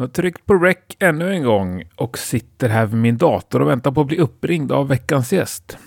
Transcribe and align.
Jag 0.00 0.06
har 0.06 0.12
tryckt 0.12 0.46
på 0.46 0.54
rec 0.54 0.76
ännu 0.98 1.32
en 1.32 1.42
gång 1.42 1.84
och 1.96 2.18
sitter 2.18 2.68
här 2.68 2.86
vid 2.86 3.00
min 3.00 3.16
dator 3.16 3.62
och 3.62 3.68
väntar 3.68 3.92
på 3.92 4.00
att 4.00 4.06
bli 4.06 4.18
uppringd 4.18 4.72
av 4.72 4.88
veckans 4.88 5.32
gäst. 5.32 5.78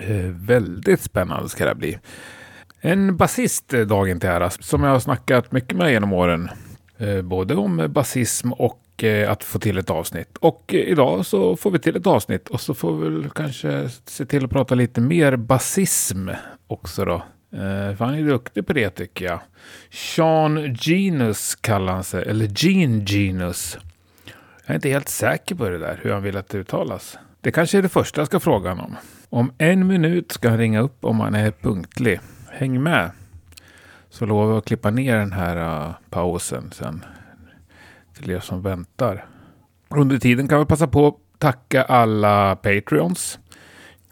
Eh, 0.00 0.16
väldigt 0.26 1.00
spännande 1.00 1.48
ska 1.48 1.64
det 1.64 1.74
bli. 1.74 1.98
En 2.80 3.16
basist 3.16 3.74
eh, 3.74 3.80
dagen 3.80 4.20
till 4.20 4.28
ära 4.28 4.50
som 4.50 4.82
jag 4.82 4.90
har 4.90 5.00
snackat 5.00 5.52
mycket 5.52 5.76
med 5.76 5.92
genom 5.92 6.12
åren. 6.12 6.48
Eh, 6.98 7.22
både 7.22 7.54
om 7.54 7.86
basism 7.88 8.52
och 8.52 9.04
eh, 9.04 9.30
att 9.32 9.44
få 9.44 9.58
till 9.58 9.78
ett 9.78 9.90
avsnitt. 9.90 10.36
Och 10.40 10.74
eh, 10.74 10.80
idag 10.80 11.26
så 11.26 11.56
får 11.56 11.70
vi 11.70 11.78
till 11.78 11.96
ett 11.96 12.06
avsnitt 12.06 12.48
och 12.48 12.60
så 12.60 12.74
får 12.74 12.96
vi 12.96 13.08
väl 13.08 13.30
kanske 13.30 13.88
se 14.04 14.26
till 14.26 14.44
att 14.44 14.50
prata 14.50 14.74
lite 14.74 15.00
mer 15.00 15.36
basism 15.36 16.28
också 16.66 17.04
då. 17.04 17.22
Uh, 17.54 17.96
för 17.96 18.04
han 18.04 18.14
är 18.14 18.22
duktig 18.22 18.66
på 18.66 18.72
det 18.72 18.90
tycker 18.90 19.24
jag. 19.24 19.40
Sean 19.90 20.74
Genus 20.74 21.54
kallar 21.54 21.92
han 21.92 22.04
sig, 22.04 22.24
eller 22.28 22.46
Gene 22.54 23.04
Genus. 23.04 23.78
Jag 24.64 24.70
är 24.70 24.74
inte 24.74 24.88
helt 24.88 25.08
säker 25.08 25.54
på 25.54 25.68
det 25.68 25.78
där, 25.78 26.00
hur 26.02 26.12
han 26.12 26.22
vill 26.22 26.36
att 26.36 26.48
det 26.48 26.58
uttalas. 26.58 27.18
Det 27.40 27.50
kanske 27.50 27.78
är 27.78 27.82
det 27.82 27.88
första 27.88 28.20
jag 28.20 28.26
ska 28.26 28.40
fråga 28.40 28.70
honom. 28.70 28.96
Om 29.28 29.52
en 29.58 29.86
minut 29.86 30.32
ska 30.32 30.48
han 30.48 30.58
ringa 30.58 30.80
upp 30.80 31.04
om 31.04 31.20
han 31.20 31.34
är 31.34 31.50
punktlig. 31.50 32.20
Häng 32.50 32.82
med! 32.82 33.10
Så 34.10 34.26
lovar 34.26 34.48
jag 34.48 34.58
att 34.58 34.64
klippa 34.64 34.90
ner 34.90 35.16
den 35.16 35.32
här 35.32 35.86
uh, 35.86 35.94
pausen 36.10 36.70
sen. 36.72 37.04
Till 38.14 38.30
er 38.30 38.40
som 38.40 38.62
väntar. 38.62 39.26
Under 39.88 40.18
tiden 40.18 40.48
kan 40.48 40.58
vi 40.58 40.66
passa 40.66 40.86
på 40.86 41.06
att 41.06 41.14
tacka 41.38 41.82
alla 41.82 42.56
Patreons. 42.56 43.38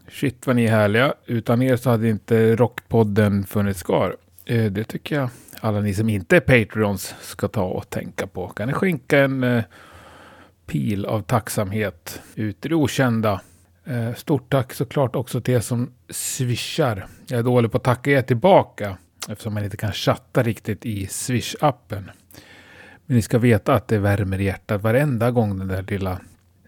Shit 0.07 0.47
vad 0.47 0.55
ni 0.55 0.65
är 0.65 0.71
härliga. 0.71 1.13
Utan 1.25 1.61
er 1.61 1.75
så 1.75 1.89
hade 1.89 2.09
inte 2.09 2.55
Rockpodden 2.55 3.45
funnits 3.45 3.83
kvar. 3.83 4.15
Eh, 4.45 4.65
det 4.65 4.83
tycker 4.83 5.15
jag 5.15 5.29
alla 5.61 5.79
ni 5.79 5.93
som 5.93 6.09
inte 6.09 6.35
är 6.35 6.39
Patreons 6.39 7.15
ska 7.21 7.47
ta 7.47 7.63
och 7.63 7.89
tänka 7.89 8.27
på. 8.27 8.47
Kan 8.47 8.67
ni 8.67 8.73
skänka 8.73 9.19
en 9.19 9.43
eh, 9.43 9.63
pil 10.65 11.05
av 11.05 11.21
tacksamhet 11.21 12.21
ut 12.35 12.65
i 12.65 12.69
det 12.69 12.75
okända. 12.75 13.41
Eh, 13.85 14.13
stort 14.13 14.49
tack 14.49 14.73
såklart 14.73 15.15
också 15.15 15.41
till 15.41 15.53
er 15.53 15.59
som 15.59 15.91
swishar. 16.09 17.07
Jag 17.27 17.39
är 17.39 17.43
dålig 17.43 17.71
på 17.71 17.77
att 17.77 17.83
tacka 17.83 18.11
er 18.11 18.21
tillbaka 18.21 18.97
eftersom 19.29 19.53
man 19.53 19.63
inte 19.63 19.77
kan 19.77 19.91
chatta 19.91 20.43
riktigt 20.43 20.85
i 20.85 21.05
Swish-appen. 21.05 22.09
Men 23.05 23.15
ni 23.15 23.21
ska 23.21 23.37
veta 23.37 23.73
att 23.73 23.87
det 23.87 23.97
värmer 23.97 24.41
i 24.41 24.43
hjärtat 24.43 24.81
varenda 24.81 25.31
gång 25.31 25.59
det 25.59 25.65
där 25.65 25.85
lilla 25.87 26.19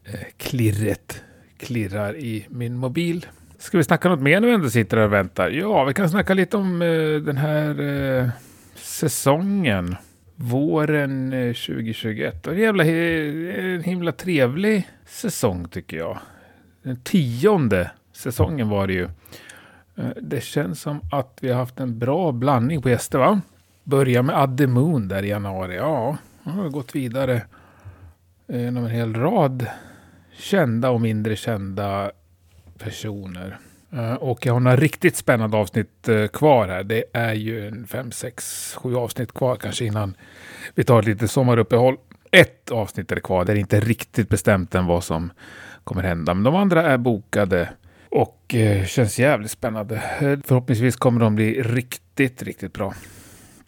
eh, 0.04 0.20
klirret 0.38 1.24
klirrar 1.60 2.18
i 2.18 2.46
min 2.50 2.78
mobil. 2.78 3.26
Ska 3.58 3.78
vi 3.78 3.84
snacka 3.84 4.10
något 4.10 4.20
mer 4.20 4.40
när 4.40 4.48
vi 4.48 4.54
ändå 4.54 4.70
sitter 4.70 4.98
här 4.98 5.04
och 5.06 5.14
väntar? 5.14 5.50
Ja, 5.50 5.84
vi 5.84 5.94
kan 5.94 6.10
snacka 6.10 6.34
lite 6.34 6.58
om 6.58 6.82
eh, 6.82 7.22
den 7.26 7.38
här 7.38 7.82
eh, 7.82 8.30
säsongen. 8.76 9.96
Våren 10.36 11.34
eh, 11.34 11.54
2021. 11.54 12.48
En, 12.48 12.58
jävla, 12.58 12.86
en 12.86 13.84
himla 13.84 14.12
trevlig 14.12 14.90
säsong 15.06 15.68
tycker 15.68 15.98
jag. 15.98 16.20
Den 16.84 16.96
tionde 16.96 17.92
säsongen 18.14 18.70
var 18.70 18.88
det 18.88 18.94
ju. 18.94 19.04
Eh, 19.98 20.06
Det 20.22 20.44
känns 20.44 20.82
som 20.82 21.00
att 21.12 21.38
vi 21.42 21.50
har 21.50 21.56
haft 21.60 21.80
en 21.80 22.00
bra 22.00 22.32
blandning 22.32 22.82
på 22.82 22.90
gäster 22.90 23.20
va? 23.20 23.42
Börja 23.84 24.22
med 24.22 24.36
Adde 24.38 24.68
Moon 24.68 25.08
där 25.08 25.24
i 25.24 25.28
januari. 25.30 25.76
Ja, 25.76 26.18
han 26.44 26.54
har 26.60 26.70
gått 26.70 26.96
vidare 26.96 27.42
eh, 28.48 28.62
genom 28.62 28.84
en 28.86 28.92
hel 28.92 29.14
rad 29.14 29.66
kända 30.40 30.90
och 30.90 31.02
mindre 31.02 31.36
kända 31.36 32.12
personer. 32.78 33.58
Eh, 33.94 34.14
och 34.14 34.46
jag 34.46 34.54
har 34.54 34.60
några 34.60 34.78
riktigt 34.78 35.16
spännande 35.16 35.58
avsnitt 35.58 36.10
eh, 36.10 36.28
kvar 36.28 36.68
här. 36.68 36.84
Det 36.84 37.04
är 37.14 37.34
ju 37.34 37.68
en 37.68 37.88
fem, 37.88 38.12
sex, 38.12 38.74
sju 38.78 38.96
avsnitt 38.96 39.34
kvar 39.34 39.56
kanske 39.56 39.86
innan 39.86 40.14
vi 40.76 40.84
tar 40.84 41.00
ett 41.00 41.06
litet 41.06 41.32
sommaruppehåll. 41.32 41.98
Ett 42.32 42.72
avsnitt 42.72 43.12
är 43.12 43.16
det 43.16 43.22
kvar. 43.22 43.46
Det 43.46 43.52
är 43.52 43.56
inte 43.56 43.80
riktigt 43.80 44.30
bestämt 44.30 44.76
än 44.76 44.86
vad 44.86 45.04
som 45.04 45.32
kommer 45.84 46.04
hända. 46.04 46.34
Men 46.34 46.44
de 46.44 46.56
andra 46.56 46.92
är 46.92 46.98
bokade. 46.98 47.70
Och 48.10 48.56
eh, 48.56 48.86
känns 48.86 49.20
jävligt 49.20 49.52
spännande. 49.52 50.02
Förhoppningsvis 50.46 50.96
kommer 50.96 51.20
de 51.20 51.36
bli 51.36 51.62
riktigt, 51.62 52.44
riktigt 52.44 52.74
bra. 52.74 52.94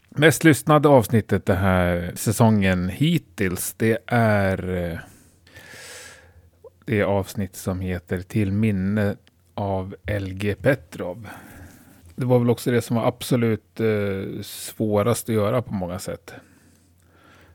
Mest 0.10 0.44
lyssnade 0.44 0.90
avsnittet 0.90 1.46
den 1.46 1.58
här 1.58 2.12
säsongen 2.16 2.90
hittills, 2.90 3.74
det 3.78 3.98
är 4.08 5.02
det 6.92 7.04
avsnitt 7.04 7.56
som 7.56 7.80
heter 7.80 8.22
Till 8.22 8.52
minne 8.52 9.16
av 9.54 9.96
LG 10.20 10.56
Petrov. 10.56 11.28
Det 12.16 12.26
var 12.26 12.40
väl 12.40 12.50
också 12.50 12.72
det 12.72 12.82
som 12.82 12.96
var 12.96 13.08
absolut 13.08 13.80
eh, 13.80 14.42
svårast 14.42 15.30
att 15.30 15.36
göra 15.36 15.62
på 15.62 15.74
många 15.74 16.00
sätt. 16.00 16.34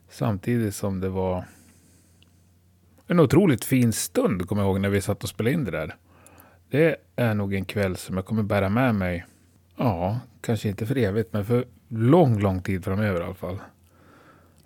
Samtidigt 0.09 0.75
som 0.75 1.01
det 1.01 1.09
var 1.09 1.45
en 3.07 3.21
otroligt 3.21 3.65
fin 3.65 3.93
stund, 3.93 4.49
kommer 4.49 4.63
jag 4.63 4.69
ihåg, 4.69 4.81
när 4.81 4.89
vi 4.89 5.01
satt 5.01 5.23
och 5.23 5.29
spelade 5.29 5.55
in 5.55 5.65
det 5.65 5.71
där. 5.71 5.97
Det 6.71 6.97
är 7.17 7.35
nog 7.35 7.55
en 7.55 7.65
kväll 7.65 7.97
som 7.97 8.17
jag 8.17 8.27
kommer 8.27 8.43
bära 8.43 8.69
med 8.69 8.95
mig. 8.95 9.27
Ja, 9.77 10.21
kanske 10.41 10.69
inte 10.69 10.87
för 10.87 10.99
evigt, 10.99 11.33
men 11.33 11.45
för 11.45 11.65
lång, 11.89 12.39
lång 12.39 12.63
tid 12.63 12.85
framöver 12.85 13.21
i 13.21 13.25
alla 13.25 13.35
fall. 13.35 13.59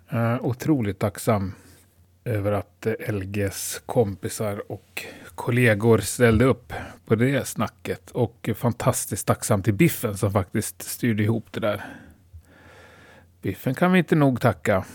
Eh, 0.09 0.45
otroligt 0.45 0.99
tacksam 0.99 1.53
över 2.25 2.51
att 2.51 2.85
eh, 2.85 3.13
LGs 3.13 3.81
kompisar 3.85 4.71
och 4.71 5.05
kollegor 5.35 5.97
ställde 5.97 6.45
upp 6.45 6.73
på 7.05 7.15
det 7.15 7.47
snacket. 7.47 8.11
Och 8.11 8.49
eh, 8.49 8.55
fantastiskt 8.55 9.27
tacksam 9.27 9.63
till 9.63 9.73
Biffen 9.73 10.17
som 10.17 10.31
faktiskt 10.31 10.81
styrde 10.81 11.23
ihop 11.23 11.47
det 11.51 11.59
där. 11.59 11.85
Biffen 13.41 13.75
kan 13.75 13.91
vi 13.91 13.99
inte 13.99 14.15
nog 14.15 14.41
tacka. 14.41 14.85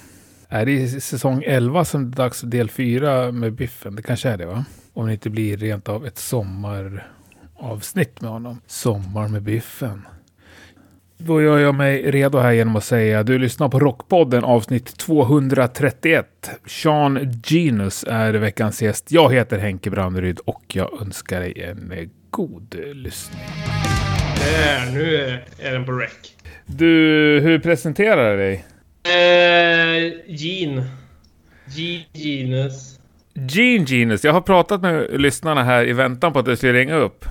Är 0.49 0.67
det 0.67 0.73
i 0.73 1.01
säsong 1.01 1.43
11 1.47 1.85
som 1.85 2.11
det 2.11 2.15
är 2.15 2.25
dags 2.25 2.41
för 2.41 2.47
del 2.47 2.71
4 2.71 3.33
med 3.33 3.53
Biffen? 3.53 3.97
Det 3.97 4.03
kanske 4.03 4.29
är 4.29 4.37
det 4.37 4.47
va? 4.47 4.65
Om 4.93 5.07
det 5.07 5.13
inte 5.13 5.31
blir 5.31 5.57
rent 5.57 5.89
av 5.89 6.07
ett 6.07 6.19
sommaravsnitt 6.19 8.21
med 8.21 8.31
honom. 8.31 8.61
Sommar 8.67 9.29
med 9.29 9.43
Biffen. 9.43 10.07
Då 11.19 11.43
gör 11.43 11.59
jag 11.59 11.75
mig 11.75 12.11
redo 12.11 12.39
här 12.39 12.53
genom 12.53 12.77
att 12.77 12.85
säga 12.85 13.23
du 13.23 13.39
lyssnar 13.39 13.69
på 13.69 13.79
Rockpodden 13.79 14.45
avsnitt 14.45 14.99
231. 14.99 16.27
Sean 16.67 17.33
Genus 17.47 18.05
är 18.09 18.35
veckans 18.35 18.83
gäst. 18.83 19.13
Jag 19.13 19.35
heter 19.35 19.59
Henke 19.59 19.91
Branderyd 19.91 20.39
och 20.39 20.63
jag 20.73 21.03
önskar 21.03 21.41
dig 21.41 21.63
en 21.63 22.11
god 22.31 22.75
lyssning. 22.95 23.41
Där, 24.37 24.93
nu 24.93 25.17
är, 25.59 25.73
den 25.73 25.85
på 25.85 25.93
rec. 25.93 26.13
Du, 26.67 26.87
hur 27.43 27.59
presenterar 27.59 28.31
du 28.31 28.37
dig? 28.37 28.65
Eh, 29.05 30.13
Gene. 30.27 30.85
G 31.77 32.05
Genus. 32.13 32.99
Gene 33.35 33.85
Genus. 33.87 34.25
Jag 34.25 34.33
har 34.33 34.41
pratat 34.41 34.83
med 34.83 35.21
lyssnarna 35.21 35.65
här 35.65 35.89
i 35.89 35.93
väntan 35.93 36.33
på 36.33 36.39
att 36.39 36.45
du 36.45 36.57
skulle 36.57 36.73
ringa 36.73 36.95
upp. 36.95 37.25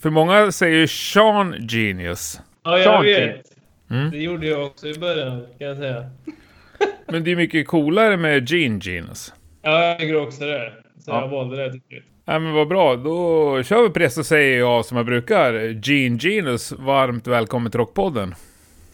För 0.00 0.10
många 0.10 0.52
säger 0.52 0.76
ju 0.76 0.88
Sean 0.88 1.54
Genius. 1.68 2.40
Ja, 2.66 2.78
jag 2.78 3.02
vet. 3.02 3.42
Mm. 3.90 4.10
Det 4.10 4.18
gjorde 4.18 4.46
jag 4.46 4.66
också 4.66 4.86
i 4.86 4.94
början, 4.98 5.46
kan 5.58 5.66
jag 5.68 5.76
säga. 5.76 6.10
Men 7.06 7.24
det 7.24 7.32
är 7.32 7.36
mycket 7.36 7.66
coolare 7.68 8.16
med 8.16 8.50
Gene 8.50 8.80
Genus. 8.80 9.32
Ja, 9.62 9.84
jag 9.84 9.98
tycker 9.98 10.16
också 10.22 10.44
det. 10.44 10.72
Så 10.98 11.10
Ja. 11.10 11.20
jag 11.20 11.28
valde 11.28 11.56
det 11.56 11.70
till 11.72 11.80
slut. 11.88 12.04
Ja 12.24 12.38
men 12.38 12.52
vad 12.52 12.68
bra, 12.68 12.96
då 12.96 13.62
kör 13.62 13.82
vi 13.82 13.88
på 13.90 13.98
det 13.98 14.10
så 14.10 14.24
säger 14.24 14.58
jag 14.58 14.84
som 14.84 14.96
jag 14.96 15.06
brukar. 15.06 15.52
Gene 15.88 16.18
Genus, 16.18 16.72
varmt 16.72 17.26
välkommen 17.26 17.70
till 17.72 17.78
Rockpodden. 17.80 18.34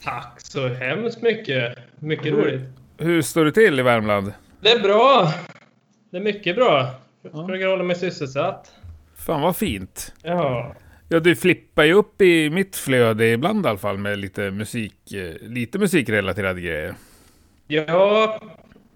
Tack 0.05 0.35
så 0.41 0.69
hemskt 0.69 1.23
mycket. 1.23 1.79
Mycket 1.99 2.27
Mm. 2.27 2.41
roligt. 2.41 2.61
Hur 2.99 3.23
står 3.23 3.45
det 3.45 3.53
till 3.53 3.79
i 3.79 3.83
Värmland? 3.83 4.33
Det 4.61 4.71
är 4.71 4.79
bra. 4.81 5.29
Det 6.11 6.17
är 6.17 6.21
mycket 6.21 6.57
bra. 6.57 6.91
Jag 7.23 7.33
Ja. 7.35 7.47
försöker 7.47 7.67
hålla 7.67 7.83
mig 7.85 7.97
sysselsatt. 7.97 8.73
Fan 9.27 9.41
vad 9.41 9.57
fint. 9.57 10.13
Ja. 10.23 10.75
Ja, 11.13 11.21
du 11.21 11.37
flippar 11.37 11.85
ju 11.85 11.93
upp 11.93 12.23
i 12.23 12.51
mitt 12.51 12.77
flöde 12.77 13.29
ibland 13.29 13.67
i 13.67 13.69
alla 13.69 13.79
fall 13.79 13.99
med 13.99 14.19
lite 14.19 14.51
musik, 14.51 15.13
eh, 15.13 15.49
lite 15.49 15.79
musikrelaterade 15.79 16.61
grejer. 16.61 16.95
Ja, 17.69 18.41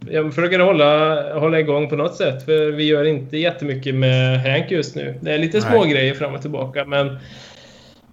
jag 0.09 0.35
försöker 0.35 0.59
hålla, 0.59 1.39
hålla 1.39 1.61
igång 1.61 1.89
på 1.89 1.97
något 1.97 2.15
sätt. 2.15 2.45
För 2.45 2.73
vi 2.73 2.85
gör 2.85 3.05
inte 3.05 3.37
jättemycket 3.37 3.95
med 3.95 4.41
Hank 4.41 4.71
just 4.71 4.97
nu. 4.97 5.19
Det 5.21 5.33
är 5.33 5.39
lite 5.39 5.59
Nej. 5.59 5.71
små 5.71 5.85
grejer 5.85 6.15
fram 6.15 6.35
och 6.35 6.43
tillbaka. 6.43 6.85
Men 6.85 7.19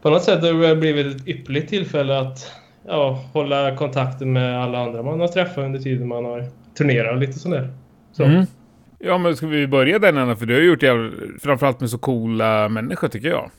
på 0.02 0.10
något 0.10 0.24
sätt 0.24 0.42
har 0.42 0.68
det 0.68 0.76
blivit 0.76 1.16
ett 1.16 1.28
ypperligt 1.28 1.70
tillfälle 1.70 2.20
att 2.20 2.52
ja, 2.88 3.26
hålla 3.34 3.76
kontakten 3.76 4.34
med 4.34 4.64
alla 4.64 4.80
andra 4.80 5.04
man 5.04 5.20
har 5.20 5.28
träffat 5.28 5.58
under 5.58 5.80
tiden 5.80 6.08
man 6.08 6.26
har 6.26 6.46
turnerat 6.78 7.14
och 7.14 7.20
lite 7.20 7.40
sådär. 7.40 7.70
Så. 8.12 8.24
Mm. 8.24 8.46
Ja, 9.00 9.18
men 9.18 9.36
ska 9.36 9.48
vi 9.48 9.68
börja 9.68 10.00
den 10.00 10.18
änden? 10.18 10.38
För 10.38 10.46
du 10.46 10.54
har 10.54 10.62
gjort 10.62 10.84
jävla, 10.84 11.12
framförallt 11.42 11.80
med 11.80 11.90
så 11.90 11.98
coola 11.98 12.70
människor 12.70 13.08
tycker 13.08 13.30
jag. 13.30 13.52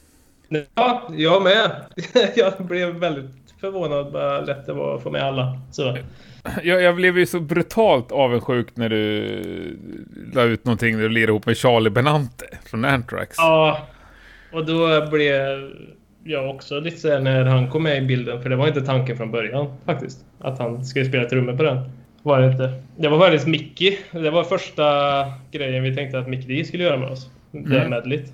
Ja, 0.74 1.08
jag 1.16 1.42
med. 1.42 1.70
jag 2.36 2.52
blev 2.58 2.88
väldigt 2.88 3.30
förvånad 3.60 4.12
vad 4.12 4.46
lätt 4.46 4.66
det 4.66 4.72
var 4.72 4.96
att 4.96 5.02
få 5.02 5.10
med 5.10 5.22
alla. 5.22 5.60
Så. 5.70 5.96
Jag, 6.62 6.82
jag 6.82 6.96
blev 6.96 7.18
ju 7.18 7.26
så 7.26 7.40
brutalt 7.40 8.12
avundsjuk 8.12 8.66
när 8.74 8.88
du 8.88 9.78
la 10.34 10.42
ut 10.42 10.64
någonting 10.64 10.96
där 10.96 11.02
du 11.02 11.08
lirade 11.08 11.32
ihop 11.32 11.46
med 11.46 11.56
Charlie 11.56 11.90
Benante 11.90 12.44
från 12.66 12.84
Anthrax. 12.84 13.34
Ja, 13.38 13.86
och 14.52 14.66
då 14.66 15.06
blev 15.10 15.70
jag 16.24 16.50
också 16.50 16.80
lite 16.80 16.96
såhär 17.00 17.20
när 17.20 17.44
han 17.44 17.70
kom 17.70 17.82
med 17.82 18.02
i 18.02 18.06
bilden. 18.06 18.42
För 18.42 18.50
det 18.50 18.56
var 18.56 18.68
inte 18.68 18.80
tanken 18.80 19.16
från 19.16 19.30
början 19.30 19.76
faktiskt. 19.86 20.18
Att 20.40 20.58
han 20.58 20.84
skulle 20.84 21.04
spela 21.04 21.24
trummor 21.28 21.56
på 21.56 21.62
den. 21.62 21.90
Var 22.22 22.40
det 22.40 22.46
inte. 22.52 22.82
Det 22.96 23.08
var 23.08 23.18
faktiskt 23.18 23.46
Mickey. 23.46 23.96
Det 24.10 24.30
var 24.30 24.44
första 24.44 24.84
grejen 25.50 25.82
vi 25.82 25.96
tänkte 25.96 26.18
att 26.18 26.28
Mickey 26.28 26.56
D 26.58 26.64
skulle 26.64 26.82
göra 26.84 26.96
med 26.96 27.08
oss. 27.10 27.30
Det 27.50 27.76
Mm. 27.76 27.90
medlet. 27.90 28.32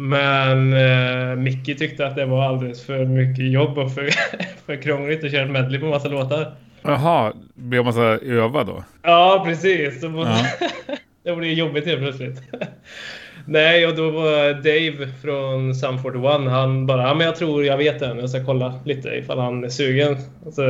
Men 0.00 0.72
eh, 0.72 1.36
Mickey 1.36 1.74
tyckte 1.74 2.06
att 2.06 2.16
det 2.16 2.26
var 2.26 2.44
alldeles 2.44 2.86
för 2.86 3.04
mycket 3.04 3.52
jobb 3.52 3.78
och 3.78 3.94
för, 3.94 4.10
för 4.66 4.82
krångligt 4.82 5.24
att 5.24 5.30
köra 5.30 5.46
medley 5.46 5.80
på 5.80 5.86
massa 5.86 6.08
låtar. 6.08 6.52
Jaha, 6.82 7.32
blir 7.54 7.82
man 7.82 7.92
så 7.92 8.02
öva 8.02 8.64
då? 8.64 8.84
Ja, 9.02 9.42
precis. 9.46 10.00
Det, 10.00 10.08
var, 10.08 10.26
Ja. 10.26 10.44
det 11.22 11.36
blev 11.36 11.52
jobbigt 11.52 11.86
helt 11.86 12.00
plötsligt. 12.00 12.42
Nej, 13.46 13.86
och 13.86 13.96
då 13.96 14.10
var 14.10 14.52
Dave 14.54 15.12
från 15.22 15.74
Sum 15.74 15.98
41, 16.02 16.50
han 16.50 16.86
bara 16.86 17.02
ja, 17.02 17.14
men 17.14 17.26
jag 17.26 17.36
tror 17.36 17.64
jag 17.64 17.76
vet 17.76 17.98
den. 17.98 18.18
Jag 18.18 18.30
ska 18.30 18.44
kolla 18.44 18.80
lite 18.84 19.08
ifall 19.08 19.38
han 19.38 19.64
är 19.64 19.68
sugen. 19.68 20.16
Och 20.44 20.52
så 20.52 20.62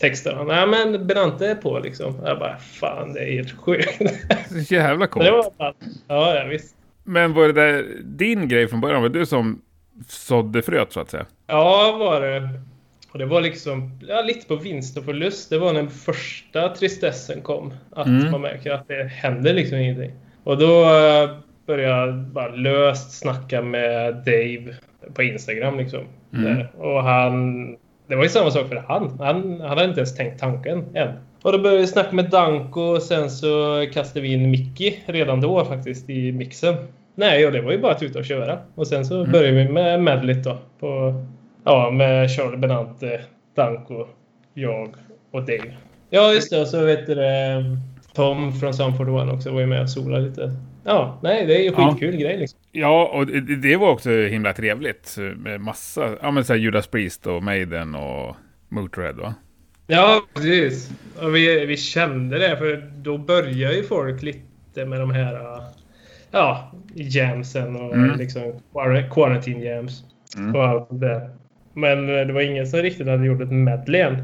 textar 0.00 0.34
han. 0.34 0.46
Nej, 0.46 0.66
men 0.66 1.06
Benante 1.06 1.46
är 1.50 1.54
på 1.54 1.78
liksom. 1.78 2.14
Jag 2.24 2.38
bara 2.38 2.56
fan, 2.58 3.12
det 3.12 3.20
är 3.20 3.32
helt 3.32 3.52
sjukt. 3.52 4.02
Så 4.66 4.74
jävla 4.74 5.06
coolt. 5.06 5.26
ja, 5.58 5.74
ja, 6.08 6.44
visst. 6.50 6.76
Men 7.06 7.32
var 7.34 7.46
det 7.46 7.52
där 7.52 7.86
din 8.04 8.48
grej 8.48 8.68
från 8.68 8.80
början? 8.80 9.02
Var 9.02 9.08
det 9.08 9.18
du 9.18 9.26
som 9.26 9.62
sådde 10.08 10.62
fröet 10.62 10.92
så 10.92 11.00
att 11.00 11.10
säga? 11.10 11.26
Ja, 11.46 11.96
var 11.98 12.20
det. 12.20 12.48
Och 13.12 13.18
det 13.18 13.26
var 13.26 13.40
liksom 13.40 14.00
ja, 14.08 14.22
lite 14.22 14.46
på 14.46 14.56
vinst 14.56 14.98
och 14.98 15.04
förlust. 15.04 15.50
Det 15.50 15.58
var 15.58 15.72
när 15.72 15.86
första 15.86 16.68
tristessen 16.68 17.40
kom. 17.42 17.74
Att 17.90 18.06
Mm. 18.06 18.30
man 18.30 18.40
märker 18.40 18.70
att 18.72 18.88
det 18.88 19.04
händer 19.04 19.54
liksom 19.54 19.78
ingenting. 19.78 20.10
Och 20.44 20.58
då 20.58 20.82
eh, 20.84 21.30
började 21.66 21.96
jag 21.98 22.14
bara 22.18 22.48
löst 22.48 23.18
snacka 23.18 23.62
med 23.62 24.14
Dave 24.14 24.76
på 25.14 25.22
Instagram 25.22 25.78
liksom. 25.78 26.04
Mm. 26.32 26.44
Där. 26.44 26.70
Och 26.76 27.02
han... 27.02 27.66
Det 28.06 28.16
var 28.16 28.22
ju 28.22 28.28
samma 28.28 28.50
sak 28.50 28.68
för 28.68 28.76
han. 28.88 29.16
Han, 29.20 29.60
han 29.60 29.68
hade 29.68 29.84
inte 29.84 30.00
ens 30.00 30.16
tänkt 30.16 30.40
tanken 30.40 30.84
än. 30.94 31.08
Och 31.42 31.52
då 31.52 31.58
började 31.58 31.80
vi 31.80 31.86
snacka 31.86 32.12
med 32.12 32.30
Danko 32.30 32.80
och 32.80 33.02
sen 33.02 33.30
så 33.30 33.84
kastade 33.92 34.20
vi 34.20 34.32
in 34.32 34.50
Mickey 34.50 34.96
redan 35.06 35.40
då 35.40 35.64
faktiskt 35.64 36.10
i 36.10 36.32
mixen. 36.32 36.74
Nej, 37.14 37.46
och 37.46 37.52
det 37.52 37.60
var 37.60 37.72
ju 37.72 37.78
bara 37.78 37.92
att 37.92 38.02
ut 38.02 38.16
och 38.16 38.24
köra. 38.24 38.58
Och 38.74 38.86
sen 38.86 39.04
så 39.04 39.18
Mm. 39.20 39.32
började 39.32 39.52
vi 39.64 39.68
med 39.68 40.02
medlet 40.02 40.44
då. 40.44 40.58
På, 40.80 41.14
ja, 41.64 41.90
med 41.90 42.30
Charlie 42.30 42.56
Benante, 42.56 43.20
Danko, 43.56 44.06
jag 44.54 44.88
och 45.30 45.40
Dave. 45.42 45.74
Ja, 46.10 46.32
just 46.32 46.50
det. 46.50 46.60
Och 46.60 46.66
så 46.66 46.84
vet 46.84 47.06
du 47.06 47.14
det, 47.14 47.64
Tom 48.14 48.52
från 48.52 48.74
Sum 48.74 48.96
41 48.96 49.34
också 49.34 49.50
var 49.52 49.60
ju 49.60 49.66
med 49.66 49.82
och 49.82 49.90
solade 49.90 50.22
lite. 50.24 50.52
Ja, 50.86 51.18
nej, 51.22 51.46
det 51.46 51.54
är 51.56 51.62
ju 51.62 51.72
Ja. 51.76 51.90
skitkul 51.90 52.16
grej 52.16 52.36
liksom. 52.36 52.58
Ja, 52.72 53.06
och 53.14 53.26
det, 53.26 53.56
det 53.56 53.76
var 53.76 53.90
också 53.90 54.10
himla 54.10 54.52
trevligt. 54.52 55.16
Med 55.36 55.60
massa, 55.60 56.16
ja 56.22 56.30
men 56.30 56.44
så 56.44 56.52
här 56.52 56.60
Judas 56.60 56.86
Priest 56.86 57.26
och 57.26 57.42
Maiden 57.42 57.94
och 57.94 58.36
Motörhead 58.68 59.12
va? 59.12 59.34
Ja, 59.86 60.22
precis. 60.34 60.90
Och 61.22 61.36
vi, 61.36 61.66
vi 61.66 61.76
kände 61.76 62.38
det, 62.38 62.56
för 62.56 62.90
då 62.96 63.18
börjar 63.18 63.72
ju 63.72 63.82
folk 63.82 64.22
lite 64.22 64.84
med 64.86 65.00
de 65.00 65.10
här 65.10 65.60
ja, 66.30 66.72
jamsen 66.94 67.76
och 67.76 67.94
Mm. 67.94 68.18
liksom 68.18 68.42
quar- 68.72 69.10
quarantine 69.10 69.64
jams 69.64 70.04
Mm. 70.36 70.54
och 70.56 70.64
allt 70.64 70.88
det. 70.90 71.30
Men 71.74 72.18
eh, 72.18 72.26
det 72.26 72.32
var 72.32 72.40
ingen 72.40 72.66
som 72.66 72.78
riktigt 72.82 73.06
hade 73.06 73.26
gjort 73.26 73.40
ett 73.42 73.52
medley 73.52 74.00
än. 74.00 74.16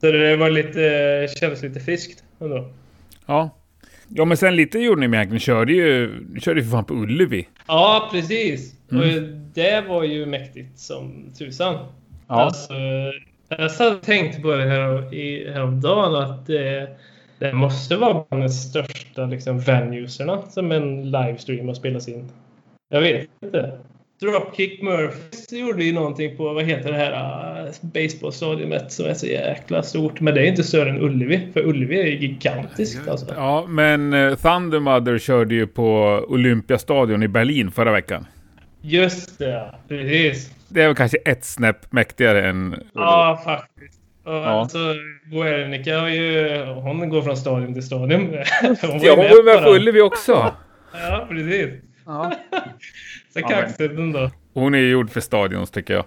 Så 0.00 0.10
det 0.12 0.36
var 0.36 0.50
lite, 0.50 1.26
kändes 1.38 1.62
lite 1.62 1.80
friskt 1.80 2.24
ändå. 2.40 2.68
Ja. 3.26 3.50
Ja, 4.08 4.24
men 4.24 4.36
sen 4.36 4.56
lite 4.56 4.78
gjorde 4.78 5.00
ni 5.00 5.08
med. 5.08 5.32
Ni 5.32 5.38
körde 5.38 5.72
ju, 5.72 6.20
körde 6.40 6.60
ju 6.60 6.64
för 6.64 6.70
fan 6.70 6.84
på 6.84 6.94
Ullevi. 6.94 7.48
Ja, 7.66 8.08
precis. 8.12 8.74
Mm. 8.92 9.02
Och 9.02 9.22
det 9.54 9.84
var 9.88 10.04
ju 10.04 10.26
mäktigt 10.26 10.78
som 10.78 11.32
tusan. 11.38 11.74
Ja. 11.74 12.34
Alltså, 12.34 12.72
jag 13.48 13.70
satt 13.70 13.96
och 13.96 14.02
tänkte 14.02 14.40
på 14.40 14.50
det 14.50 14.64
här 14.64 15.14
i, 15.14 15.52
häromdagen 15.52 16.14
att 16.14 16.46
det, 16.46 16.88
det 17.38 17.52
måste 17.52 17.96
vara 17.96 18.24
bland 18.28 18.44
de 18.44 18.48
största 18.48 19.26
liksom, 19.26 19.60
venueserna 19.60 20.42
som 20.50 20.72
en 20.72 21.10
livestream 21.10 21.66
har 21.66 21.74
spelats 21.74 22.08
in. 22.08 22.28
Jag 22.88 23.00
vet 23.00 23.28
inte. 23.42 23.78
Dropkick 24.24 24.82
Murphys 24.82 25.52
gjorde 25.52 25.84
ju 25.84 25.92
någonting 25.92 26.36
på, 26.36 26.52
vad 26.52 26.64
heter 26.64 26.92
det 26.92 26.98
här, 26.98 27.12
uh, 27.64 27.70
baseballstadiumet 27.80 28.92
som 28.92 29.06
är 29.06 29.14
så 29.14 29.26
jäkla 29.26 29.82
stort. 29.82 30.20
Men 30.20 30.34
det 30.34 30.40
är 30.40 30.44
inte 30.44 30.64
större 30.64 30.90
än 30.90 31.00
Ullevi, 31.00 31.48
för 31.52 31.66
Ullevi 31.66 32.00
är 32.00 32.06
ju 32.06 32.18
gigantiskt 32.18 33.08
alltså. 33.08 33.26
Ja, 33.36 33.64
men 33.68 34.12
eh, 34.12 34.34
Thunder 34.34 34.80
Mother 34.80 35.18
körde 35.18 35.54
ju 35.54 35.66
på 35.66 36.20
Olympiastadion 36.28 37.22
i 37.22 37.28
Berlin 37.28 37.70
förra 37.70 37.92
veckan. 37.92 38.26
Just 38.80 39.38
det, 39.38 39.74
precis. 39.88 40.50
Det 40.68 40.82
är 40.82 40.86
väl 40.86 40.96
kanske 40.96 41.18
ett 41.18 41.44
snäpp 41.44 41.92
mäktigare 41.92 42.48
än... 42.48 42.76
Ja, 42.94 43.42
faktiskt. 43.44 44.00
Och 44.24 44.32
Ja. 44.32 44.46
Alltså, 44.46 44.78
Guernica 45.24 46.00
har 46.00 46.08
ju... 46.08 46.64
Hon 46.64 47.08
går 47.08 47.22
från 47.22 47.36
stadion 47.36 47.74
till 47.74 47.82
stadion. 47.82 48.20
Hon 48.82 49.00
ju 49.00 49.06
Ja, 49.06 49.14
hon 49.16 49.24
var 49.24 49.54
med 49.54 49.64
på. 49.64 49.70
Ullevi 49.70 50.00
också. 50.00 50.52
Ja, 50.92 51.26
precis. 51.28 51.70
Ja. 52.06 52.32
Så 53.32 53.40
Ja, 53.40 53.48
kaxigt 53.48 53.98
ändå. 53.98 54.30
Hon 54.54 54.74
är 54.74 54.78
ju 54.78 54.90
gjord 54.90 55.10
för 55.10 55.20
stadions 55.20 55.70
tycker 55.70 55.94
jag. 55.94 56.04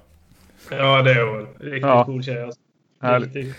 Ja, 0.71 1.01
det 1.01 1.11
är 1.11 1.23
hon. 1.25 1.47
Riktigt 1.59 1.81
Ja. 1.81 2.05
cool 2.05 2.23
tjej 2.23 2.44
alltså. 2.44 2.59
Härligt. 3.01 3.55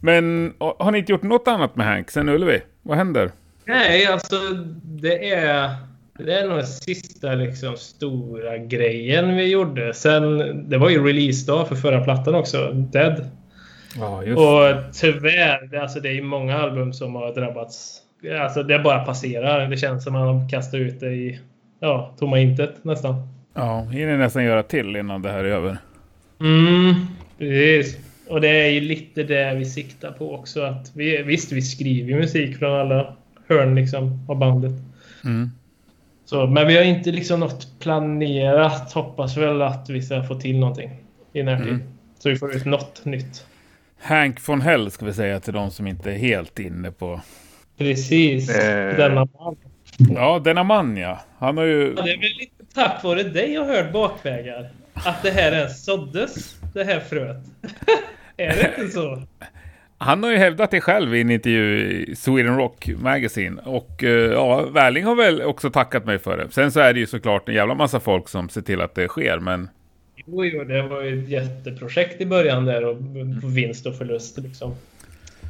Men 0.00 0.54
har 0.58 0.90
ni 0.90 0.98
inte 0.98 1.12
gjort 1.12 1.22
något 1.22 1.48
annat 1.48 1.76
med 1.76 1.86
Hank 1.86 2.10
sen 2.10 2.28
Ullevi? 2.28 2.60
Vad 2.82 2.96
händer? 2.98 3.30
Nej, 3.64 4.06
alltså 4.06 4.36
det 4.82 5.30
är... 5.30 5.70
Det 6.18 6.32
är 6.34 6.48
nog 6.48 6.56
den 6.58 6.66
sista 6.66 7.34
liksom, 7.34 7.76
stora 7.76 8.58
grejen 8.58 9.36
vi 9.36 9.50
gjorde. 9.50 9.94
Sen, 9.94 10.38
det 10.68 10.78
var 10.78 10.90
ju 10.90 11.04
releasedag 11.06 11.68
för 11.68 11.74
förra 11.74 12.04
plattan 12.04 12.34
också, 12.34 12.72
Dead. 12.72 13.30
Ja, 13.98 14.22
just 14.24 14.38
Och 14.38 14.94
tyvärr, 14.94 15.66
det, 15.66 15.82
alltså, 15.82 16.00
det 16.00 16.08
är 16.08 16.12
ju 16.12 16.22
många 16.22 16.58
album 16.58 16.92
som 16.92 17.14
har 17.14 17.34
drabbats. 17.34 18.00
Alltså 18.40 18.62
det 18.62 18.78
bara 18.78 19.04
passerar. 19.04 19.68
Det 19.68 19.76
känns 19.76 20.04
som 20.04 20.16
att 20.16 20.34
man 20.34 20.48
kastar 20.48 20.78
ut 20.78 21.00
det 21.00 21.12
i 21.12 21.40
ja, 21.80 22.14
tomma 22.18 22.38
intet 22.38 22.84
nästan. 22.84 23.28
Ja, 23.54 23.80
hinner 23.80 24.18
nästan 24.18 24.44
göra 24.44 24.62
till 24.62 24.96
innan 24.96 25.22
det 25.22 25.30
här 25.30 25.44
är 25.44 25.50
över. 25.50 25.78
Mm, 26.40 26.94
precis. 27.38 27.98
Och 28.28 28.40
det 28.40 28.48
är 28.48 28.68
ju 28.68 28.80
lite 28.80 29.22
det 29.22 29.54
vi 29.54 29.64
siktar 29.64 30.12
på 30.12 30.34
också. 30.34 30.62
Att 30.62 30.90
vi, 30.94 31.22
visst, 31.22 31.52
vi 31.52 31.62
skriver 31.62 32.08
ju 32.08 32.16
musik 32.16 32.56
från 32.56 32.80
alla 32.80 33.16
hörn 33.48 33.74
liksom, 33.74 34.26
av 34.28 34.38
bandet. 34.38 34.72
Mm. 35.24 35.50
Så, 36.24 36.46
men 36.46 36.66
vi 36.66 36.76
har 36.76 36.84
inte 36.84 37.10
liksom 37.10 37.40
något 37.40 37.80
planerat. 37.80 38.92
Hoppas 38.92 39.36
väl 39.36 39.62
att 39.62 39.90
vi 39.90 40.02
ska 40.02 40.22
få 40.22 40.34
till 40.34 40.58
någonting 40.58 40.90
i 41.32 41.42
närtid. 41.42 41.68
Mm. 41.68 41.82
Så 42.18 42.28
vi 42.28 42.36
får 42.36 42.56
ut 42.56 42.64
något 42.64 43.04
nytt. 43.04 43.46
Hank 43.98 44.48
von 44.48 44.60
Hell 44.60 44.90
ska 44.90 45.06
vi 45.06 45.12
säga 45.12 45.40
till 45.40 45.52
de 45.52 45.70
som 45.70 45.86
inte 45.86 46.12
är 46.12 46.16
helt 46.16 46.58
inne 46.58 46.90
på... 46.90 47.20
Precis. 47.78 48.56
Eh. 48.56 48.96
Denna 48.96 49.28
man. 49.38 49.56
Ja, 49.98 50.38
denna 50.44 50.62
man 50.62 50.96
ja. 50.96 51.20
Han 51.38 51.56
har 51.56 51.64
ju... 51.64 51.94
Ja, 51.96 52.02
det 52.02 52.10
är 52.12 52.16
väl 52.20 52.30
lite 52.40 52.74
tack 52.74 53.04
vare 53.04 53.22
dig 53.22 53.52
jag 53.54 53.64
hört 53.64 53.92
bakvägar. 53.92 54.68
Att 54.94 55.22
det 55.22 55.30
här 55.30 55.52
ens 55.52 55.84
såddes, 55.84 56.56
det 56.74 56.84
här 56.84 57.00
fröet. 57.00 57.36
är 58.36 58.48
det 58.48 58.70
inte 58.78 58.88
så? 58.92 59.22
Han 59.98 60.22
har 60.22 60.30
ju 60.30 60.36
hävdat 60.36 60.70
det 60.70 60.80
själv 60.80 61.14
i 61.14 61.20
en 61.20 61.30
intervju 61.30 61.78
i 62.10 62.16
Sweden 62.16 62.56
Rock 62.56 62.88
Magazine. 62.98 63.60
Och 63.64 64.04
eh, 64.04 64.32
ja, 64.32 64.62
Wärling 64.70 65.04
har 65.04 65.14
väl 65.14 65.42
också 65.42 65.70
tackat 65.70 66.04
mig 66.06 66.18
för 66.18 66.36
det. 66.36 66.50
Sen 66.50 66.72
så 66.72 66.80
är 66.80 66.92
det 66.92 67.00
ju 67.00 67.06
såklart 67.06 67.48
en 67.48 67.54
jävla 67.54 67.74
massa 67.74 68.00
folk 68.00 68.28
som 68.28 68.48
ser 68.48 68.60
till 68.60 68.80
att 68.80 68.94
det 68.94 69.08
sker, 69.08 69.38
men... 69.38 69.68
Jo, 70.26 70.44
jo, 70.44 70.64
det 70.64 70.82
var 70.82 71.02
ju 71.02 71.22
ett 71.22 71.28
jätteprojekt 71.28 72.20
i 72.20 72.26
början 72.26 72.64
där 72.64 72.84
och 72.84 72.96
på 73.42 73.46
vinst 73.46 73.86
och 73.86 73.98
förlust 73.98 74.38
liksom. 74.38 74.74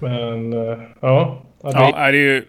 Men 0.03 0.53
eh, 0.53 0.79
ja, 1.01 1.43
det- 1.63 1.71
Ja, 1.73 1.97
är 1.97 2.13
det, 2.13 2.19
ju, 2.19 2.45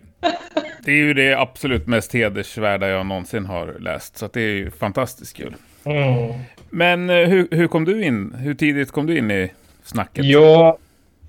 det 0.86 0.91
är 0.91 0.96
ju 0.96 1.13
det 1.13 1.34
absolut 1.34 1.88
mest 1.88 2.13
hedersvärda 2.13 2.88
jag 2.88 3.05
någonsin 3.05 3.46
har 3.46 3.75
läst. 3.79 4.17
Så 4.17 4.25
att 4.25 4.34
det 4.34 4.41
är 4.41 4.55
ju 4.55 4.72
fantastiskt 4.72 5.38
kul. 5.38 5.55
Mm. 5.84 6.34
Men 6.70 7.10
eh, 7.10 7.15
hur, 7.15 7.48
hur 7.51 7.67
kom 7.67 7.86
du 7.86 8.03
in? 8.03 8.34
Hur 8.39 8.53
tidigt 8.53 8.91
kom 8.91 9.05
du 9.05 9.17
in 9.17 9.32
i 9.32 9.51
snacket? 9.84 10.25
Ja, 10.25 10.77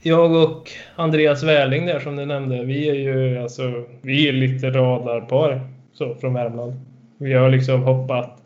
jag 0.03 0.33
och 0.33 0.71
Andreas 0.97 1.43
Wärling 1.43 1.87
där 1.87 2.01
som 2.01 2.17
du 2.17 2.27
nämnde, 2.27 2.65
vi 2.65 2.89
är 2.89 2.95
ju 2.95 3.39
alltså, 3.39 3.85
vi 4.03 4.29
är 4.29 4.33
lite 4.33 4.71
radarpar 4.71 5.61
så, 5.93 6.15
från 6.15 6.35
Värmland. 6.35 6.73
Vi 7.19 7.33
har 7.33 7.51
liksom 7.51 7.83
hoppat 7.83 8.41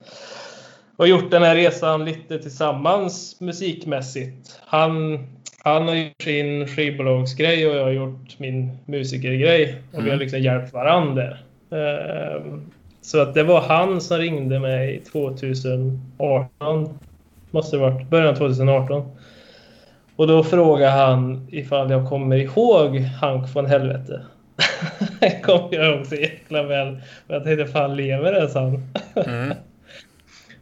och 0.97 1.09
gjort 1.09 1.31
den 1.31 1.43
här 1.43 1.57
resan 1.57 2.05
lite 2.05 2.39
tillsammans 2.39 3.41
musikmässigt. 3.41 4.61
Han, 4.67 5.19
han 5.65 5.89
har 5.89 5.95
gjort 5.95 6.23
sin 6.23 6.67
skivbolagsgrej 6.67 7.67
och 7.69 7.77
jag 7.77 7.85
har 7.85 7.91
gjort 7.91 8.39
min 8.39 8.79
musikergrej. 8.87 9.75
Och 9.93 10.07
vi 10.07 10.11
har 10.11 10.17
liksom 10.17 10.41
hjälpt 10.41 10.73
varandra. 10.73 11.37
Ehm, 11.71 12.71
Så 13.03 13.23
att 13.23 13.35
det 13.35 13.43
var 13.43 13.61
han 13.61 14.01
som 14.01 14.19
ringde 14.19 14.61
mig 14.61 15.03
2018. 15.13 16.99
Måste 17.51 17.77
det 17.77 17.81
varit 17.81 18.11
början 18.11 18.35
2018. 18.37 19.11
Och 20.17 20.27
då 20.27 20.45
frågade 20.45 20.93
han 20.93 21.47
ifall 21.51 21.91
jag 21.91 22.09
kommer 22.09 22.37
ihåg 22.37 22.99
Hank 22.99 23.53
från 23.53 23.67
helvete. 23.67 24.21
Det 25.21 25.43
kommer 25.43 25.75
jag 25.75 25.97
ihåg 25.97 26.07
så 26.07 26.15
jäkla 26.15 26.63
väl. 26.63 27.01
Och 27.27 27.35
jag 27.35 27.45
tänkte 27.45 27.67
fan 27.67 27.97
lever 27.97 28.47
sa 28.47 28.61
han. 28.61 28.93
Mm. 29.27 29.57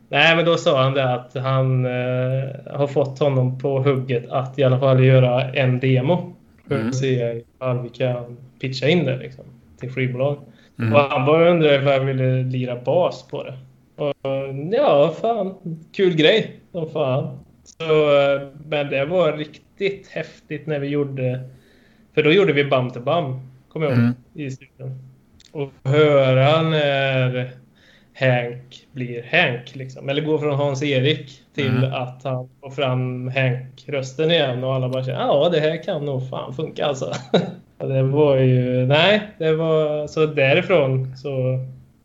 Nej 0.08 0.36
men 0.36 0.44
då 0.44 0.56
sa 0.56 0.82
han 0.82 0.94
det 0.94 1.14
att 1.14 1.34
han 1.34 1.84
eh, 1.86 2.50
har 2.78 2.86
fått 2.86 3.18
honom 3.18 3.58
på 3.58 3.78
hugget 3.82 4.30
att 4.30 4.58
i 4.58 4.64
alla 4.64 4.78
fall 4.80 5.04
göra 5.04 5.42
en 5.42 5.80
demo. 5.80 6.34
För 6.68 6.74
Mm. 6.74 6.88
att 6.88 6.94
se 6.96 7.42
ifall 7.56 7.82
vi 7.82 7.88
kan 7.88 8.36
pitcha 8.60 8.88
in 8.88 9.04
det 9.04 9.16
liksom, 9.16 9.44
till 9.80 9.90
skivbolag. 9.90 10.38
Mm. 10.78 10.94
Och 10.94 11.00
han 11.00 11.26
bara 11.26 11.50
undrade 11.50 11.74
ifall 11.76 11.92
jag 11.92 12.00
ville 12.04 12.42
lira 12.42 12.76
bas 12.76 13.28
på 13.30 13.42
det. 13.44 13.54
Och 13.96 14.14
ja, 14.72 15.14
fan. 15.20 15.54
Kul 15.92 16.14
grej. 16.16 16.60
Som 16.72 16.90
fan. 16.90 17.38
Så, 17.64 17.84
eh, 18.18 18.40
men 18.68 18.88
det 18.90 19.04
var 19.04 19.32
riktigt 19.32 20.08
häftigt 20.08 20.66
när 20.66 20.78
vi 20.78 20.88
gjorde... 20.88 21.40
För 22.14 22.22
då 22.22 22.32
gjorde 22.32 22.52
vi 22.52 22.64
Bam 22.64 22.90
till 22.90 23.02
Bam. 23.02 23.40
Kommer 23.72 23.86
jag 23.86 23.92
ihåg. 23.94 24.02
Mm. 24.04 24.14
I 24.34 24.50
studion. 24.50 24.98
Och 25.52 25.70
höra 25.84 26.62
när 26.62 27.50
Hank 28.20 28.86
blir 28.92 29.22
Hank. 29.32 29.74
Liksom. 29.76 30.08
Eller 30.08 30.22
går 30.22 30.38
från 30.38 30.54
Hans-Erik 30.54 31.30
till 31.54 31.68
Mm. 31.78 31.92
att 31.92 32.20
han 32.24 32.48
får 32.60 32.70
fram 32.70 33.28
Hank-rösten 33.28 34.30
igen. 34.30 34.64
Och 34.64 34.74
alla 34.74 34.88
bara 34.88 35.04
känner 35.04 35.20
ja 35.20 35.48
det 35.52 35.60
här 35.60 35.82
kan 35.82 36.04
nog 36.04 36.30
fan 36.30 36.54
funka 36.54 36.86
alltså. 36.86 37.12
Det 37.78 38.02
var 38.02 38.36
ju... 38.36 38.86
Nej, 38.86 39.20
det 39.38 39.52
var... 39.52 40.06
Så 40.06 40.26
därifrån 40.26 41.16
så... 41.16 41.58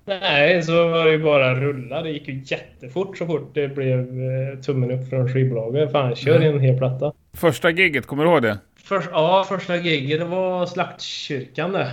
Nej, 0.06 0.64
så 0.64 0.88
var 0.88 1.06
det 1.06 1.12
ju 1.12 1.24
bara 1.24 1.56
rulla. 1.56 2.02
Det 2.02 2.10
gick 2.10 2.28
ju 2.28 2.42
jättefort 2.46 3.18
så 3.18 3.26
fort 3.26 3.52
det 3.54 3.68
blev 3.68 4.00
eh, 4.00 4.60
tummen 4.60 4.92
upp 4.92 5.10
från 5.10 5.34
skivbolaget. 5.34 5.92
Fan, 5.92 6.16
kör 6.16 6.36
Mm. 6.36 6.54
en 6.56 6.60
hel 6.60 6.78
platta. 6.78 7.14
Första 7.34 7.70
giget, 7.70 8.06
kommer 8.08 8.24
du 8.24 8.30
ihåg 8.30 8.42
det? 8.42 8.58
Först, 8.84 9.10
ja, 9.12 9.46
första 9.50 9.76
giget 9.76 10.20
det 10.20 10.26
var 10.26 10.66
Slaktkyrkan 10.66 11.72
det. 11.72 11.92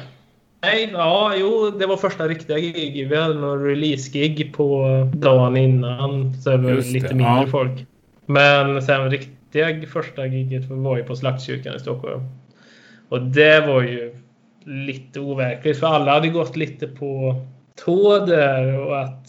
Nej, 0.63 0.91
ja, 0.93 1.33
jo, 1.37 1.71
det 1.79 1.87
var 1.87 1.97
första 1.97 2.29
riktiga 2.29 2.59
gig. 2.59 3.09
Vi 3.09 3.17
hade 3.17 3.35
någon 3.35 3.65
release-gig 3.65 4.53
på 4.57 4.87
dagen 5.15 5.57
innan. 5.57 6.35
Så 6.35 6.51
det 6.51 6.57
var 6.57 6.71
Just 6.71 6.93
det, 6.93 7.01
lite 7.01 7.15
mindre 7.15 7.41
ja. 7.41 7.47
folk. 7.47 7.87
Men 8.27 8.83
sen 8.83 9.11
riktiga 9.11 9.87
första 9.87 10.27
giget 10.27 10.71
var 10.71 10.97
ju 10.97 11.05
på 11.05 11.17
Slaktkyrkan 11.17 11.77
i 11.77 11.79
Stockholm. 11.79 12.23
Och 13.09 13.23
det 13.23 13.67
var 13.67 13.83
ju 13.83 14.15
lite 14.65 15.21
overkligt. 15.21 15.81
För 15.81 15.87
alla 15.87 16.13
hade 16.13 16.29
gått 16.29 16.57
lite 16.57 16.89
på 16.89 17.37
tå 17.85 18.19
där 18.19 18.79
och 18.79 19.01
att 19.01 19.27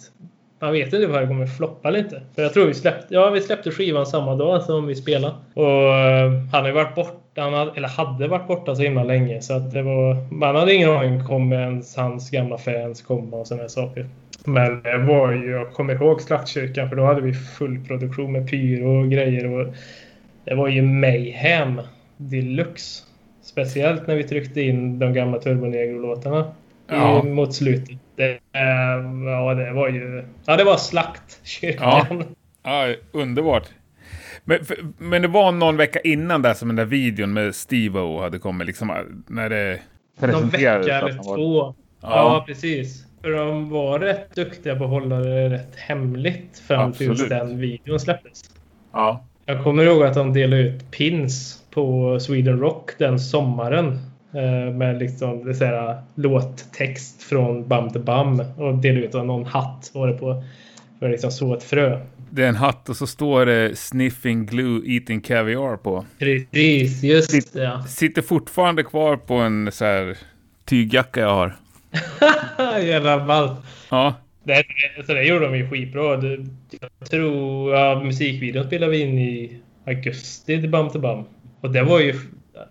man 0.59 0.71
vet 0.71 0.93
inte 0.93 1.07
vad 1.07 1.21
det 1.21 1.27
kommer 1.27 1.47
floppa 1.47 1.97
inte. 1.97 2.21
För 2.35 2.41
jag 2.41 2.53
tror 2.53 2.65
vi 2.65 2.73
släppte, 2.73 3.13
ja, 3.13 3.29
vi 3.29 3.41
släppte 3.41 3.71
skivan 3.71 4.05
samma 4.05 4.35
dag 4.35 4.63
som 4.63 4.87
vi 4.87 4.95
spelade. 4.95 5.33
Och 5.53 5.93
eh, 5.95 6.31
han 6.51 6.61
har 6.61 6.67
ju 6.67 6.73
varit 6.73 6.95
borta, 6.95 7.20
hade, 7.35 7.71
eller 7.75 7.87
hade 7.87 8.27
varit 8.27 8.47
borta 8.47 8.75
så 8.75 8.81
himla 8.81 9.03
länge. 9.03 9.41
Så 9.41 9.53
att 9.53 9.71
det 9.71 9.81
var, 9.81 10.33
man 10.33 10.55
hade 10.55 10.73
ingen 10.73 10.89
aning 10.89 11.21
om 11.27 11.53
ens 11.53 11.95
hans 11.95 12.29
gamla 12.29 12.57
fans 12.57 13.01
komma 13.01 13.37
och 13.37 13.47
sådana 13.47 13.69
saker. 13.69 14.05
Men 14.45 14.81
det 14.81 14.97
var 14.97 15.31
ju, 15.31 15.51
jag 15.51 15.73
kommer 15.73 15.93
ihåg 15.93 16.21
Slaktkyrkan 16.21 16.89
för 16.89 16.95
då 16.95 17.05
hade 17.05 17.21
vi 17.21 17.33
full 17.33 17.85
produktion 17.85 18.31
med 18.31 18.49
pyro 18.49 18.99
och 19.01 19.11
grejer. 19.11 19.45
Och 19.53 19.73
det 20.45 20.55
var 20.55 20.67
ju 20.67 20.81
mayhem 20.81 21.81
deluxe. 22.17 23.03
Speciellt 23.43 24.07
när 24.07 24.15
vi 24.15 24.23
tryckte 24.23 24.61
in 24.61 24.99
de 24.99 25.13
gamla 25.13 25.37
Turbonegro-låtarna 25.39 26.51
Ja. 26.87 27.23
mot 27.23 27.53
slutet. 27.53 27.97
Det, 28.15 28.29
eh, 28.31 28.61
ja, 29.25 29.53
det 29.53 29.71
var 29.71 29.87
ju... 29.89 30.23
Ja, 30.45 30.57
det 30.57 30.63
var 30.63 30.77
Slaktkyrkan. 30.77 32.23
Ja, 32.63 32.93
underbart. 33.11 33.63
Men, 34.43 34.65
för, 34.65 34.77
men 34.97 35.21
det 35.21 35.27
var 35.27 35.51
någon 35.51 35.77
vecka 35.77 35.99
innan 35.99 36.41
där 36.41 36.53
som 36.53 36.67
den 36.67 36.75
där 36.75 36.85
videon 36.85 37.33
med 37.33 37.55
Steve-O 37.55 38.21
hade 38.21 38.39
kommit. 38.39 38.67
Liksom, 38.67 38.91
när 39.27 39.49
det 39.49 39.79
Någon 40.19 40.49
vecka 40.49 40.73
eller 40.73 41.23
två. 41.23 41.73
Ja. 42.01 42.09
Ja. 42.09 42.43
precis. 42.47 43.05
För 43.21 43.31
de 43.31 43.69
var 43.69 43.99
rätt 43.99 44.35
duktiga 44.35 44.75
på 44.75 44.83
att 44.83 44.89
hålla 44.89 45.19
det 45.19 45.49
rätt 45.49 45.75
hemligt 45.75 46.59
fram 46.67 46.93
tills 46.93 47.29
den 47.29 47.59
videon 47.59 47.99
släpptes. 47.99 48.41
Ja. 48.93 49.25
Jag 49.45 49.63
kommer 49.63 49.83
ihåg 49.83 50.03
att 50.03 50.13
de 50.13 50.33
delade 50.33 50.61
ut 50.61 50.91
pins 50.91 51.63
på 51.71 52.17
Sweden 52.19 52.59
Rock 52.59 52.91
den 52.97 53.19
sommaren. 53.19 53.99
eh, 54.33 54.73
Med 54.73 54.97
liksom 54.99 55.45
det 55.45 55.53
så 55.53 55.65
här, 55.65 56.01
låttext 56.15 57.23
från 57.23 57.67
Bam 57.67 57.89
till 57.89 58.01
Bam. 58.01 58.39
Och 58.57 58.77
delade 58.77 59.05
ut 59.05 59.13
någon 59.13 59.45
hatt 59.45 59.91
var 59.93 60.07
det 60.07 60.13
på. 60.13 60.43
För 61.01 61.09
liksom 61.09 61.31
så 61.31 61.53
ett 61.53 61.63
frö. 61.63 61.99
Det 62.29 62.43
är 62.43 62.49
en 62.49 62.55
hatt 62.55 62.89
och 62.89 62.95
så 62.95 63.07
står 63.07 63.45
det 63.45 63.77
Sniffing 63.77 64.45
Glue 64.45 64.81
Eating 64.85 65.21
Caviar 65.21 65.77
på. 65.77 66.05
Precis, 66.19 67.03
just 67.03 67.53
det. 67.53 67.63
ja. 67.63 67.83
Sitter 67.83 68.21
fortfarande 68.21 68.83
kvar 68.83 69.17
på 69.17 69.33
en 69.33 69.71
så 69.71 69.85
här 69.85 70.17
tygjacka 70.65 71.19
jag 71.19 71.33
har. 71.33 71.55
Jävla 72.81 73.25
ballt. 73.25 73.51
Ja. 73.89 74.15
Det, 74.43 74.63
så 75.05 75.13
det 75.13 75.23
gjorde 75.23 75.45
de 75.45 75.57
ju 75.57 75.69
skitbra. 75.69 76.17
Det, 76.17 76.45
jag 76.99 77.09
tror 77.09 77.73
ja, 77.75 78.01
musikvideon 78.03 78.67
spelade 78.67 78.91
vi 78.91 79.01
in 79.01 79.19
i 79.19 79.59
augusti 79.85 80.61
till 80.61 80.69
Bam 80.69 80.89
till 80.89 81.01
Bam. 81.01 81.23
Och 81.61 81.71
det 81.71 81.83
var 81.83 81.99
ju... 81.99 82.15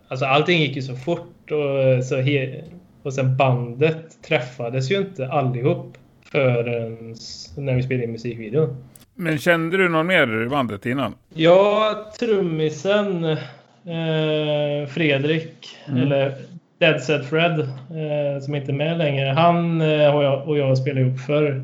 Alltså 0.09 0.27
allting 0.27 0.61
gick 0.61 0.77
ju 0.77 0.83
så 0.83 0.97
fort 0.97 1.51
och, 1.51 2.05
så 2.05 2.17
he, 2.17 2.63
och 3.03 3.15
sen 3.15 3.37
bandet 3.37 4.23
träffades 4.23 4.91
ju 4.91 4.97
inte 4.99 5.29
allihop 5.29 5.97
förrän 6.33 7.15
när 7.57 7.75
vi 7.75 7.83
spelade 7.83 8.05
in 8.05 8.13
musikvideon. 8.13 8.77
Men 9.15 9.39
kände 9.39 9.77
du 9.77 9.89
någon 9.89 10.07
mer 10.07 10.43
i 10.43 10.49
bandet 10.49 10.87
innan? 10.87 11.15
Ja, 11.35 11.95
trummisen 12.21 13.25
eh, 13.25 14.89
Fredrik, 14.89 15.67
Mm. 15.89 16.03
eller 16.03 16.35
Dead 16.79 17.03
Set 17.03 17.27
Fred, 17.29 17.61
eh, 17.61 18.41
som 18.43 18.55
inte 18.55 18.73
är 18.73 18.77
med 18.77 18.99
längre. 18.99 19.27
Han 19.33 19.81
eh, 19.81 20.17
och, 20.17 20.25
jag, 20.25 20.49
och 20.49 20.59
jag 20.59 20.79
spelade 20.79 21.07
ihop 21.07 21.21
förr. 21.21 21.63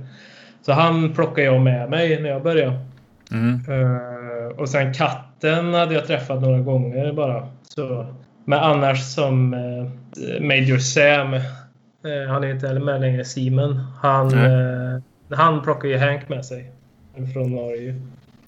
Så 0.62 0.73
han 0.73 1.12
plockade 1.14 1.42
jag 1.46 1.61
med 1.62 1.90
mig 1.90 2.23
när 2.23 2.28
jag 2.30 2.42
började. 2.42 2.78
Mm. 3.32 3.54
Eh, 3.68 4.58
och 4.58 4.68
sen 4.68 4.94
katten 4.94 5.75
hade 5.75 5.94
jag 5.94 6.06
träffat 6.06 6.40
några 6.42 6.58
gånger 6.58 7.12
bara. 7.12 7.49
Så, 7.68 8.06
men 8.44 8.58
annars 8.58 9.00
som 9.14 9.54
eh, 9.54 10.40
Major 10.42 10.78
Sam, 10.78 11.40
han 12.29 12.45
är 12.45 12.51
inte 12.51 12.67
heller 12.67 12.81
med 12.81 13.01
längre, 13.01 13.25
Simon. 13.25 13.81
Han, 14.03 14.35
eh, 14.35 15.01
han 15.37 15.63
plockade 15.63 15.89
ju 15.93 15.99
Hank 15.99 16.29
med 16.29 16.45
sig. 16.45 16.73
Från 17.33 17.51
Norge. 17.55 17.95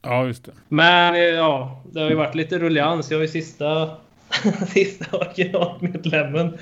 Ja, 0.03 0.27
just 0.27 0.45
det. 0.45 0.53
Men 0.69 1.15
eh, 1.15 1.21
ja, 1.21 1.83
det 1.93 2.01
har 2.01 2.09
ju 2.09 2.15
varit 2.15 2.35
lite 2.35 2.59
rullians. 2.59 3.11
Jag 3.11 3.23
är 3.23 3.27
sista, 3.27 3.91
sista 4.69 5.17
originalmedlemmen. 5.17 6.59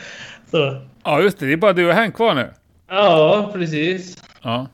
Så 0.50 0.80
Ja, 1.04 1.20
just 1.20 1.38
det. 1.38 1.46
Det 1.46 1.52
är 1.52 1.56
bara 1.56 1.72
du 1.72 1.88
och 1.88 1.94
Hank 1.94 2.14
kvar 2.14 2.34
nu. 2.34 2.48
ja, 2.88 3.50
precis. 3.54 4.22
Ja. 4.42 4.66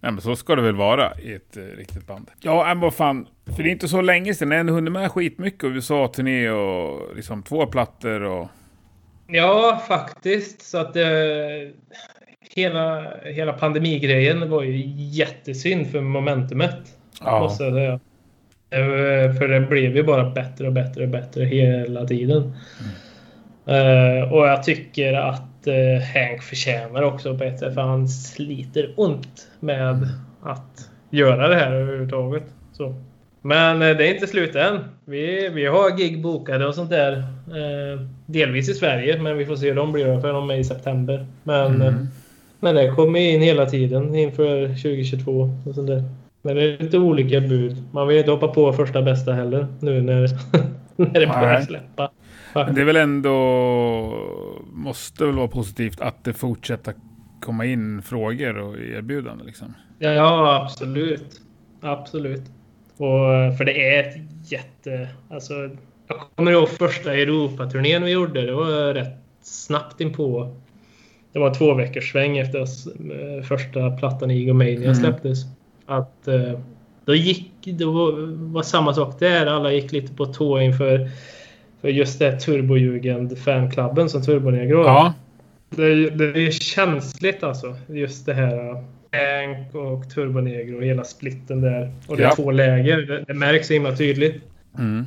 Ja, 0.00 0.10
men 0.10 0.20
så 0.20 0.36
ska 0.36 0.56
det 0.56 0.62
väl 0.62 0.76
vara 0.76 1.18
i 1.18 1.32
ett 1.34 1.56
eh, 1.56 1.62
riktigt 1.62 2.06
band. 2.06 2.30
Ja, 2.40 2.64
men 2.64 2.80
vad 2.80 2.94
fan. 2.94 3.26
För 3.56 3.62
det 3.62 3.68
är 3.68 3.72
inte 3.72 3.88
så 3.88 4.00
länge 4.00 4.34
sedan. 4.34 4.50
Jag 4.50 4.56
har 4.56 4.60
ändå 4.60 4.72
hunnit 4.72 4.92
med 4.92 5.12
skitmycket. 5.12 5.64
USA-turné 5.64 6.50
och 6.50 7.16
liksom 7.16 7.42
två 7.42 7.66
plattor 7.66 8.22
och... 8.22 8.48
Ja, 9.32 9.82
faktiskt. 9.88 10.62
Så 10.62 10.78
att 10.78 10.96
eh, 10.96 11.04
hela, 12.54 13.06
hela 13.24 13.52
pandemigrejen 13.52 14.50
var 14.50 14.62
ju 14.62 14.82
jättesynd 14.96 15.90
för 15.90 16.00
momentumet. 16.00 16.96
Ja. 17.20 17.40
Måste 17.40 17.64
jag 17.64 17.72
säga. 17.72 17.92
Eh, 18.70 19.34
För 19.34 19.48
det 19.48 19.60
blev 19.60 19.96
ju 19.96 20.02
bara 20.02 20.30
bättre 20.30 20.66
och 20.66 20.72
bättre 20.72 21.02
och 21.02 21.08
bättre 21.08 21.44
hela 21.44 22.06
tiden. 22.06 22.52
Eh, 23.66 24.32
och 24.32 24.48
jag 24.48 24.62
tycker 24.62 25.12
att 25.12 25.66
eh, 25.66 26.02
Hank 26.14 26.42
förtjänar 26.42 27.02
också 27.02 27.38
på 27.38 27.44
ett 27.44 27.58
sätt. 27.58 27.74
För 27.74 27.80
han 27.80 28.08
sliter 28.08 28.94
ont 28.96 29.48
med 29.60 30.08
att 30.42 30.90
göra 31.10 31.48
det 31.48 31.56
här 31.56 31.72
överhuvudtaget. 31.72 32.44
Så. 32.72 32.94
Men 33.42 33.82
eh, 33.82 33.96
det 33.96 34.06
är 34.08 34.14
inte 34.14 34.26
slut 34.26 34.54
än. 34.56 34.78
Vi, 35.04 35.48
vi 35.48 35.66
har 35.66 35.96
gig 35.98 36.22
bokade 36.22 36.66
och 36.66 36.74
sånt 36.74 36.90
där. 36.90 37.12
Eh, 37.48 38.00
delvis 38.26 38.68
i 38.68 38.74
Sverige, 38.74 39.22
men 39.22 39.38
vi 39.38 39.46
får 39.46 39.56
se 39.56 39.68
hur 39.68 39.74
de 39.76 39.92
blir. 39.92 40.20
För 40.20 40.32
de 40.32 40.50
är 40.50 40.54
i 40.54 40.64
september. 40.64 41.26
Men, 41.42 41.74
Mm. 41.74 41.88
eh, 41.88 41.94
men 42.60 42.74
det 42.74 42.90
kommer 42.90 43.20
in 43.20 43.40
hela 43.42 43.66
tiden 43.66 44.14
inför 44.14 44.66
2022. 44.68 45.50
Och 45.66 45.74
sånt 45.74 45.86
där. 45.86 46.02
Men 46.42 46.56
det 46.56 46.62
är 46.62 46.78
lite 46.78 46.98
olika 46.98 47.40
bud. 47.40 47.76
Man 47.92 48.08
vill 48.08 48.18
inte 48.18 48.30
hoppa 48.30 48.48
på 48.48 48.72
första 48.72 49.02
bästa 49.02 49.32
heller 49.32 49.66
nu 49.80 50.02
när, 50.02 50.28
när 50.96 51.20
det 51.20 51.26
börjar 51.26 51.60
släppa. 51.60 52.10
Men 52.54 52.74
det 52.74 52.80
är 52.80 52.84
väl 52.84 52.96
ändå... 52.96 53.32
Måste 54.72 55.24
väl 55.24 55.34
vara 55.34 55.48
positivt 55.48 56.00
att 56.00 56.24
det 56.24 56.32
fortsätter 56.32 56.94
komma 57.40 57.64
in 57.64 58.02
frågor 58.02 58.58
och 58.58 58.78
erbjudanden 58.78 59.46
liksom. 59.46 59.74
Ja, 59.98 60.10
ja, 60.10 60.62
absolut. 60.64 61.40
Absolut. 61.80 62.42
Och, 62.96 63.56
för 63.58 63.64
det 63.64 63.94
är 63.94 64.08
ett 64.08 64.16
jätte... 64.52 65.08
Alltså, 65.30 65.54
jag 66.06 66.20
kommer 66.34 66.52
ihåg 66.52 66.68
första 66.68 67.14
Europaturnén 67.14 68.04
vi 68.04 68.10
gjorde. 68.10 68.46
Det 68.46 68.52
var 68.52 68.94
rätt 68.94 69.16
snabbt 69.42 70.00
inpå. 70.00 70.56
Det 71.32 71.38
var 71.38 71.54
två 71.54 71.74
veckors 71.74 72.12
sväng 72.12 72.38
efter 72.38 72.60
att 72.60 72.86
eh, 72.86 73.44
första 73.44 73.90
plattan 73.90 74.30
Egomania 74.30 74.82
Mm. 74.82 74.94
släpptes. 74.94 75.38
Att 75.86 76.28
eh, 76.28 76.58
då 77.04 77.14
gick... 77.14 77.52
Det 77.60 77.84
var, 77.84 78.62
samma 78.62 78.94
sak 78.94 79.18
där. 79.18 79.46
Alla 79.46 79.72
gick 79.72 79.92
lite 79.92 80.14
på 80.14 80.26
tå 80.26 80.60
inför 80.60 81.10
för 81.80 81.88
just 81.88 82.18
det 82.18 82.40
Turbojugend 82.40 83.38
fanklubben 83.38 84.08
som 84.08 84.22
Turbonegro. 84.22 84.84
Ja. 84.84 85.14
Det 85.70 85.84
är, 85.84 86.10
det 86.10 86.46
är 86.46 86.50
känsligt 86.50 87.42
alltså. 87.42 87.76
Just 87.88 88.26
det 88.26 88.34
här 88.34 88.84
Hank 89.12 89.74
och 89.74 90.10
Turbonegro 90.10 90.76
och 90.76 90.84
hela 90.84 91.04
splitten 91.04 91.60
där. 91.60 91.92
Och 92.06 92.16
det 92.16 92.22
är 92.22 92.26
Ja. 92.26 92.34
två 92.34 92.50
läger. 92.50 93.24
Det, 93.26 93.34
märks 93.34 93.66
så 93.66 93.72
himla 93.72 93.96
tydligt. 93.96 94.42
Mm. 94.78 95.06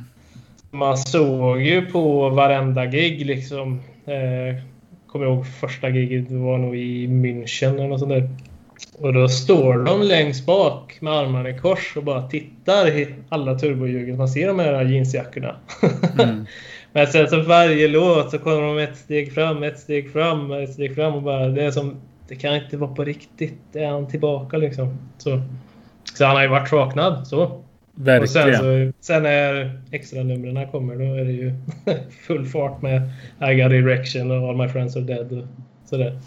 man 0.70 0.98
såg 0.98 1.62
ju 1.62 1.86
på 1.86 2.28
varenda 2.28 2.86
gig 2.86 3.26
liksom. 3.26 3.80
Eh, 4.06 4.62
kommer 5.06 5.26
ihåg 5.26 5.46
första 5.46 5.88
giget 5.88 6.30
var 6.30 6.58
nog 6.58 6.76
i 6.76 7.06
München 7.06 7.74
eller 7.74 7.88
något 7.88 8.00
sånt 8.00 8.12
där. 8.12 8.28
Och 8.98 9.12
då 9.12 9.28
står 9.28 9.78
de 9.84 10.02
längst 10.02 10.46
bak 10.46 10.98
med 11.00 11.12
armarna 11.12 11.50
i 11.50 11.58
kors 11.58 11.96
och 11.96 12.04
bara 12.04 12.28
tittar 12.28 12.88
i 12.88 13.14
alla 13.28 13.58
turbohjulen. 13.58 14.16
Man 14.16 14.28
ser 14.28 14.46
de 14.46 14.58
här 14.58 14.84
jeansjackorna. 14.84 15.56
Mm. 16.18 16.46
Men 16.92 17.06
sen 17.06 17.28
så 17.28 17.42
varje 17.42 17.88
låt 17.88 18.30
så 18.30 18.38
kommer 18.38 18.62
de 18.62 18.78
ett 18.78 18.96
steg 18.96 19.32
fram, 19.34 19.62
ett 19.62 19.78
steg 19.78 20.12
fram, 20.12 20.52
ett 20.52 20.72
steg 20.72 20.94
fram 20.94 21.14
och 21.14 21.22
bara 21.22 21.48
det 21.48 21.62
är 21.62 21.70
som 21.70 21.96
det 22.28 22.36
kan 22.36 22.56
inte 22.56 22.76
vara 22.76 22.94
på 22.94 23.04
riktigt. 23.04 23.76
Är 23.76 23.86
han 23.86 24.08
tillbaka 24.08 24.56
liksom. 24.56 24.98
Så, 25.18 25.42
så 26.14 26.24
han 26.24 26.36
har 26.36 26.42
ju 26.42 26.48
varit 26.48 26.68
saknad. 26.68 27.26
Så. 27.26 27.62
Verkligen. 27.94 28.22
Och 28.22 28.28
sen, 28.28 28.92
så, 28.92 28.92
sen 29.00 29.22
när 29.22 29.80
extra 29.90 30.22
numren 30.22 30.70
kommer 30.70 30.96
då 30.96 31.04
är 31.04 31.24
det 31.24 31.32
ju 31.32 31.52
full 32.26 32.46
fart 32.46 32.82
med 32.82 33.02
I 33.50 33.54
got 33.54 33.72
erection 33.72 34.30
och 34.30 34.48
All 34.48 34.56
my 34.56 34.68
friends 34.68 34.96
are 34.96 35.04
dead 35.04 35.32
och 35.32 35.44
sådär. 35.84 36.18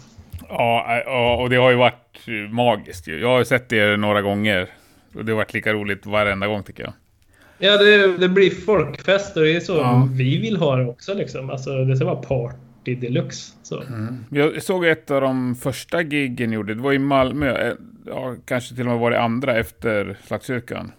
Ja, 0.48 1.36
och 1.42 1.50
det 1.50 1.56
har 1.56 1.70
ju 1.70 1.76
varit 1.76 2.26
magiskt 2.50 3.08
ju. 3.08 3.20
Jag 3.20 3.28
har 3.28 3.44
sett 3.44 3.68
det 3.68 3.96
några 3.96 4.22
gånger. 4.22 4.68
Och 5.14 5.24
det 5.24 5.32
har 5.32 5.36
varit 5.36 5.54
lika 5.54 5.72
roligt 5.72 6.06
varenda 6.06 6.46
gång 6.46 6.62
tycker 6.62 6.82
jag. 6.82 6.92
Ja, 7.58 7.76
det, 7.76 8.18
det 8.18 8.28
blir 8.28 8.50
folkfest 8.50 9.36
och 9.36 9.42
det 9.42 9.56
är 9.56 9.60
så 9.60 9.72
ja. 9.72 10.08
vi 10.12 10.38
vill 10.38 10.56
ha 10.56 10.76
det 10.76 10.86
också 10.86 11.14
liksom. 11.14 11.50
Alltså 11.50 11.84
det 11.84 11.96
ska 11.96 12.04
vara 12.04 12.16
party 12.16 12.56
deluxe. 12.94 13.52
Så. 13.62 13.82
Mm. 13.82 14.24
Jag 14.30 14.62
såg 14.62 14.86
ett 14.86 15.10
av 15.10 15.20
de 15.20 15.54
första 15.54 16.02
giggen 16.02 16.52
gjorde. 16.52 16.74
Det 16.74 16.82
var 16.82 16.92
i 16.92 16.98
Malmö. 16.98 17.68
Eh, 17.68 17.74
ja, 18.06 18.34
kanske 18.44 18.74
till 18.74 18.86
och 18.86 18.92
med 18.92 19.00
var 19.00 19.10
det 19.10 19.20
andra 19.20 19.58
efter 19.58 20.16
Slagskyrkan. 20.24 20.92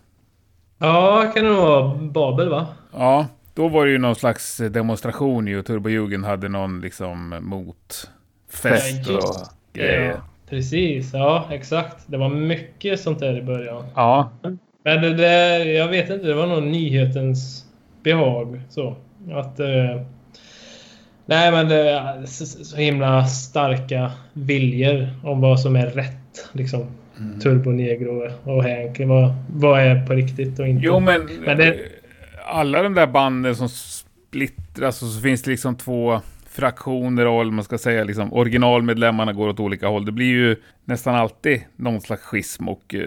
Ja, 0.77 1.31
kan 1.36 1.45
det 1.45 1.51
vara 1.51 1.95
Babel 1.95 2.50
va? 2.50 2.67
Ja, 2.93 3.27
då 3.53 3.67
var 3.67 3.86
det 3.86 3.91
ju 3.91 3.98
någon 3.98 4.15
slags 4.15 4.57
demonstration 4.57 5.48
ju. 5.48 5.63
Turbojugen 5.63 6.24
hade 6.24 6.50
någon 6.50 6.81
liksom 6.81 7.36
motfest 7.41 9.07
ja, 9.10 9.17
och 9.17 9.36
grejer. 9.74 10.10
Ja, 10.10 10.21
precis, 10.50 11.13
ja 11.13 11.48
exakt. 11.51 12.03
Det 12.07 12.17
var 12.17 12.29
mycket 12.29 13.00
sånt 13.00 13.19
där 13.19 13.38
i 13.38 13.41
början. 13.41 13.86
Ja. 13.95 14.31
Men 14.83 15.01
det 15.01 15.13
där, 15.13 15.65
jag 15.65 15.88
vet 15.88 16.10
inte, 16.10 16.27
det 16.27 16.33
var 16.33 16.48
nog 16.48 16.63
nyhetens 16.63 17.65
behag. 18.03 18.62
Så 18.69 18.95
att... 19.31 19.60
Eh, 19.60 20.01
nej 21.31 21.51
men 21.51 21.67
det 21.67 21.89
är 21.89 22.25
så, 22.25 22.75
himla 22.77 23.25
starka 23.25 24.11
viljor 24.33 25.09
om 25.23 25.41
vad 25.41 25.59
som 25.59 25.75
är 25.75 25.88
rätt. 25.88 26.50
Liksom. 26.51 26.88
Mm. 27.19 27.39
Turbonegro 27.39 28.31
och 28.43 28.63
Hank. 28.63 29.00
Vad, 29.00 29.33
vad 29.53 29.79
är 29.79 30.05
på 30.05 30.13
riktigt 30.13 30.59
och 30.59 30.67
inte. 30.67 30.85
Jo, 30.85 31.00
men, 31.00 31.29
men 31.45 31.57
det... 31.57 31.79
alla 32.45 32.83
de 32.83 32.93
där 32.93 33.07
banden 33.07 33.55
som 33.55 33.69
splittras 33.69 35.01
och 35.01 35.07
så 35.07 35.21
finns 35.21 35.41
det 35.41 35.51
liksom 35.51 35.75
två 35.75 36.21
fraktioner 36.50 37.27
och 37.27 37.45
man 37.45 37.63
ska 37.63 37.77
säga 37.77 38.03
liksom 38.03 38.33
originalmedlemmarna 38.33 39.33
går 39.33 39.47
åt 39.47 39.59
olika 39.59 39.88
håll. 39.88 40.05
Det 40.05 40.11
blir 40.11 40.25
ju 40.25 40.55
nästan 40.85 41.15
alltid 41.15 41.61
någon 41.75 42.01
slags 42.01 42.23
schism 42.23 42.69
och 42.69 42.93
uh, 42.93 43.03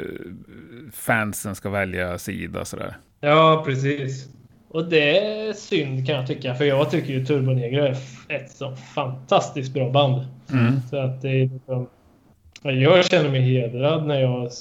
fansen 0.92 1.54
ska 1.54 1.70
välja 1.70 2.18
sida 2.18 2.64
sådär. 2.64 2.96
Ja, 3.20 3.62
precis. 3.66 4.28
Och 4.74 4.84
det 4.84 5.18
är 5.18 5.52
synd 5.52 6.06
kan 6.06 6.14
jag 6.14 6.26
tycka, 6.26 6.54
för 6.54 6.64
jag 6.64 6.90
tycker 6.90 7.12
ju 7.12 7.24
Turbonegro 7.24 7.84
är 7.84 7.96
ett 8.28 8.50
så 8.50 8.76
fantastiskt 8.76 9.74
bra 9.74 9.90
band. 9.90 10.26
Mm. 10.52 10.80
Så 10.90 10.96
att 10.96 11.22
det 11.22 11.28
är 11.28 11.48
liksom, 11.48 11.86
jag 12.62 13.04
känner 13.04 13.30
mig 13.30 13.40
hedrad 13.40 14.06
när 14.06 14.20
jag 14.20 14.52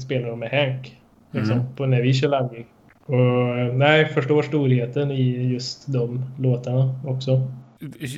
spelar 0.00 0.36
med 0.36 0.50
Hank. 0.50 0.96
Liksom, 1.30 1.58
mm. 1.58 1.76
på 1.76 1.86
när 1.86 2.02
vi 2.02 2.14
kör 2.14 2.28
live 2.28 2.64
Och 3.06 3.76
nej, 3.76 4.08
förstår 4.08 4.42
storheten 4.42 5.10
i 5.10 5.52
just 5.52 5.92
de 5.92 6.24
låtarna 6.38 6.94
också. 7.06 7.50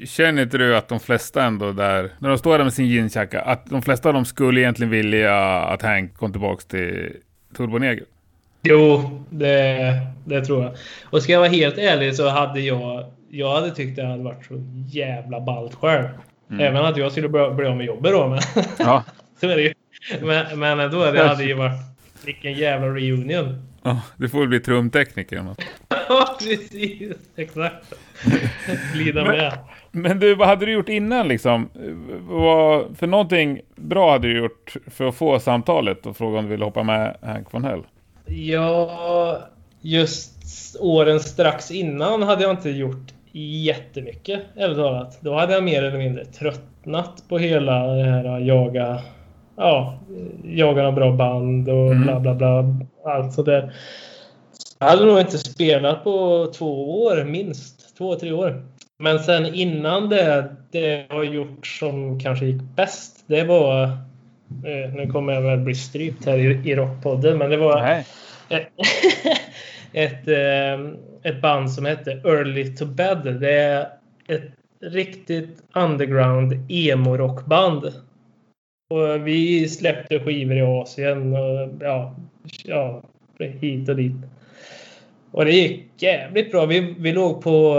Känner 0.07 0.43
inte 0.43 0.59
du 0.59 0.77
att 0.77 0.89
de 0.89 1.01
flesta 1.01 1.45
ändå 1.45 1.73
där, 1.73 2.11
när 2.19 2.29
de 2.29 2.39
står 2.39 2.59
där 2.59 2.65
med 2.65 2.73
sin 2.73 2.87
jeansjacka, 2.87 3.41
att 3.41 3.67
de 3.67 3.83
flesta 3.83 4.09
av 4.09 4.15
dem 4.15 4.25
skulle 4.25 4.61
egentligen 4.61 4.91
vilja 4.91 5.63
att 5.63 5.83
Hank 5.83 6.15
kom 6.15 6.33
tillbaks 6.33 6.65
till 6.65 7.17
Turbonegro? 7.57 8.05
Jo, 8.63 9.11
det, 9.31 10.01
det 10.25 10.45
tror 10.45 10.63
jag. 10.63 10.73
Och 11.05 11.23
ska 11.23 11.33
jag 11.33 11.41
vara 11.41 11.51
helt 11.51 11.79
ärlig 11.79 12.17
så 12.17 12.29
hade 12.29 12.61
jag, 12.61 13.05
jag 13.31 13.55
hade 13.55 13.71
tyckt 13.71 13.97
det 13.97 14.07
hade 14.07 14.23
varit 14.23 14.47
så 14.47 14.55
jävla 14.87 15.41
ballt 15.41 15.75
själv. 15.75 16.09
Mm. 16.51 16.67
Även 16.67 16.85
att 16.85 16.97
jag 16.97 17.13
skulle 17.13 17.29
bli 17.29 17.41
av 17.41 17.77
med 17.77 17.87
jobbet 17.87 18.13
då. 18.13 18.29
Men 18.29 18.41
ja. 18.79 19.05
så 19.41 19.49
är 19.49 19.57
det 19.57 19.63
ju. 19.63 19.75
Men, 20.21 20.59
men 20.59 20.81
ändå, 20.81 21.11
det 21.11 21.29
hade 21.29 21.45
ju 21.45 21.55
varit 21.55 21.81
vilken 22.25 22.53
jävla 22.53 22.87
reunion. 22.87 23.69
Ja, 23.83 24.01
du 24.17 24.29
får 24.29 24.39
väl 24.39 24.49
bli 24.49 24.61
trumtekniker. 24.61 25.45
ja, 26.09 26.37
precis. 26.39 27.13
Exakt. 27.37 27.95
Glida 28.95 29.25
med. 29.25 29.59
Men 29.91 30.19
du, 30.19 30.35
vad 30.35 30.49
hade 30.49 30.67
du 30.67 30.73
gjort 30.73 30.89
innan 30.89 31.29
liksom? 31.29 31.69
Vad, 32.21 32.99
för 32.99 33.07
någonting 33.07 33.61
bra 33.77 34.13
hade 34.13 34.29
du 34.29 34.39
gjort 34.39 34.77
för 34.87 35.09
att 35.09 35.15
få 35.15 35.41
samtalet 35.41 36.07
och 36.07 36.17
fråga 36.17 36.39
om 36.39 36.45
du 36.45 36.51
ville 36.51 36.65
hoppa 36.65 36.83
med 36.83 37.17
Hank 37.23 37.55
von 37.55 37.65
Hell? 37.65 37.83
Ja, 38.27 39.39
just 39.81 40.77
åren 40.81 41.21
strax 41.21 41.71
innan 41.71 42.23
hade 42.23 42.43
jag 42.43 42.51
inte 42.51 42.71
gjort 42.71 43.13
jättemycket, 43.33 44.41
ärligt 44.57 44.77
talat. 44.77 45.19
Då 45.21 45.35
hade 45.35 45.53
jag 45.53 45.65
mer 45.65 45.83
eller 45.83 45.99
mindre 45.99 46.25
tröttnat 46.25 47.25
på 47.29 47.39
hela 47.39 47.87
det 47.87 48.05
här 48.05 48.39
jaga, 48.39 49.01
ja, 49.57 49.99
jaga 50.45 50.83
några 50.83 50.93
bra 50.93 51.13
band 51.13 51.69
och 51.69 51.93
mm. 51.93 52.03
bla 52.03 52.21
bla 52.21 52.35
bla. 52.35 52.65
Allt 53.05 53.33
sådär. 53.33 53.75
Jag 54.79 54.87
hade 54.87 55.07
nog 55.07 55.21
inte 55.21 55.39
spelat 55.39 56.05
på 56.05 56.47
två 56.55 57.03
år, 57.05 57.25
minst. 57.25 57.97
Två, 57.99 58.15
tre 58.15 58.33
år. 58.33 58.65
Men 58.99 59.19
sen 59.19 59.55
innan 59.55 60.09
det, 60.09 60.57
det 60.71 61.07
har 61.11 61.25
gjort 61.25 61.67
som 61.67 62.21
kanske 62.21 62.47
gick 62.47 62.63
bäst, 62.63 63.25
det 63.27 63.45
var... 63.45 63.89
Eh, 64.65 64.95
nu 64.95 65.07
kommer 65.07 65.33
jag 65.33 65.43
väl 65.43 65.59
bli 65.59 65.75
strypt 65.75 66.27
här 66.27 66.39
i, 66.39 66.71
i 66.71 66.77
Rockpodden, 66.77 67.39
men 67.39 67.51
det 67.51 67.57
var... 67.57 68.05
ett, 69.93 70.29
eh, 70.29 70.81
ett 71.23 71.43
band 71.43 71.73
som 71.73 71.85
hette 71.85 72.11
Early 72.11 72.77
to 72.77 72.87
Bed. 72.87 73.37
Det 73.41 73.53
är 73.53 73.89
ett 74.29 74.51
riktigt 74.81 75.63
underground 75.75 76.67
emo-rockband. 76.69 77.93
Och 78.91 79.27
vi 79.27 79.69
släppte 79.69 80.21
skivor 80.21 80.57
i 80.57 80.63
Asien 80.63 81.37
och 81.37 81.69
ja, 81.81 82.17
ja, 82.65 83.03
hit 83.39 83.89
och 83.89 83.97
dit. 83.97 84.17
Och 85.31 85.45
det 85.45 85.53
gick 85.53 85.89
jävligt 85.97 86.51
bra. 86.51 86.67
Vi, 86.67 86.95
vi 86.99 87.13
låg 87.13 87.43
på 87.43 87.75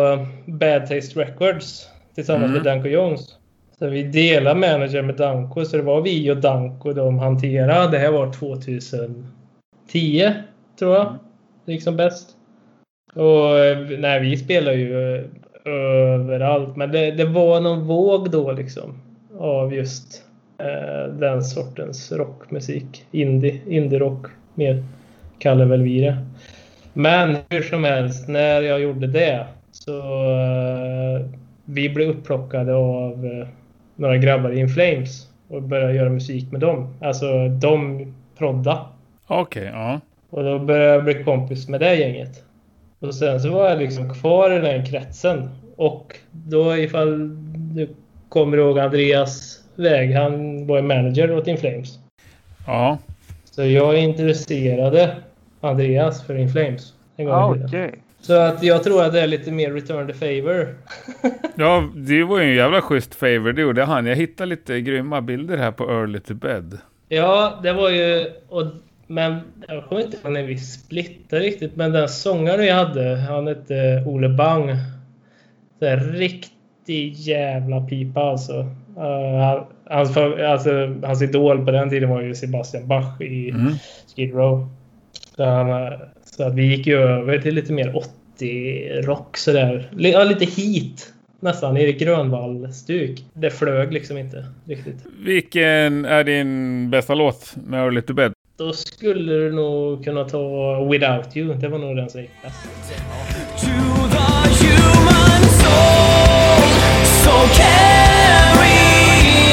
Bad 0.46 0.88
Taste 0.88 1.20
Records 1.20 1.90
tillsammans 2.16 2.44
mm. 2.44 2.54
med 2.54 2.64
Danko 2.64 2.88
Jones. 2.88 3.38
Så 3.84 3.90
vi 3.90 4.04
delade 4.04 4.60
manager 4.60 5.02
med 5.02 5.16
Danko, 5.16 5.66
så 5.66 5.78
det 5.78 5.84
var 5.84 6.02
vi 6.02 6.32
och 6.32 6.38
Danko 6.38 6.94
de 6.94 7.20
hanterade. 7.20 7.92
Det 7.92 7.98
här 7.98 8.12
var 8.12 8.34
2010, 8.34 9.24
tror 10.80 10.96
jag. 10.96 11.16
Det 11.66 11.72
gick 11.72 11.84
som 11.84 11.96
bäst. 11.96 12.30
Och 13.14 13.50
nej, 14.00 14.22
vi 14.22 14.38
spelade 14.38 14.78
ju 14.78 15.16
eh, 15.16 15.24
överallt. 15.66 16.76
Men 16.76 16.92
det, 16.92 17.12
det 17.12 17.26
var 17.26 17.62
någon 17.62 17.88
våg 17.88 18.32
då 18.32 18.52
liksom. 18.52 19.02
Av 19.40 19.74
just 19.74 20.24
eh, 20.58 21.14
den 21.14 21.44
sortens 21.44 22.12
rockmusik. 22.12 23.06
Indie, 23.12 23.62
indie-rock 23.68 24.26
mer 24.54 24.84
kallar 25.38 25.66
väl 25.66 25.82
vi 25.82 26.02
det. 26.02 26.18
Men 26.94 27.38
hur 27.50 27.62
som 27.62 27.84
helst, 27.84 28.28
när 28.28 28.62
jag 28.62 28.82
gjorde 28.82 29.08
det 29.08 29.46
så 29.72 30.00
eh, 30.32 31.26
vi 31.66 31.90
blev 31.90 32.10
upplockade 32.10 32.74
av 32.74 33.26
eh, 33.26 33.48
några 33.96 34.18
grabbar 34.18 34.52
i 34.52 34.60
In 34.60 34.70
Flames 34.70 35.28
och 35.48 35.62
började 35.62 35.94
göra 35.94 36.10
musik 36.10 36.52
med 36.52 36.62
dem. 36.62 36.94
Alltså 37.02 37.48
de 37.48 38.06
prodda. 38.38 38.86
Okej, 39.28 39.62
okay, 39.62 39.80
ja. 39.80 40.00
Och 40.30 40.44
då 40.44 40.60
började 40.60 40.94
jag 40.94 41.04
bli 41.04 41.24
kompis 41.24 41.68
med 41.68 41.80
det 41.80 41.96
gänget. 41.96 42.44
Och 43.00 43.16
sen 43.16 43.40
så 43.40 43.50
var 43.50 43.70
jag 43.70 43.80
liksom 43.80 44.14
kvar 44.14 44.52
i 44.52 44.60
den 44.60 44.86
kretsen. 44.86 45.50
Och 45.76 46.16
då 46.32 46.78
ifall 46.78 47.38
du 47.76 47.90
kommer 48.30 48.58
ihåg 48.58 48.80
Andreas 48.80 49.60
väg, 49.76 50.14
han 50.14 50.68
var 50.68 50.82
manager 50.82 51.38
åt 51.38 51.48
Inflames. 51.48 52.00
Ja. 52.68 52.98
Så 53.46 53.66
jag 53.66 53.98
introducerade 53.98 55.16
Andreas 55.62 56.24
för 56.24 56.36
Inflames. 56.36 56.94
En 57.16 57.26
gång 57.26 57.36
ah, 57.36 57.50
okay. 57.50 57.92
Så 58.24 58.34
att 58.34 58.64
jag 58.64 58.84
tror 58.84 59.04
att 59.04 59.14
det 59.14 59.22
är 59.22 59.28
lite 59.28 59.52
mer 59.52 59.72
return 59.72 60.08
the 60.08 60.14
favor. 60.14 60.76
ja, 61.56 61.90
det 61.96 62.24
var 62.24 62.40
ju 62.40 62.50
en 62.50 62.56
jävla 62.56 62.82
schysst 62.82 63.16
favor 63.16 63.54
det 63.54 63.62
gjorde 63.62 63.84
han. 63.84 64.06
Jag 64.06 64.16
hittade 64.16 64.50
lite 64.50 64.82
grymma 64.82 65.22
bilder 65.22 65.58
här 65.58 65.72
på 65.72 65.84
Early 65.84 66.20
to 66.20 66.34
Bed. 66.34 66.78
Ja, 67.10 67.60
det 67.64 67.74
var 67.74 67.90
ju... 67.90 68.26
Och 68.50 68.66
men 69.08 69.40
jag 69.68 69.86
kommer 69.86 70.02
inte 70.02 70.18
ihåg 70.18 70.32
när 70.32 70.44
vi 70.44 70.58
splittade 70.58 71.42
riktigt, 71.42 71.76
men 71.76 71.92
den 71.92 72.10
sångaren 72.10 72.60
vi 72.60 72.70
hade, 72.70 73.16
han 73.16 73.48
hette 73.48 74.04
Ole 74.08 74.30
Bang. 74.30 74.70
Så 75.80 75.86
här, 75.86 75.98
riktig 75.98 77.14
jävla 77.14 77.82
pipa 77.82 78.22
alltså. 78.22 78.54
Uh, 78.98 79.64
hans, 79.90 80.18
alltså. 80.18 80.96
Hans 81.04 81.22
idol 81.22 81.66
på 81.66 81.72
den 81.72 81.90
tiden 81.90 82.10
var 82.10 82.22
ju 82.22 82.36
Sebastian 82.36 82.88
Bach 82.88 83.22
i 83.22 83.50
mm. 83.50 83.74
Skid 84.16 84.34
Row. 84.34 84.70
Så, 85.36 85.44
han, 85.44 85.94
så 86.38 86.44
att 86.44 86.56
vi 86.56 86.66
gick 86.66 86.88
ju 86.88 86.98
över 86.98 87.40
till 87.40 87.56
lite 87.56 87.74
mer 87.74 87.94
90-rock 88.40 89.38
sådär. 89.38 89.90
Ja, 89.98 90.24
lite 90.24 90.46
hit 90.46 91.14
nästan. 91.40 91.78
Erik 91.78 92.00
Grönvall-stuk. 92.00 93.24
Det 93.34 93.50
flög 93.50 93.94
liksom 93.94 94.18
inte 94.18 94.46
riktigt. 94.68 94.96
Vilken 95.26 96.06
är 96.06 96.24
din 96.24 96.90
bästa 96.90 97.14
låt 97.16 97.56
med 97.68 97.84
Early 97.84 98.02
to 98.02 98.14
Bed? 98.14 98.34
Då 98.58 98.74
skulle 98.74 99.34
du 99.34 99.52
nog 99.52 100.04
kunna 100.04 100.24
ta 100.24 100.84
Without 100.92 101.38
You. 101.38 101.54
Det 101.54 101.68
var 101.68 101.80
nog 101.80 101.96
den 101.96 102.10
som 102.10 102.22
gick 102.22 102.32
bäst. 102.44 102.64
To 103.60 103.68
the 104.12 104.50
human 104.66 105.44
soul, 105.60 106.70
so 107.06 107.32
carry 107.58 108.74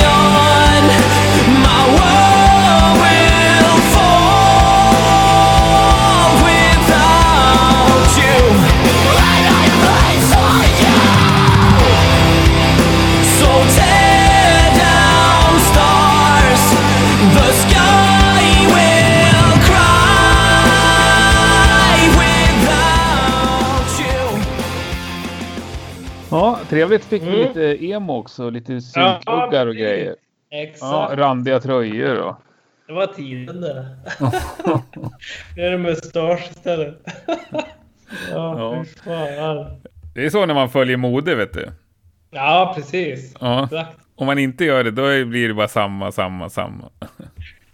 on 0.03 0.85
my 1.62 1.83
world 1.97 2.39
trevligt. 26.71 27.05
Fick 27.05 27.23
vi 27.23 27.27
Mm. 27.27 27.39
lite 27.49 27.85
emo 27.87 28.13
också. 28.19 28.51
Lite 28.51 28.81
syltuggar 28.81 29.67
och 29.67 29.75
grejer. 29.77 30.15
Exakt. 30.51 30.81
Ja, 30.83 31.11
randiga 31.17 31.61
tröjor 31.61 32.15
då. 32.17 32.37
Det 32.87 32.93
var 32.93 33.07
tiden 33.07 33.61
det. 33.61 33.97
Nu 35.57 35.63
är 35.63 35.71
det 35.71 35.79
mustasch 35.79 36.49
istället. 36.51 36.99
Ja. 38.31 38.85
ja. 39.07 39.71
Det 40.15 40.25
är 40.27 40.31
så 40.31 40.47
när 40.47 40.55
man 40.55 40.69
följer 40.71 40.97
mode, 40.97 41.35
vet 41.35 41.53
du. 41.53 41.69
Ja, 42.31 42.73
precis. 42.77 43.37
Ja. 43.41 43.65
Exakt. 43.65 43.97
Om 44.15 44.27
man 44.27 44.39
inte 44.39 44.65
gör 44.65 44.85
det, 44.85 44.91
då 44.91 45.25
blir 45.25 45.49
det 45.49 45.55
bara 45.55 45.69
samma, 45.69 46.13
samma, 46.13 46.51
samma. 46.51 46.91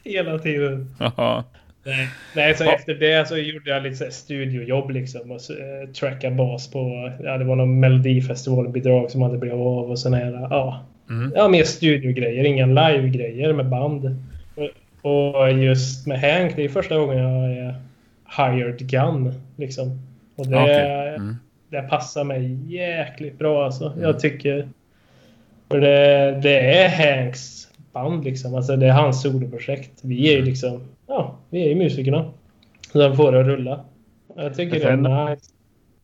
Hela 0.05 0.39
tiden. 0.39 0.95
Ja. 0.99 1.45
Nej, 1.87 2.09
Nej 2.35 2.55
så 2.55 2.65
Ja. 2.65 2.73
efter 2.73 2.95
det 2.95 3.29
så 3.29 3.37
gjorde 3.37 3.71
jag 3.71 3.83
lite 3.83 4.11
studiojobb 4.11 4.91
liksom. 4.91 5.31
Och 5.31 5.41
eh, 6.25 6.33
bas 6.33 6.71
på, 6.71 7.13
ja 7.25 7.39
det 7.39 7.45
var 7.45 7.57
någon 7.57 7.81
Melodifestivalbidrag 7.81 9.11
som 9.11 9.23
hade 9.23 9.39
blivit 9.39 9.57
av 9.57 9.91
och 9.91 9.99
såna 9.99 10.17
här, 10.17 10.47
ja. 10.51 10.85
Mm. 11.11 11.33
Ja, 11.37 11.49
mer 11.49 11.65
studiogrejer, 11.65 12.45
inga 12.45 12.67
live-grejer 12.67 13.53
med 13.53 13.69
band. 13.69 14.25
Och, 15.03 15.11
och 15.11 15.53
just 15.53 16.07
med 16.07 16.21
Hank, 16.21 16.57
det 16.57 16.65
är 16.65 16.69
första 16.69 16.99
gången 16.99 17.19
jag 17.19 17.53
är 17.53 17.75
hired 18.37 18.79
gun 18.79 19.35
liksom. 19.57 20.01
Och 20.37 20.47
det, 20.47 20.63
Okej. 20.63 21.15
Mm. 21.15 21.37
det 21.71 21.83
passar 21.83 22.25
mig 22.25 22.75
jäkligt 22.75 23.39
bra 23.39 23.65
alltså. 23.65 23.93
Jag 24.01 24.21
tycker... 24.21 24.69
För 25.71 25.81
det, 25.81 26.41
det 26.43 26.61
är 26.61 26.89
Hanks 26.89 27.69
band 27.93 28.25
liksom. 28.25 28.55
Alltså 28.55 28.77
det 28.77 28.87
är 28.87 28.93
hans 28.93 29.23
soloprojekt. 29.23 29.93
Vi 30.03 30.33
är 30.33 30.37
ju 30.39 30.45
liksom... 30.45 30.81
Ja, 31.07 31.39
vi 31.51 31.63
är 31.65 31.69
ju 31.69 31.75
musikerna. 31.75 32.31
Så 32.93 32.99
den 32.99 33.17
får 33.17 33.33
det 33.33 33.43
rulla. 33.43 33.81
Jag 34.37 34.55
tycker 34.57 34.73
Men 34.73 35.03
det 35.03 35.09
sen- 35.09 35.13
är 35.13 35.31
nice. 35.31 35.51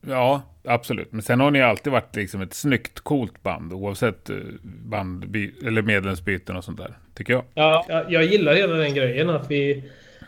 Ja, 0.06 0.42
absolut. 0.64 1.12
Men 1.12 1.22
sen 1.22 1.40
har 1.40 1.50
ni 1.50 1.62
alltid 1.62 1.92
varit 1.92 2.16
liksom 2.16 2.40
ett 2.42 2.54
snyggt, 2.54 3.00
coolt 3.00 3.42
band. 3.42 3.72
Oavsett 3.72 4.30
eh, 4.30 4.36
band 4.62 5.36
eller 5.66 5.82
medlemsbyten 5.82 6.56
och 6.56 6.64
sånt 6.64 6.78
där. 6.78 6.94
Tycker 7.14 7.32
jag. 7.32 7.42
Ja, 7.54 7.84
jag, 7.88 8.12
jag 8.12 8.24
gillar 8.24 8.54
hela 8.54 8.74
den 8.74 8.94
grejen 8.94 9.30
att 9.30 9.50
vi... 9.50 9.84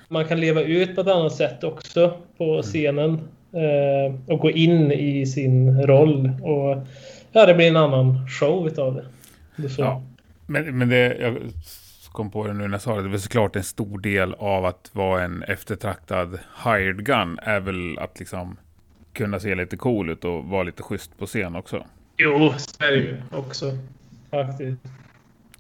Man 0.09 0.25
kan 0.25 0.41
leva 0.41 0.63
ut 0.63 0.95
på 0.95 1.01
ett 1.01 1.09
annat 1.09 1.33
sätt 1.35 1.65
också 1.65 2.17
på 2.39 2.63
scenen. 2.63 3.21
Eh, 3.53 4.15
och 4.33 4.39
gå 4.39 4.51
in 4.51 4.93
i 4.93 5.27
sin 5.27 5.83
roll. 5.87 6.31
Och 6.43 6.87
ja, 7.33 7.47
det 7.47 7.55
blir 7.55 7.69
en 7.69 7.77
annan 7.77 8.29
show 8.29 8.67
utav 8.67 8.95
det. 8.95 9.05
det. 9.57 9.79
Ja. 9.79 10.03
Men, 10.47 10.79
men 10.79 10.89
det, 10.89 11.17
jag 11.21 11.37
kom 12.15 12.31
på 12.31 12.47
det 12.47 12.53
nu 12.53 12.65
när 12.65 12.75
jag 12.75 12.81
sa 12.83 12.97
det. 12.97 13.09
Det 13.09 13.15
är 13.17 13.19
såklart 13.19 13.57
en 13.57 13.65
stor 13.65 13.99
del 13.99 14.35
av 14.35 14.65
att 14.65 14.91
vara 14.93 15.23
en 15.23 15.43
eftertraktad 15.43 16.39
hired 16.65 17.05
gun. 17.07 17.39
Är 17.43 17.61
väl 17.61 17.99
att 17.99 18.19
liksom 18.19 18.57
kunna 19.13 19.41
se 19.41 19.55
lite 19.55 19.77
cool 19.77 20.11
ut 20.11 20.25
och 20.25 20.45
vara 20.45 20.63
lite 20.63 20.83
schysst 20.83 21.19
på 21.19 21.27
scen 21.27 21.57
också. 21.57 21.85
Jo, 22.17 22.53
så 22.57 22.85
är 22.85 22.91
det 22.91 22.97
ju 22.97 23.23
också. 23.33 23.71
Faktiskt. 24.31 24.79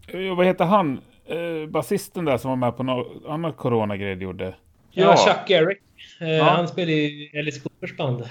Eh, 0.06 0.36
Vad 0.36 0.46
heter 0.46 0.64
han? 0.64 1.00
Eh, 1.26 1.68
basisten 1.68 2.24
där 2.24 2.36
som 2.38 2.48
var 2.50 2.56
med 2.56 2.76
på 2.76 2.82
något 2.82 3.06
annat 3.28 3.56
coronagrej 3.56 4.22
gjorde. 4.22 4.54
Ja, 4.90 5.16
Chuck 5.16 5.48
Garrick. 5.48 5.80
Eh, 6.20 6.28
Ja. 6.28 6.44
Han 6.44 6.68
spelar 6.68 6.90
i 6.92 7.30
Alice 7.38 7.60
Coopers 7.60 7.96
band. 7.96 8.28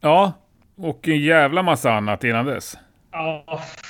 Ja, 0.00 0.32
och 0.76 1.08
en 1.08 1.20
jävla 1.22 1.62
massa 1.62 1.92
annat 1.92 2.24
innan 2.24 2.46
dess. 2.46 2.76
Ja, 3.12 3.44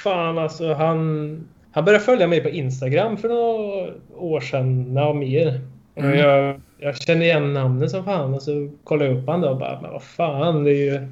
fan 0.05 0.39
alltså. 0.39 0.75
Han, 0.75 1.49
han 1.77 1.85
började 1.85 2.05
följa 2.05 2.27
mig 2.27 2.41
på 2.41 2.49
Instagram 2.49 3.17
för 3.17 3.29
några 3.29 3.93
år 4.17 4.41
sedan. 4.41 4.93
Ja, 4.97 5.12
mer. 5.12 5.61
Och 5.95 6.03
Mm. 6.03 6.19
Jag, 6.19 6.61
jag 6.79 6.97
kände 6.97 7.25
igen 7.25 7.53
namnet 7.53 7.91
som 7.91 8.05
fan 8.05 8.35
och 8.35 8.43
så 8.43 8.71
kollade 8.85 9.11
jag 9.11 9.19
upp 9.19 9.27
då 9.27 9.49
och 9.49 9.57
bara, 9.57 9.81
men 9.81 9.93
vad 9.93 10.03
fan, 10.03 10.65
det 10.65 10.71
är 10.71 10.93
ju... 10.93 11.09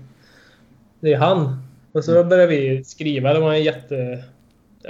Det 1.01 1.13
är 1.13 1.19
han. 1.19 1.63
Och 1.93 2.05
så 2.05 2.25
började 2.25 2.47
vi 2.47 2.85
skriva. 2.85 3.35
Det 3.35 3.41
var 3.41 3.53
en 3.53 3.63
jätte 3.63 4.25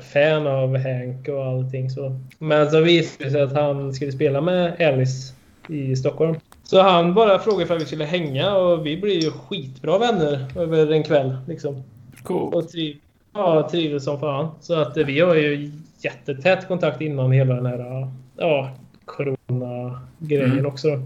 fan 0.03 0.47
av 0.47 0.77
Hank 0.77 1.29
och 1.29 1.45
allting 1.45 1.91
så. 1.91 2.21
Men 2.39 2.71
så 2.71 2.81
visade 2.81 3.25
det 3.25 3.31
sig 3.31 3.43
att 3.43 3.55
han 3.55 3.93
skulle 3.93 4.13
spela 4.13 4.41
med 4.41 4.81
Alice 4.81 5.35
i 5.69 5.97
Stockholm. 5.97 6.37
Så 6.63 6.83
han 6.83 7.15
bara 7.15 7.39
frågade 7.39 7.67
för 7.67 7.77
att 7.77 7.83
vi 7.83 7.87
skulle 7.87 8.05
hänga 8.05 8.57
och 8.57 8.87
vi 8.87 8.97
blev 8.97 9.15
ju 9.15 9.31
skitbra 9.31 9.99
vänner 9.99 10.47
över 10.57 10.93
en 10.93 11.03
kväll. 11.03 11.37
Liksom. 11.49 11.83
Cool. 12.23 12.55
Och 12.55 12.69
triv, 12.69 12.97
ja, 13.35 13.69
trivdes 13.71 14.05
som 14.05 14.21
fan. 14.21 14.49
Så 14.61 14.75
att 14.75 14.97
eh, 14.97 15.07
vi 15.07 15.21
har 15.21 15.35
ju 15.35 15.71
jättetät 15.99 16.69
kontakt 16.69 17.01
innan 17.01 17.33
hela 17.33 17.55
den 17.55 17.67
här 17.67 18.09
ja, 18.37 18.71
corona-grejen 19.05 20.53
Mm. 20.53 20.67
också. 20.67 20.89
Då. 20.97 21.03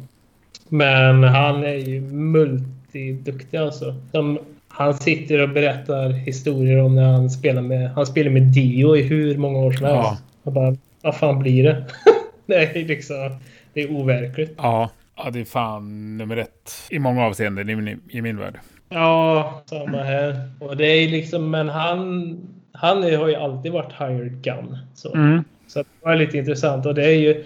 Men 0.68 1.24
han 1.24 1.64
är 1.64 1.74
ju 1.74 2.00
multiduktig 2.00 3.56
alltså. 3.58 3.94
Som, 4.10 4.38
han 4.68 4.94
sitter 4.94 5.42
och 5.42 5.48
berättar 5.48 6.10
historier 6.10 6.82
om 6.82 6.94
när 6.94 7.12
han 7.12 7.30
spelar 7.30 7.62
med, 7.62 7.90
han 7.90 8.06
spelar 8.06 8.30
med 8.30 8.42
Dio 8.42 8.96
i 8.96 9.02
hur 9.02 9.38
många 9.38 9.58
år 9.58 9.72
som 9.72 9.86
helst. 9.86 10.00
Ja. 10.02 10.18
Och 10.42 10.52
bara, 10.52 10.76
vad 11.02 11.16
fan 11.16 11.38
blir 11.38 11.64
det? 11.64 11.84
det 12.46 12.54
är 12.54 12.84
liksom, 12.84 13.30
det 13.72 13.82
är 13.82 13.92
overkligt. 13.92 14.54
Ja, 14.56 14.90
ja, 15.16 15.30
det 15.30 15.40
är 15.40 15.44
fan 15.44 16.16
nummer 16.16 16.36
ett 16.36 16.72
i 16.90 16.98
många 16.98 17.24
avseenden 17.24 17.68
i 17.70 17.76
min, 17.76 18.00
i 18.10 18.22
min 18.22 18.38
värld. 18.38 18.58
Ja, 18.88 19.62
samma 19.66 20.02
här. 20.02 20.50
Och 20.60 20.76
det 20.76 20.86
är 20.86 21.08
liksom, 21.08 21.50
men 21.50 21.68
han, 21.68 22.36
han 22.72 23.02
har 23.02 23.28
ju 23.28 23.34
alltid 23.34 23.72
varit 23.72 23.92
hired 24.00 24.42
gun. 24.42 24.78
Så, 24.94 25.14
Mm. 25.14 25.44
så 25.66 25.78
det 25.78 25.86
var 26.02 26.16
lite 26.16 26.38
intressant. 26.38 26.86
Och 26.86 26.94
det 26.94 27.04
är 27.04 27.18
ju, 27.18 27.44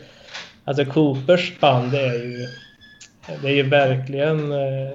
alltså 0.65 0.85
Coopers 0.85 1.61
band 1.61 1.93
det 1.93 2.01
är 2.01 2.15
ju, 2.25 2.47
det 3.43 3.49
är 3.49 3.55
ju 3.55 3.63
verkligen 3.63 4.53
eh, 4.53 4.91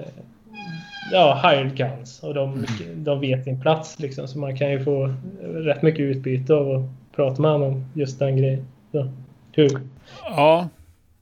ja, 1.11 1.41
hired 1.43 1.75
guns. 1.77 2.23
Och 2.23 2.33
de, 2.33 2.65
de 2.95 3.19
vet 3.19 3.43
sin 3.43 3.61
plats 3.61 3.99
liksom. 3.99 4.27
Så 4.27 4.39
man 4.39 4.57
kan 4.57 4.71
ju 4.71 4.83
få 4.83 5.13
rätt 5.43 5.81
mycket 5.81 6.01
utbyte 6.01 6.53
av 6.53 6.71
att 6.71 7.15
prata 7.15 7.41
med 7.41 7.51
honom 7.51 7.67
om 7.73 7.85
just 7.93 8.19
den 8.19 8.37
grejen. 8.37 8.67
Så, 8.91 9.11
kul. 9.55 9.79
Ja, 10.23 10.69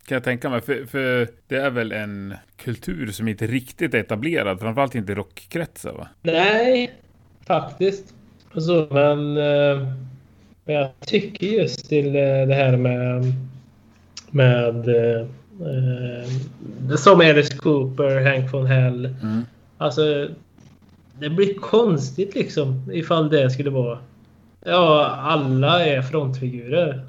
kan 0.05 0.15
jag 0.15 0.23
tänka 0.23 0.49
mig. 0.49 0.61
För, 0.61 0.85
för 0.85 1.27
det 1.47 1.55
är 1.55 1.69
väl 1.69 1.91
en 1.91 2.33
kultur 2.57 3.11
som 3.11 3.27
inte 3.27 3.47
riktigt 3.47 3.93
är 3.93 3.99
etablerad. 3.99 4.59
Framförallt 4.59 4.95
inte 4.95 5.11
i 5.11 5.15
rockkretsar 5.15 5.93
va? 5.93 6.07
Nej, 6.21 6.91
faktiskt. 7.47 8.13
Så, 8.53 8.87
men, 8.91 9.37
eh, 9.37 9.87
men 10.65 10.75
jag 10.75 10.89
tycker 10.99 11.47
just 11.47 11.89
till 11.89 12.07
eh, 12.07 12.47
det 12.47 12.55
här 12.55 12.77
med 12.77 13.33
med 14.35 14.87
eh, 14.87 15.21
eh, 15.61 16.95
som 16.95 17.19
Alice 17.19 17.57
Cooper, 17.57 18.31
Hank 18.31 18.53
von 18.53 18.65
Hell. 18.65 19.05
Mm. 19.05 19.45
Alltså, 19.77 20.27
det 21.19 21.29
blir 21.29 21.53
konstigt 21.53 22.35
liksom 22.35 22.91
ifall 22.93 23.29
det 23.29 23.49
skulle 23.49 23.69
vara... 23.69 23.99
Ja, 24.65 25.05
alla 25.05 25.85
är 25.85 26.01
frontfigurer. 26.01 27.05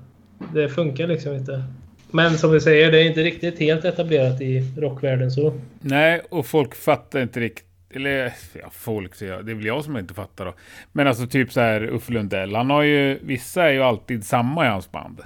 Det 0.55 0.69
funkar 0.69 1.07
liksom 1.07 1.35
inte. 1.35 1.63
Men 2.11 2.39
som 2.39 2.53
vi 2.53 2.61
säger, 2.61 2.93
det 2.93 2.99
är 3.03 3.05
inte 3.09 3.23
riktigt 3.23 3.59
helt 3.59 3.85
etablerat 3.85 4.41
i 4.41 4.65
rockvärlden 4.77 5.31
så. 5.31 5.61
Nej, 5.81 6.21
och 6.31 6.47
folk 6.47 6.75
fattar 6.75 7.23
inte 7.23 7.41
riktigt. 7.41 7.63
Eller 7.91 8.33
ja, 8.53 8.69
folk 8.73 9.15
säger 9.15 9.33
jag. 9.33 9.47
Det 9.47 9.53
är 9.53 9.57
väl 9.57 9.65
jag 9.67 9.85
som 9.85 9.97
inte 9.99 10.15
fattar 10.15 10.45
då. 10.45 10.55
Men 10.93 11.07
alltså 11.07 11.27
typ 11.27 11.53
så 11.53 11.61
här 11.61 11.83
Uffe 11.83 12.13
Lundell. 12.13 12.55
Han 12.55 12.71
har 12.71 12.83
ju, 12.83 13.19
vissa 13.23 13.65
är 13.69 13.73
ju 13.73 13.83
alltid 13.83 14.25
samma 14.25 14.67
i 14.67 14.69
hans 14.69 14.93
band. 14.93 15.21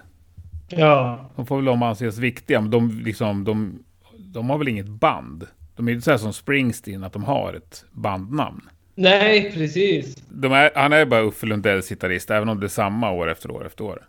Ja, 0.68 1.30
De 1.36 1.46
får 1.46 1.56
väl 1.56 1.64
de 1.64 1.82
anses 1.82 2.18
viktiga. 2.18 2.60
Men 2.60 2.70
de, 2.70 3.00
liksom, 3.04 3.44
de, 3.44 3.78
de 4.18 4.50
har 4.50 4.58
väl 4.58 4.68
inget 4.68 4.88
band. 4.88 5.46
De 5.76 5.88
är 5.88 5.92
inte 5.92 6.04
så 6.04 6.10
här 6.10 6.18
som 6.18 6.32
Springsteen, 6.32 7.04
att 7.04 7.12
de 7.12 7.24
har 7.24 7.54
ett 7.54 7.84
bandnamn. 7.92 8.60
nej 8.94 9.52
precis. 9.54 10.16
De 10.28 10.52
är, 10.52 10.70
han 10.74 10.92
är 10.92 11.04
bara 11.06 11.20
Uffe 11.22 11.46
Lundells 11.46 11.88
gitarrist, 11.88 12.30
även 12.30 12.48
om 12.48 12.60
det 12.60 12.66
är 12.66 12.68
samma 12.68 13.10
år 13.10 13.30
efter 13.30 13.50
år 13.50 13.66
efter 13.66 13.84
år. 13.84 14.02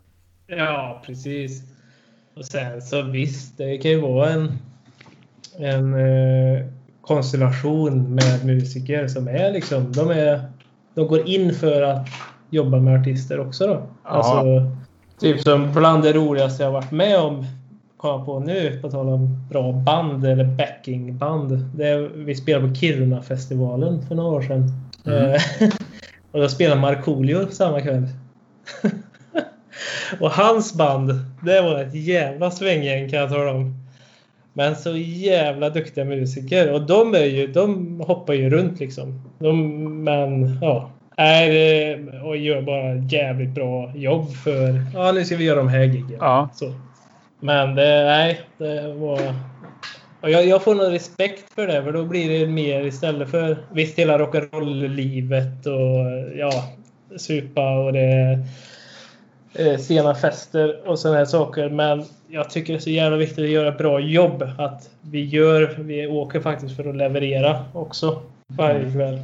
Ja, 0.48 1.04
precis. 1.06 1.62
Och 2.36 2.46
sen 2.46 2.82
så 2.82 3.02
visst, 3.02 3.58
det 3.58 3.78
kan 3.78 3.92
ju 3.92 4.02
vara 4.02 4.30
en, 4.30 4.52
en 5.58 5.94
eh, 5.94 6.66
konstellation 7.02 8.16
med 8.16 8.46
musiker 8.46 9.08
som 9.08 9.28
är 9.28 9.52
liksom, 9.52 9.92
de, 9.92 10.10
är, 10.10 10.42
de 10.94 11.08
går 11.08 11.28
in 11.28 11.54
för 11.54 11.82
att 11.82 12.08
jobba 12.50 12.80
med 12.80 13.02
artister 13.02 13.40
också 13.40 13.68
då. 13.68 13.84
Ja. 14.04 14.10
Alltså, 14.10 14.72
typ 15.20 15.42
som 15.42 15.72
bland 15.74 16.04
det 16.04 16.14
roligaste 16.14 16.64
jag 16.64 16.72
varit 16.72 16.92
med 16.92 17.20
om, 17.20 17.46
kom 17.98 18.26
på 18.26 18.40
nu, 18.40 18.80
på 18.82 18.92
tal 18.92 19.10
om 19.10 19.48
bra 19.50 19.72
band 19.72 20.26
eller 20.26 20.44
backingband. 20.44 21.66
Det 21.76 22.10
vi 22.16 22.36
spelade 22.36 22.68
på 22.68 22.76
Kiruna-festivalen 22.76 24.02
för 24.08 24.16
några 24.16 24.38
år 24.38 24.42
sedan. 24.42 24.72
Mm. 25.06 25.34
Eh, 25.34 25.42
och 26.32 26.40
då 26.40 26.50
spelade 26.50 26.82
Markoolio 26.82 27.48
samma 27.52 27.82
kväll. 27.82 28.08
och 30.20 30.32
hans 30.32 30.74
band, 30.74 31.12
det 31.44 31.62
var 31.62 31.82
ett 31.82 31.96
jävla 31.96 32.52
svänggäng 32.52 33.10
kan 33.10 33.20
jag 33.20 33.30
tala 33.30 33.52
om. 33.52 33.82
Men 34.54 34.76
så 34.76 34.98
jävla 34.98 35.70
duktiga 35.70 36.06
musiker. 36.06 36.72
Och 36.72 36.82
de, 36.82 37.16
är 37.16 37.26
ju, 37.26 37.48
de 37.48 38.00
hoppar 38.00 38.34
ju 38.34 38.50
runt 38.50 38.80
liksom. 38.80 39.22
De, 39.40 40.04
men 40.04 40.58
ja. 40.62 40.90
Är, 41.18 42.26
och 42.26 42.38
gör 42.38 42.62
bara 42.62 42.96
jävligt 42.96 43.50
bra 43.50 43.92
jobb 43.96 44.34
för... 44.34 44.82
Ja, 44.94 45.12
nu 45.12 45.26
ska 45.26 45.36
vi 45.36 45.44
göra 45.44 45.58
de 45.58 45.68
här 45.68 45.84
giggen. 45.84 46.18
Ja. 46.20 46.50
Så. 46.54 46.74
Men 47.40 47.76
det, 47.76 48.04
nej, 48.04 48.40
det 48.58 48.94
var... 48.94 49.20
Och 50.22 50.30
jag, 50.30 50.48
jag 50.48 50.64
får 50.64 50.76
nog 50.76 50.94
respekt 50.94 51.54
för 51.56 51.68
det, 51.68 51.84
för 51.84 51.92
då 51.92 52.06
blir 52.06 52.40
det 52.40 52.48
mer 52.48 52.86
istället 52.86 53.30
för 53.30 53.58
visst 53.74 54.00
hela 54.00 54.18
rock'n'roll-livet 54.18 55.68
och 55.68 56.38
ja, 56.38 56.52
supa 57.18 57.80
och 57.80 57.94
det 57.94 58.40
eh, 59.54 59.78
sena 59.78 60.16
fester 60.16 60.88
och 60.88 61.00
sådana 61.00 61.18
här 61.18 61.26
saker. 61.26 61.70
Men 61.70 62.04
jag 62.28 62.50
tycker 62.50 62.74
det 62.74 62.80
är 62.80 62.82
så 62.82 62.90
jävla 62.90 63.18
viktigt 63.18 63.40
att 63.44 63.50
göra 63.50 63.72
bra 63.72 64.00
jobb. 64.00 64.44
Att 64.58 64.90
vi 65.02 65.26
gör, 65.26 65.76
vi 65.80 66.08
åker 66.08 66.40
faktiskt 66.40 66.76
för 66.76 66.90
att 66.90 66.96
leverera 66.96 67.66
också 67.74 68.22
varje 68.48 68.92
kväll. 68.92 69.20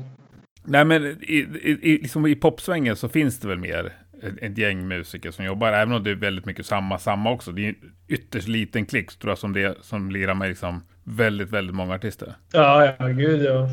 Nej, 0.64 0.86
men 0.86 1.06
i, 1.06 1.48
i, 1.64 1.70
i, 1.82 1.98
liksom 2.02 2.26
i 2.28 2.36
popsvängen 2.36 2.96
så 2.96 3.10
finns 3.10 3.40
det 3.40 3.48
väl 3.48 3.58
mer 3.58 3.94
ett, 4.24 4.34
ett 4.42 4.58
gäng 4.58 4.88
musiker 4.88 5.32
som 5.32 5.46
jobbar, 5.46 5.72
även 5.74 5.94
om 5.96 6.04
det 6.04 6.12
är 6.12 6.16
väldigt 6.16 6.46
mycket 6.46 6.66
samma, 6.66 7.00
samma 7.00 7.32
också. 7.32 7.52
Det 7.52 7.62
är 7.66 7.70
en 7.70 7.76
ytterst 8.08 8.48
liten 8.48 8.86
klick, 8.86 9.20
tror 9.20 9.32
jag, 9.32 9.38
som, 9.38 9.54
det, 9.54 9.78
som 9.82 10.12
lirar 10.12 10.34
med 10.34 10.50
liksom 10.50 10.84
väldigt, 11.04 11.50
väldigt 11.50 11.76
många 11.76 11.96
artister. 11.96 12.34
Ja, 12.54 12.94
ja, 13.00 13.08
gud 13.08 13.42
ja. 13.46 13.70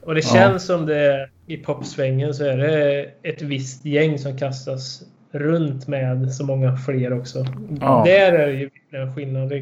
Och 0.00 0.14
det 0.14 0.24
Ja. 0.24 0.32
känns 0.34 0.66
som 0.66 0.86
det 0.86 1.30
i 1.46 1.56
popsvängen 1.56 2.34
så 2.34 2.44
är 2.44 2.56
det 2.56 3.10
ett 3.22 3.42
visst 3.42 3.84
gäng 3.84 4.18
som 4.18 4.38
kastas 4.38 5.02
runt 5.38 5.88
med 5.88 6.32
så 6.32 6.44
många 6.44 6.76
fler 6.76 7.12
också. 7.12 7.46
Ja. 7.80 8.02
Där 8.06 8.32
är 8.32 8.46
det 8.46 8.52
ju 8.52 8.70
en 8.90 9.14
skillnad 9.14 9.52
eh, 9.52 9.60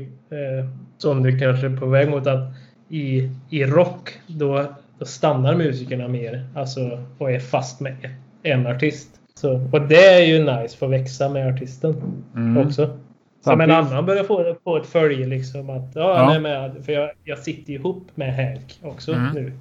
som 0.98 1.22
du 1.22 1.38
kanske 1.38 1.66
är 1.66 1.76
på 1.76 1.87
väg 1.87 2.10
mot 2.10 2.26
att 2.26 2.48
i, 2.88 3.30
i 3.50 3.64
rock 3.64 4.10
då, 4.26 4.64
då 4.98 5.04
stannar 5.04 5.56
musikerna 5.56 6.08
mer 6.08 6.46
alltså, 6.54 7.04
och 7.18 7.30
är 7.32 7.38
fast 7.40 7.80
med 7.80 7.96
en 8.42 8.66
artist. 8.66 9.08
Så, 9.34 9.68
och 9.72 9.80
det 9.88 10.06
är 10.06 10.26
ju 10.26 10.38
nice, 10.44 10.76
få 10.76 10.87
växa 10.87 11.28
med 11.28 11.54
artisten 11.54 11.94
Mm. 12.37 12.66
också. 12.66 12.98
Som 13.44 13.60
en 13.60 13.70
annan 13.70 14.06
börjar 14.06 14.24
få, 14.24 14.56
få 14.64 14.76
ett 14.76 14.87
följe 14.87 15.26
liksom 15.26 15.70
att 15.70 15.90
ja, 15.94 16.00
Ja. 16.00 16.34
är 16.34 16.40
med. 16.40 16.84
För 16.84 16.92
jag, 16.92 17.10
jag 17.24 17.38
sitter 17.38 17.72
ihop 17.72 18.06
med 18.14 18.34
Hank 18.37 18.78
också 18.82 19.12
Mm. 19.12 19.34
nu. 19.34 19.52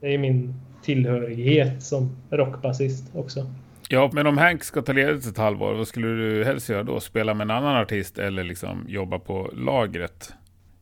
Det 0.00 0.14
är 0.14 0.18
min 0.18 0.54
tillhörighet 0.82 1.82
som 1.82 2.16
rockbasist 2.30 3.16
också. 3.16 3.46
Ja, 3.92 4.10
men 4.12 4.26
om 4.26 4.38
Hank 4.38 4.64
ska 4.64 4.82
ta 4.82 4.92
ledigt 4.92 5.26
ett 5.26 5.38
halvår, 5.38 5.74
vad 5.74 5.88
skulle 5.88 6.06
du 6.06 6.44
helst 6.44 6.68
göra 6.68 6.82
då? 6.82 7.00
Spela 7.00 7.34
med 7.34 7.44
en 7.44 7.50
annan 7.50 7.76
artist 7.76 8.18
eller 8.18 8.44
liksom 8.44 8.84
jobba 8.88 9.18
på 9.18 9.50
lagret? 9.52 10.32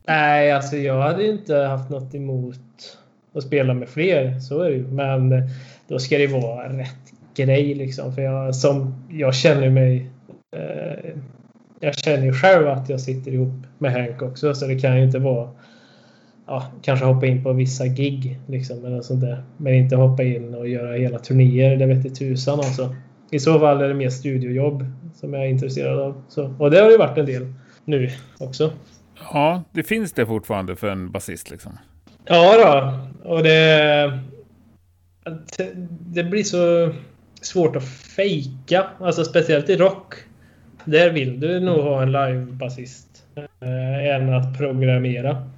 Nej, 0.07 0.51
alltså 0.51 0.77
jag 0.77 1.01
hade 1.01 1.27
inte 1.27 1.55
haft 1.55 1.89
något 1.89 2.15
emot 2.15 2.97
att 3.33 3.43
spela 3.43 3.73
med 3.73 3.89
fler. 3.89 4.39
Så 4.39 4.61
är 4.61 4.69
det 4.69 4.75
ju. 4.75 4.87
Men 4.87 5.31
eh, 5.31 5.43
då 5.87 5.99
ska 5.99 6.17
det 6.17 6.27
vara 6.27 6.77
rätt 6.77 7.13
grej 7.35 7.75
liksom. 7.75 8.15
För 8.15 8.21
jag, 8.21 8.55
som, 8.55 9.05
jag 9.09 9.35
känner 9.35 9.69
mig... 9.69 10.09
Eh, 10.57 11.09
jag 11.79 11.95
känner 11.95 12.25
ju 12.25 12.33
själv 12.33 12.67
att 12.67 12.89
jag 12.89 13.01
sitter 13.01 13.31
ihop 13.31 13.53
med 13.77 13.91
Hank 13.91 14.21
också. 14.21 14.53
Så 14.53 14.67
det 14.67 14.79
kan 14.79 14.97
ju 14.97 15.03
inte 15.03 15.19
vara... 15.19 15.49
Ja, 16.49 16.65
kanske 16.81 17.05
hoppa 17.05 17.25
in 17.25 17.43
på 17.43 17.53
vissa 17.53 17.87
gig 17.87 18.39
liksom. 18.47 18.85
Eller 18.85 19.01
sånt 19.01 19.21
där. 19.21 19.43
Men 19.57 19.73
inte 19.73 19.95
hoppa 19.95 20.23
in 20.23 20.55
och 20.55 20.67
göra 20.67 20.95
hela 20.95 21.19
turnéer. 21.19 21.77
Det 21.77 21.85
vet 21.85 22.15
tusan 22.15 22.59
alltså. 22.59 22.95
I 23.31 23.39
så 23.39 23.59
fall 23.59 23.81
är 23.81 23.87
det 23.87 23.93
mer 23.93 24.09
studiojobb 24.09 24.85
som 25.13 25.33
jag 25.33 25.45
är 25.45 25.49
intresserad 25.49 25.99
av. 25.99 26.21
Så, 26.29 26.53
och 26.59 26.71
det 26.71 26.79
har 26.79 26.91
ju 26.91 26.97
varit 26.97 27.17
en 27.17 27.25
del 27.25 27.53
nu 27.85 28.09
också. 28.37 28.71
Ja, 29.33 29.63
det 29.71 29.83
finns 29.83 30.13
det 30.13 30.25
fortfarande 30.25 30.75
för 30.75 30.87
en 30.87 31.11
basist 31.11 31.51
liksom. 31.51 31.77
Ja 32.25 32.57
då. 32.57 33.29
Och 33.29 33.43
det... 33.43 34.19
Det 35.99 36.23
blir 36.23 36.43
så 36.43 36.93
svårt 37.41 37.75
att 37.75 37.83
fejka. 38.15 38.85
Alltså 38.99 39.23
speciellt 39.23 39.69
i 39.69 39.75
rock. 39.75 40.13
Där 40.85 41.09
vill 41.09 41.39
du 41.39 41.59
nog 41.59 41.79
ha 41.79 42.01
en 42.01 42.11
livebasist. 42.11 43.07
Eh, 43.35 44.15
än 44.15 44.33
att 44.33 44.57
programmera. 44.57 45.49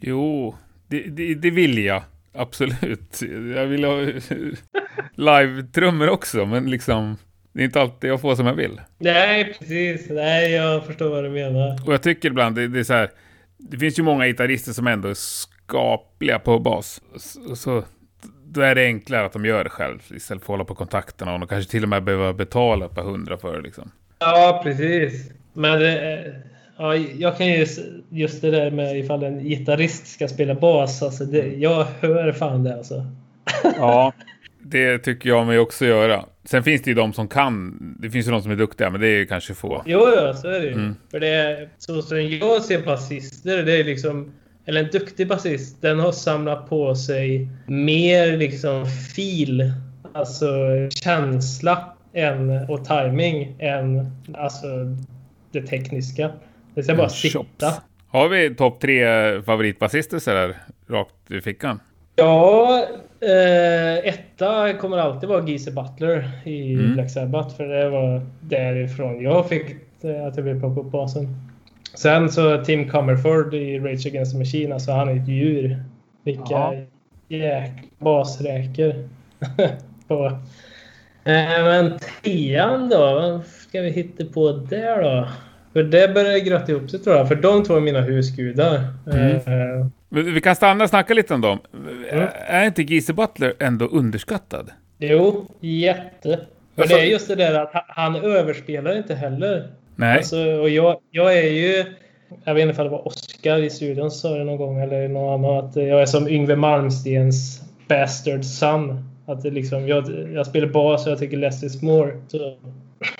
Jo, 0.00 0.54
det, 0.88 1.00
det, 1.00 1.34
det 1.34 1.50
vill 1.50 1.84
jag. 1.84 2.02
Absolut. 2.34 3.20
Jag 3.56 3.66
vill 3.66 3.84
ha 3.84 3.96
live-trummor 5.14 6.08
också, 6.08 6.46
men 6.46 6.70
liksom... 6.70 7.16
Det 7.52 7.62
är 7.62 7.64
inte 7.64 7.80
alltid 7.80 8.10
jag 8.10 8.20
får 8.20 8.34
som 8.34 8.46
jag 8.46 8.54
vill. 8.54 8.80
Nej, 8.98 9.54
precis. 9.58 10.10
Nej, 10.10 10.52
jag 10.52 10.86
förstår 10.86 11.10
vad 11.10 11.24
du 11.24 11.30
menar. 11.30 11.86
Och 11.86 11.92
jag 11.92 12.02
tycker 12.02 12.28
ibland, 12.28 12.56
det, 12.56 12.68
det 12.68 12.78
är 12.78 12.84
så 12.84 12.92
här... 12.94 13.10
Det 13.58 13.78
finns 13.78 13.98
ju 13.98 14.02
många 14.02 14.26
gitarrister 14.26 14.72
som 14.72 14.86
ändå 14.86 15.08
är 15.08 15.14
skapliga 15.14 16.38
på 16.38 16.58
bas. 16.58 17.02
Så, 17.16 17.56
så 17.56 17.84
då 18.44 18.60
är 18.60 18.74
det 18.74 18.84
enklare 18.84 19.26
att 19.26 19.32
de 19.32 19.44
gör 19.44 19.64
det 19.64 19.70
själv 19.70 19.98
istället 19.98 20.26
för 20.26 20.34
att 20.34 20.46
hålla 20.46 20.64
på 20.64 20.74
kontakterna 20.74 21.32
och 21.34 21.40
de 21.40 21.48
kanske 21.48 21.70
till 21.70 21.82
och 21.82 21.88
med 21.88 22.04
behöver 22.04 22.32
betala 22.32 22.86
ett 22.86 22.94
par 22.94 23.02
hundra 23.02 23.38
för 23.38 23.56
det 23.56 23.62
liksom. 23.62 23.90
Ja, 24.18 24.60
precis. 24.64 25.30
Men 25.52 25.80
det, 25.80 26.34
ja, 26.78 26.96
jag 26.96 27.38
kan 27.38 27.46
ju 27.46 27.66
just 28.08 28.42
det 28.42 28.50
där 28.50 28.70
med 28.70 28.98
ifall 28.98 29.22
en 29.22 29.44
gitarrist 29.44 30.06
ska 30.06 30.28
spela 30.28 30.54
bas. 30.54 31.02
Alltså 31.02 31.24
det, 31.24 31.46
jag 31.46 31.86
hör 32.00 32.32
fan 32.32 32.64
det 32.64 32.76
alltså. 32.76 33.06
Ja. 33.76 34.12
Det 34.70 34.98
tycker 34.98 35.28
jag 35.28 35.46
mig 35.46 35.58
också 35.58 35.86
göra. 35.86 36.24
Sen 36.44 36.62
finns 36.62 36.82
det 36.82 36.90
ju 36.90 36.94
de 36.94 37.12
som 37.12 37.28
kan. 37.28 37.78
Det 38.00 38.10
finns 38.10 38.26
ju 38.26 38.30
de 38.30 38.42
som 38.42 38.50
är 38.50 38.56
duktiga, 38.56 38.90
men 38.90 39.00
det 39.00 39.06
är 39.06 39.16
ju 39.16 39.26
kanske 39.26 39.54
få. 39.54 39.82
Jo, 39.86 40.08
ja, 40.16 40.34
så 40.34 40.48
är 40.48 40.60
det 40.60 40.66
ju. 40.66 40.72
Mm. 40.72 40.96
För 41.10 41.20
det 41.20 41.28
är, 41.28 41.68
så 41.78 42.02
som 42.02 42.22
jag 42.22 42.62
ser 42.62 42.82
basister, 42.82 43.62
det 43.62 43.72
är 43.80 43.84
liksom... 43.84 44.32
Eller 44.66 44.84
en 44.84 44.90
duktig 44.90 45.28
basist, 45.28 45.82
den 45.82 45.98
har 45.98 46.12
samlat 46.12 46.68
på 46.68 46.94
sig 46.94 47.48
mer 47.66 48.36
liksom 48.36 48.86
fil, 48.86 49.72
alltså 50.12 50.46
känsla 50.90 51.96
än, 52.12 52.50
och 52.68 52.84
timing 52.84 53.56
än 53.58 54.10
alltså 54.34 54.66
det 55.52 55.62
tekniska. 55.62 56.30
Det 56.78 56.82
ska 56.84 56.94
bara 56.94 57.08
sitta. 57.08 57.38
Chops. 57.38 57.80
Har 58.08 58.28
vi 58.28 58.54
topp 58.54 58.80
tre 58.80 59.04
favoritbasister 59.42 60.18
så 60.18 60.30
där 60.30 60.56
rakt 60.88 61.30
i 61.30 61.40
fickan? 61.40 61.80
Ja, 62.16 62.84
eh, 63.20 64.08
etta 64.08 64.72
kommer 64.72 64.98
alltid 64.98 65.28
vara 65.28 65.48
Geezer 65.48 65.72
Butler 65.72 66.30
i 66.44 66.72
Mm. 66.74 66.92
Black 66.94 67.10
Sabbath. 67.10 67.56
För 67.56 67.64
det 67.64 67.90
var 67.90 68.22
därifrån 68.40 69.22
jag 69.22 69.48
fick 69.48 69.70
eh, 70.04 70.26
att 70.26 70.36
jag 70.36 70.42
ville 70.44 70.60
plocka 70.60 70.80
upp 70.80 70.90
basen. 70.92 71.36
Sen 71.94 72.28
så 72.30 72.64
Tim 72.64 72.90
Comerford 72.90 73.54
i 73.54 73.78
Rage 73.78 74.06
Against 74.06 74.32
the 74.32 74.38
Machine. 74.38 74.72
Alltså 74.72 74.92
han 74.92 75.08
är 75.08 75.16
ett 75.16 75.28
djur. 75.28 75.82
Vilka 76.24 76.44
Ja. 76.50 76.74
jäk 77.28 77.72
basräker. 77.98 79.08
på. 80.08 80.26
Eh, 81.24 81.62
men 81.64 81.98
trean 82.24 82.88
då? 82.88 82.98
Vad 82.98 83.44
ska 83.46 83.80
vi 83.80 83.90
hitta 83.90 84.24
på 84.24 84.52
där 84.52 85.02
då? 85.02 85.28
För 85.78 85.82
det 85.84 86.14
börjar 86.14 86.38
grötta 86.38 86.72
ihop 86.72 86.90
sig 86.90 87.00
tror 87.00 87.16
jag. 87.16 87.28
För 87.28 87.34
de 87.34 87.64
två 87.64 87.76
är 87.76 87.80
mina 87.80 88.00
husgudar. 88.00 88.80
Mm. 89.12 89.36
Eh, 89.36 89.86
Vi 90.34 90.40
kan 90.40 90.56
stanna 90.56 90.84
och 90.84 90.90
snacka 90.90 91.14
lite 91.14 91.34
om 91.34 91.40
dem. 91.40 91.58
Mm. 92.12 92.28
Är 92.46 92.64
inte 92.66 92.82
Geezer 92.82 93.12
Butler 93.14 93.54
ändå 93.58 93.84
underskattad? 93.86 94.70
Jo, 94.98 95.46
jätte. 95.60 96.40
För 96.74 96.82
Alltså- 96.82 96.96
det 96.96 97.02
är 97.02 97.06
just 97.06 97.28
det 97.28 97.34
där 97.34 97.54
att 97.62 97.72
ha- 97.72 97.84
han 97.88 98.16
överspelar 98.16 98.96
inte 98.96 99.14
heller. 99.14 99.66
Nej. 99.96 100.16
Alltså, 100.16 100.36
och 100.38 100.68
jag, 100.70 100.96
jag 101.10 101.38
är 101.38 101.50
ju... 101.50 101.84
Jag 102.44 102.54
vet 102.54 102.68
inte 102.68 102.80
om 102.82 102.86
det 102.86 102.90
var 102.90 103.06
Oscar 103.08 103.58
i 103.58 103.70
studion 103.70 104.10
sa 104.10 104.38
det 104.38 104.44
någon 104.44 104.56
gång 104.56 104.80
eller 104.80 105.08
någon 105.08 105.44
annan. 105.44 105.64
Att 105.68 105.76
jag 105.76 106.02
är 106.02 106.06
som 106.06 106.28
Yngwie 106.28 106.56
Malmstens 106.56 107.62
bastard 107.88 108.44
son. 108.44 109.10
Att 109.26 109.42
det 109.42 109.50
liksom, 109.50 109.88
jag, 109.88 110.04
jag 110.34 110.46
spelar 110.46 110.68
bas 110.68 111.06
och 111.06 111.12
jag 111.12 111.18
tycker 111.18 111.36
less 111.36 111.62
is 111.62 111.82
more. 111.82 112.12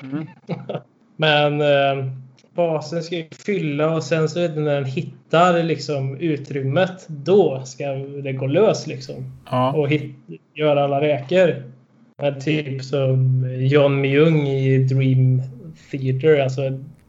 Mm. 0.02 0.26
Men 1.16 1.60
eh, 1.60 2.06
basen 2.58 3.02
ska 3.02 3.16
ju 3.16 3.24
fylla 3.44 3.94
och 3.94 4.02
sen 4.04 4.28
så 4.28 4.38
när 4.40 4.74
den 4.74 4.84
hittar 4.84 5.62
liksom 5.62 6.16
utrymmet. 6.16 7.06
Då 7.08 7.62
ska 7.64 7.86
det 8.22 8.32
gå 8.32 8.46
lös 8.46 8.86
liksom 8.86 9.32
Ja. 9.50 9.72
och 9.72 9.88
hit, 9.88 10.16
göra 10.54 10.84
alla 10.84 11.00
räkor. 11.00 11.62
Men 12.22 12.40
typ 12.40 12.84
som 12.84 13.44
John 13.60 14.00
Myung 14.00 14.48
i 14.48 14.78
Dream 14.78 15.42
Theater. 15.90 16.40
Alltså, 16.40 16.60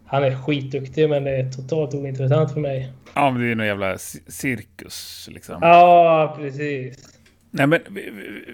han 0.06 0.24
är 0.24 0.36
skitduktig 0.36 1.10
men 1.10 1.24
det 1.24 1.32
är 1.38 1.52
totalt 1.52 1.94
ointressant 1.94 2.52
för 2.54 2.60
mig. 2.60 2.92
Ja, 3.16 3.32
men 3.32 3.42
det 3.42 3.52
är 3.52 3.56
någon 3.56 3.68
jävla 3.68 3.98
cirkus 4.28 5.30
liksom. 5.32 5.56
Ja, 5.62 6.36
precis. 6.40 7.19
Nej, 7.52 7.68
men 7.68 7.80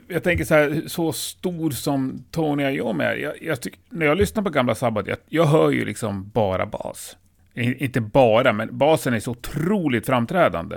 jag 0.07 0.23
tänker 0.23 0.45
så 0.45 0.53
här, 0.53 0.83
så 0.87 1.13
stor 1.13 1.71
som 1.71 2.23
Tony 2.31 2.63
Iommi 2.63 3.03
är. 3.03 3.15
Jag, 3.15 3.33
jag 3.41 3.61
tyck, 3.61 3.79
när 3.89 4.05
jag 4.05 4.17
lyssnar 4.17 4.43
på 4.43 4.49
gamla 4.49 4.75
Sabbath, 4.75 5.09
jag, 5.09 5.17
jag 5.29 5.45
hör 5.45 5.71
ju 5.71 5.85
liksom 5.85 6.31
bara 6.33 6.65
bas. 6.65 7.17
Inte 7.55 8.01
bara, 8.01 8.53
men 8.53 8.77
basen 8.77 9.13
är 9.13 9.19
så 9.19 9.31
otroligt 9.31 10.05
framträdande. 10.05 10.75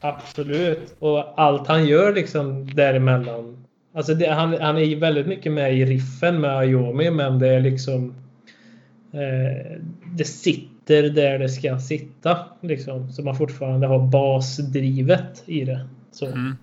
Absolut. 0.00 0.96
Och 0.98 1.40
allt 1.40 1.66
han 1.68 1.86
gör 1.86 2.14
liksom 2.14 2.74
däremellan. 2.74 3.66
Alltså 3.94 4.14
det, 4.14 4.30
han, 4.30 4.60
han 4.60 4.78
är 4.78 4.96
väldigt 4.96 5.26
mycket 5.26 5.52
med 5.52 5.78
i 5.78 5.84
riffen 5.84 6.40
med 6.40 6.58
Ayomi, 6.58 7.10
men 7.10 7.38
det 7.38 7.48
är 7.48 7.60
liksom... 7.60 8.14
Eh, 9.12 9.80
det 10.16 10.24
sitter 10.24 11.02
där 11.02 11.38
det 11.38 11.48
ska 11.48 11.78
sitta. 11.78 12.38
Liksom, 12.60 13.12
så 13.12 13.22
man 13.22 13.36
fortfarande 13.36 13.86
har 13.86 13.98
basdrivet 13.98 15.42
i 15.46 15.64
det. 15.64 15.88
Så. 16.12 16.26
Mm. 16.26 16.56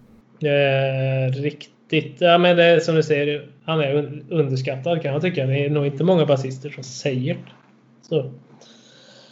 Eh, 0.43 1.31
riktigt... 1.31 2.21
Ja, 2.21 2.37
men 2.37 2.57
det 2.57 2.63
är 2.63 2.79
som 2.79 2.95
du 2.95 3.03
säger, 3.03 3.49
han 3.65 3.79
är 3.79 4.23
underskattad 4.29 5.01
kan 5.01 5.13
jag 5.13 5.21
tycka. 5.21 5.45
Det 5.45 5.65
är 5.65 5.69
nog 5.69 5.85
inte 5.85 6.03
många 6.03 6.25
basister 6.25 6.69
som 6.69 6.83
säger 6.83 7.37
så. 8.01 8.33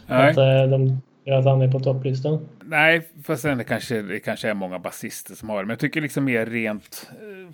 Nej. 0.07 0.29
Att, 0.29 0.37
eh, 0.37 0.69
de, 0.69 1.01
att 1.31 1.45
han 1.45 1.61
är 1.61 1.71
på 1.71 1.79
topplistan. 1.79 2.47
Nej, 2.63 3.01
fast 3.23 3.41
sen 3.41 3.57
det 3.57 3.63
kanske, 3.63 4.01
det 4.01 4.19
kanske 4.19 4.49
är 4.49 4.53
många 4.53 4.79
basister 4.79 5.35
som 5.35 5.49
har 5.49 5.57
det. 5.57 5.63
Men 5.63 5.69
jag 5.69 5.79
tycker 5.79 6.01
liksom 6.01 6.23
mer 6.23 6.45
rent... 6.45 7.11
Eh, 7.11 7.53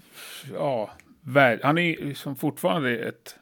ja, 0.54 0.90
han 1.62 1.78
är 1.78 1.82
ju 1.82 2.14
som 2.16 2.36
fortfarande 2.36 2.98
ett... 2.98 3.36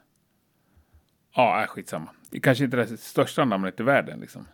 Ja, 1.36 1.66
skitsamma. 1.68 2.10
Det 2.32 2.38
är 2.38 2.42
kanske 2.42 2.64
inte 2.64 2.78
det 2.78 2.98
största 2.98 3.46
namnet 3.46 3.80
i 3.80 3.84
världen 3.84 4.20
liksom. 4.20 4.48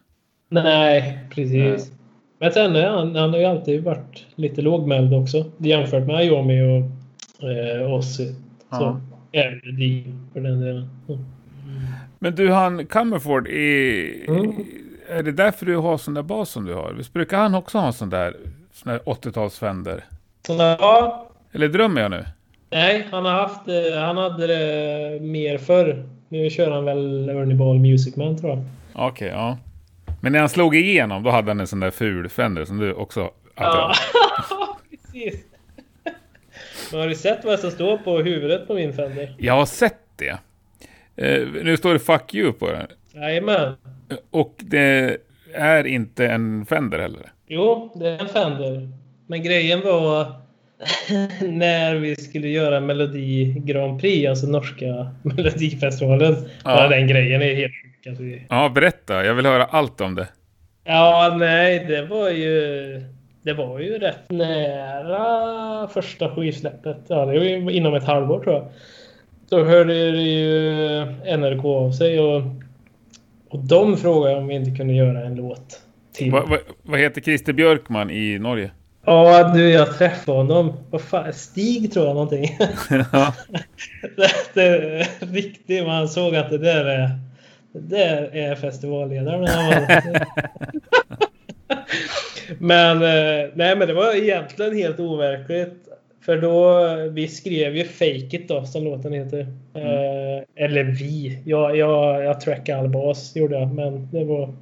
Nej, 0.49 1.19
precis. 1.29 1.89
Nej. 1.89 1.99
Men 2.45 2.53
sen 2.53 2.75
är 2.75 2.89
han, 2.89 3.15
han 3.15 3.29
har 3.29 3.39
ju 3.39 3.45
alltid 3.45 3.83
varit 3.83 4.25
lite 4.35 4.61
lågmäld 4.61 5.13
också. 5.13 5.45
Jämfört 5.57 6.07
med 6.07 6.15
Ayomi 6.15 6.61
och 6.61 7.49
eh, 7.49 7.93
Ossi. 7.93 8.35
Ja. 8.69 8.77
Så 8.77 9.01
även 9.31 9.79
Dean 9.79 10.29
för 10.33 10.41
den 10.41 10.59
delen. 10.61 10.89
Mm. 11.07 11.21
Men 12.19 12.35
du, 12.35 12.51
han 12.51 12.85
Comerford, 12.85 13.47
är, 13.47 14.29
mm. 14.29 14.53
är 15.09 15.23
det 15.23 15.31
därför 15.31 15.65
du 15.65 15.77
har 15.77 15.97
sån 15.97 16.13
där 16.13 16.21
bas 16.21 16.49
som 16.49 16.65
du 16.65 16.73
har? 16.73 16.93
Visst 16.93 17.13
brukar 17.13 17.37
han 17.37 17.55
också 17.55 17.77
ha 17.77 17.87
en 17.87 17.93
sån 17.93 18.09
där, 18.09 18.35
sån 18.73 18.91
där 18.91 18.99
80-tals 18.99 19.59
Fender? 19.59 20.03
Ja. 20.47 21.29
Eller 21.51 21.67
drömmer 21.67 22.01
jag 22.01 22.11
nu? 22.11 22.25
Nej, 22.69 23.07
han 23.11 23.25
har 23.25 23.31
haft 23.31 23.61
Han 23.95 24.17
hade 24.17 24.47
det 24.47 25.19
mer 25.21 25.57
förr. 25.57 26.05
Nu 26.29 26.49
kör 26.49 26.71
han 26.71 26.85
väl 26.85 27.29
Ernie 27.29 27.55
Ball 27.55 27.79
Music 27.79 28.15
Man 28.15 28.37
tror 28.37 28.51
jag. 28.51 28.63
Okej, 28.93 29.27
okay, 29.27 29.27
ja. 29.27 29.57
Men 30.25 30.31
när 30.31 30.39
han 30.39 30.49
slog 30.49 30.75
igenom, 30.75 31.23
då 31.23 31.29
hade 31.29 31.49
han 31.49 31.59
en 31.59 31.67
sån 31.67 31.79
där 31.79 31.91
ful 31.91 32.29
Fender 32.29 32.65
som 32.65 32.77
du 32.77 32.93
också 32.93 33.31
Ja, 33.55 33.93
precis. 34.89 35.43
Men 36.91 37.01
har 37.01 37.07
du 37.07 37.15
sett 37.15 37.45
vad 37.45 37.59
som 37.59 37.71
står 37.71 37.97
på 37.97 38.17
huvudet 38.17 38.67
på 38.67 38.73
min 38.73 38.93
Fender? 38.93 39.35
Jag 39.37 39.53
har 39.53 39.65
sett 39.65 39.99
det. 40.15 40.37
Eh, 41.15 41.47
nu 41.63 41.77
står 41.77 41.93
det 41.93 41.99
'fuck 41.99 42.33
you' 42.33 42.51
på 42.51 42.71
den. 42.71 42.87
Jajamän. 43.13 43.75
Och 44.29 44.55
det 44.57 45.17
är 45.53 45.87
inte 45.87 46.27
en 46.27 46.65
Fender 46.65 46.99
heller? 46.99 47.31
Jo, 47.47 47.91
det 47.95 48.09
är 48.09 48.19
en 48.19 48.27
Fender. 48.27 48.89
Men 49.27 49.43
grejen 49.43 49.81
var 49.81 50.25
när 51.41 51.95
vi 51.95 52.15
skulle 52.15 52.47
göra 52.47 52.79
Melodi 52.79 53.53
Grand 53.65 54.01
Prix, 54.01 54.29
alltså 54.29 54.47
norska 54.47 54.85
Melodifestivalen. 55.23 56.35
Ja. 56.63 56.87
Den 56.87 57.07
grejen 57.07 57.41
är 57.41 57.55
helt 57.55 57.73
Alltså. 58.07 58.23
Ja, 58.49 58.69
berätta. 58.69 59.25
Jag 59.25 59.33
vill 59.33 59.45
höra 59.45 59.65
allt 59.65 60.01
om 60.01 60.15
det. 60.15 60.27
Ja, 60.83 61.35
nej, 61.39 61.85
det 61.87 62.05
var 62.05 62.29
ju... 62.29 63.01
Det 63.43 63.53
var 63.53 63.79
ju 63.79 63.99
rätt 63.99 64.29
nära 64.31 65.87
första 65.87 66.35
skivsläppet. 66.35 66.97
Ja, 67.07 67.25
det 67.25 67.39
var 67.39 67.45
ju 67.45 67.71
inom 67.71 67.93
ett 67.93 68.03
halvår 68.03 68.43
tror 68.43 68.55
jag. 68.55 68.67
Då 69.49 69.63
hörde 69.63 69.93
ju 69.93 71.05
NRK 71.37 71.65
av 71.65 71.91
sig 71.91 72.19
och, 72.19 72.41
och 73.49 73.59
de 73.59 73.97
frågade 73.97 74.35
om 74.35 74.47
vi 74.47 74.55
inte 74.55 74.77
kunde 74.77 74.93
göra 74.93 75.25
en 75.25 75.35
låt 75.35 75.81
till. 76.13 76.31
Va, 76.31 76.45
va, 76.47 76.57
vad 76.81 76.99
heter 76.99 77.21
Christer 77.21 77.53
Björkman 77.53 78.11
i 78.11 78.39
Norge? 78.39 78.71
Ja, 79.05 79.51
du, 79.53 79.69
jag 79.69 79.97
träffade 79.97 80.37
honom. 80.37 80.73
Vad 80.89 81.01
fan, 81.01 81.33
Stig 81.33 81.93
tror 81.93 82.05
jag 82.05 82.13
någonting. 82.13 82.57
Ja. 82.89 83.33
det, 84.15 84.29
det 84.53 84.61
är 84.61 85.07
riktigt. 85.33 85.85
Man 85.85 86.07
såg 86.07 86.35
att 86.35 86.49
det 86.49 86.57
där 86.57 86.85
är, 86.85 87.09
det 87.79 88.29
är 88.31 88.55
festivalledaren. 88.55 89.47
men, 92.59 92.97
eh, 92.97 93.49
nej, 93.53 93.75
men 93.75 93.87
det 93.87 93.93
var 93.93 94.15
egentligen 94.15 94.75
helt 94.75 94.99
overkligt. 94.99 95.73
För 96.25 96.37
då, 96.37 96.95
vi 97.11 97.27
skrev 97.27 97.77
ju 97.77 97.83
Fake 97.83 98.35
It 98.35 98.47
då, 98.47 98.65
som 98.65 98.83
låten 98.83 99.13
heter. 99.13 99.47
Mm. 99.73 99.87
Eh, 99.87 100.43
eller 100.55 100.83
vi. 100.83 101.39
Jag, 101.45 101.77
jag, 101.77 102.23
jag 102.23 102.41
trackade 102.41 102.79
all 102.79 102.89
bas, 102.89 103.35
gjorde 103.35 103.59
jag. 103.59 103.73
Men 103.73 104.09
det 104.11 104.23
var 104.23 104.53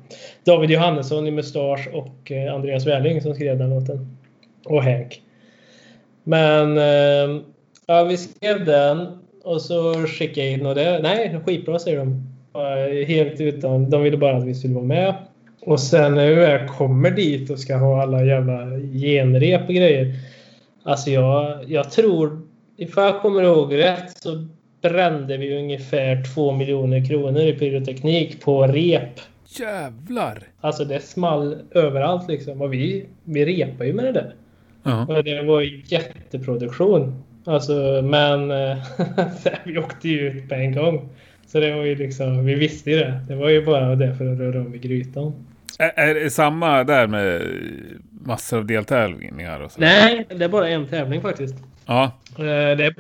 David 0.43 0.71
Johannesson 0.71 1.28
i 1.28 1.32
Mustasch 1.32 1.88
och 1.93 2.32
eh, 2.32 2.54
Andreas 2.54 2.88
Wärling 2.88 3.21
som 3.21 3.36
skrev 3.36 3.58
den 3.58 3.69
låten. 3.69 4.17
Och 4.65 4.84
Hank. 4.84 5.21
Men 6.23 6.78
eh, 6.78 7.41
ja, 7.88 8.04
vi 8.04 8.17
skrev 8.17 8.65
den 8.65 9.08
och 9.43 9.62
så 9.62 9.93
skickade 9.93 10.47
jag 10.47 10.54
in 10.54 10.65
och 10.65 10.76
det. 10.76 10.99
Nej, 11.04 11.39
skitbra 11.45 11.80
säger 11.80 11.97
de. 11.97 12.33
Helt 13.08 13.42
utan, 13.42 13.89
de 13.89 14.02
ville 14.02 14.18
bara 14.18 14.38
att 14.38 14.44
vi 14.44 14.56
skulle 14.56 14.74
vara 14.74 14.86
med. 14.86 15.16
Och 15.62 15.80
sen 15.80 16.16
när 16.16 16.28
jag 16.28 16.70
kommer 16.70 17.12
dit 17.12 17.50
och 17.50 17.60
ska 17.60 17.76
ha 17.76 18.02
alla 18.02 18.24
jävla 18.24 18.66
genrep 18.80 19.62
och 19.68 19.76
grejer 19.76 20.16
Alltså 20.84 21.10
jag, 21.10 21.63
jag 21.68 21.92
tror, 21.92 22.42
ifall 22.78 23.04
jag 23.04 23.22
kommer 23.22 23.44
ihåg 23.44 23.76
rätt 23.76 24.18
så 24.18 24.48
brände 24.82 25.38
vi 25.38 25.58
ungefär 25.58 26.24
2 26.24 26.52
miljoner 26.52 27.06
kronor 27.06 27.42
i 27.42 27.54
pyroteknik 27.54 28.42
på 28.42 28.68
rep. 28.68 29.20
Jävlar! 29.60 30.44
Alltså 30.62 30.86
det 30.86 31.00
small 31.00 31.58
överallt 31.72 32.28
liksom. 32.28 32.62
Och 32.62 32.74
vi, 32.74 33.06
vi 33.24 33.46
repade 33.46 33.88
ju 33.88 33.94
med 33.94 34.06
det 34.06 34.12
där. 34.12 34.36
Uh 34.88 35.06
-huh. 35.06 35.18
Och 35.18 35.24
det 35.24 35.42
var 35.42 35.62
jätteproduktion. 35.92 37.24
Alltså, 37.46 38.02
men 38.04 38.48
vi 39.63 39.78
åkte 39.78 40.10
ju 40.10 40.20
ut 40.20 40.50
på 40.50 40.56
en 40.56 40.76
gång. 40.76 41.10
Så 41.54 41.60
det 41.60 41.76
var 41.76 41.84
ju 41.84 41.96
liksom, 41.96 42.46
vi 42.46 42.56
visste 42.56 42.92
ju 42.92 42.98
det. 42.98 43.22
Det 43.28 43.36
var 43.36 43.50
ju 43.50 43.66
bara 43.66 43.96
det 43.96 44.16
för 44.16 44.34
att 44.34 44.39
röra 44.39 44.62
om 44.62 44.76
i 44.76 44.78
grytan. 44.78 45.34
Är, 45.80 46.13
det 46.13 46.30
samma 46.30 46.84
där 46.84 47.08
med 47.08 47.42
massor 48.26 48.58
av 48.58 48.66
deltävlingar? 48.66 49.60
Och 49.60 49.72
så? 49.72 49.82
Nej, 49.82 50.26
det 50.30 50.46
är 50.46 50.50
bara 50.50 50.70
en 50.70 50.88
tävling 50.88 51.22
faktiskt. 51.22 51.56
Ja. 51.86 52.12
Eh, 52.38 52.78
det, 52.78 52.96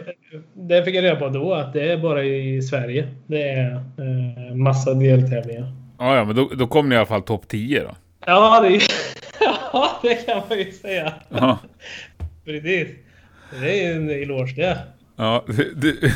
det 0.53 0.85
fick 0.85 0.95
jag 0.95 1.03
reda 1.03 1.15
på 1.15 1.29
då, 1.29 1.53
att 1.53 1.73
det 1.73 1.91
är 1.91 1.97
bara 1.97 2.23
i 2.23 2.61
Sverige. 2.61 3.07
Det 3.27 3.49
är 3.49 3.71
eh, 3.75 4.55
massa 4.55 4.93
deltävlingar. 4.93 5.71
Ja, 5.99 6.15
ja 6.15 6.25
men 6.25 6.35
då, 6.35 6.49
då 6.57 6.67
kom 6.67 6.89
ni 6.89 6.95
i 6.95 6.97
alla 6.97 7.07
fall 7.07 7.21
topp 7.21 7.47
10 7.47 7.83
då? 7.83 7.95
Ja, 8.25 8.59
det, 8.61 8.69
ja, 9.73 9.99
det 10.01 10.15
kan 10.25 10.41
man 10.49 10.57
ju 10.57 10.71
säga. 10.71 11.13
Ja. 11.29 11.59
Precis. 12.45 12.87
Det 13.61 13.81
är 13.81 13.87
ju 13.87 13.95
en 13.95 14.09
eloge 14.09 14.53
det. 14.55 14.77
Ja, 15.15 15.45
du... 15.75 16.11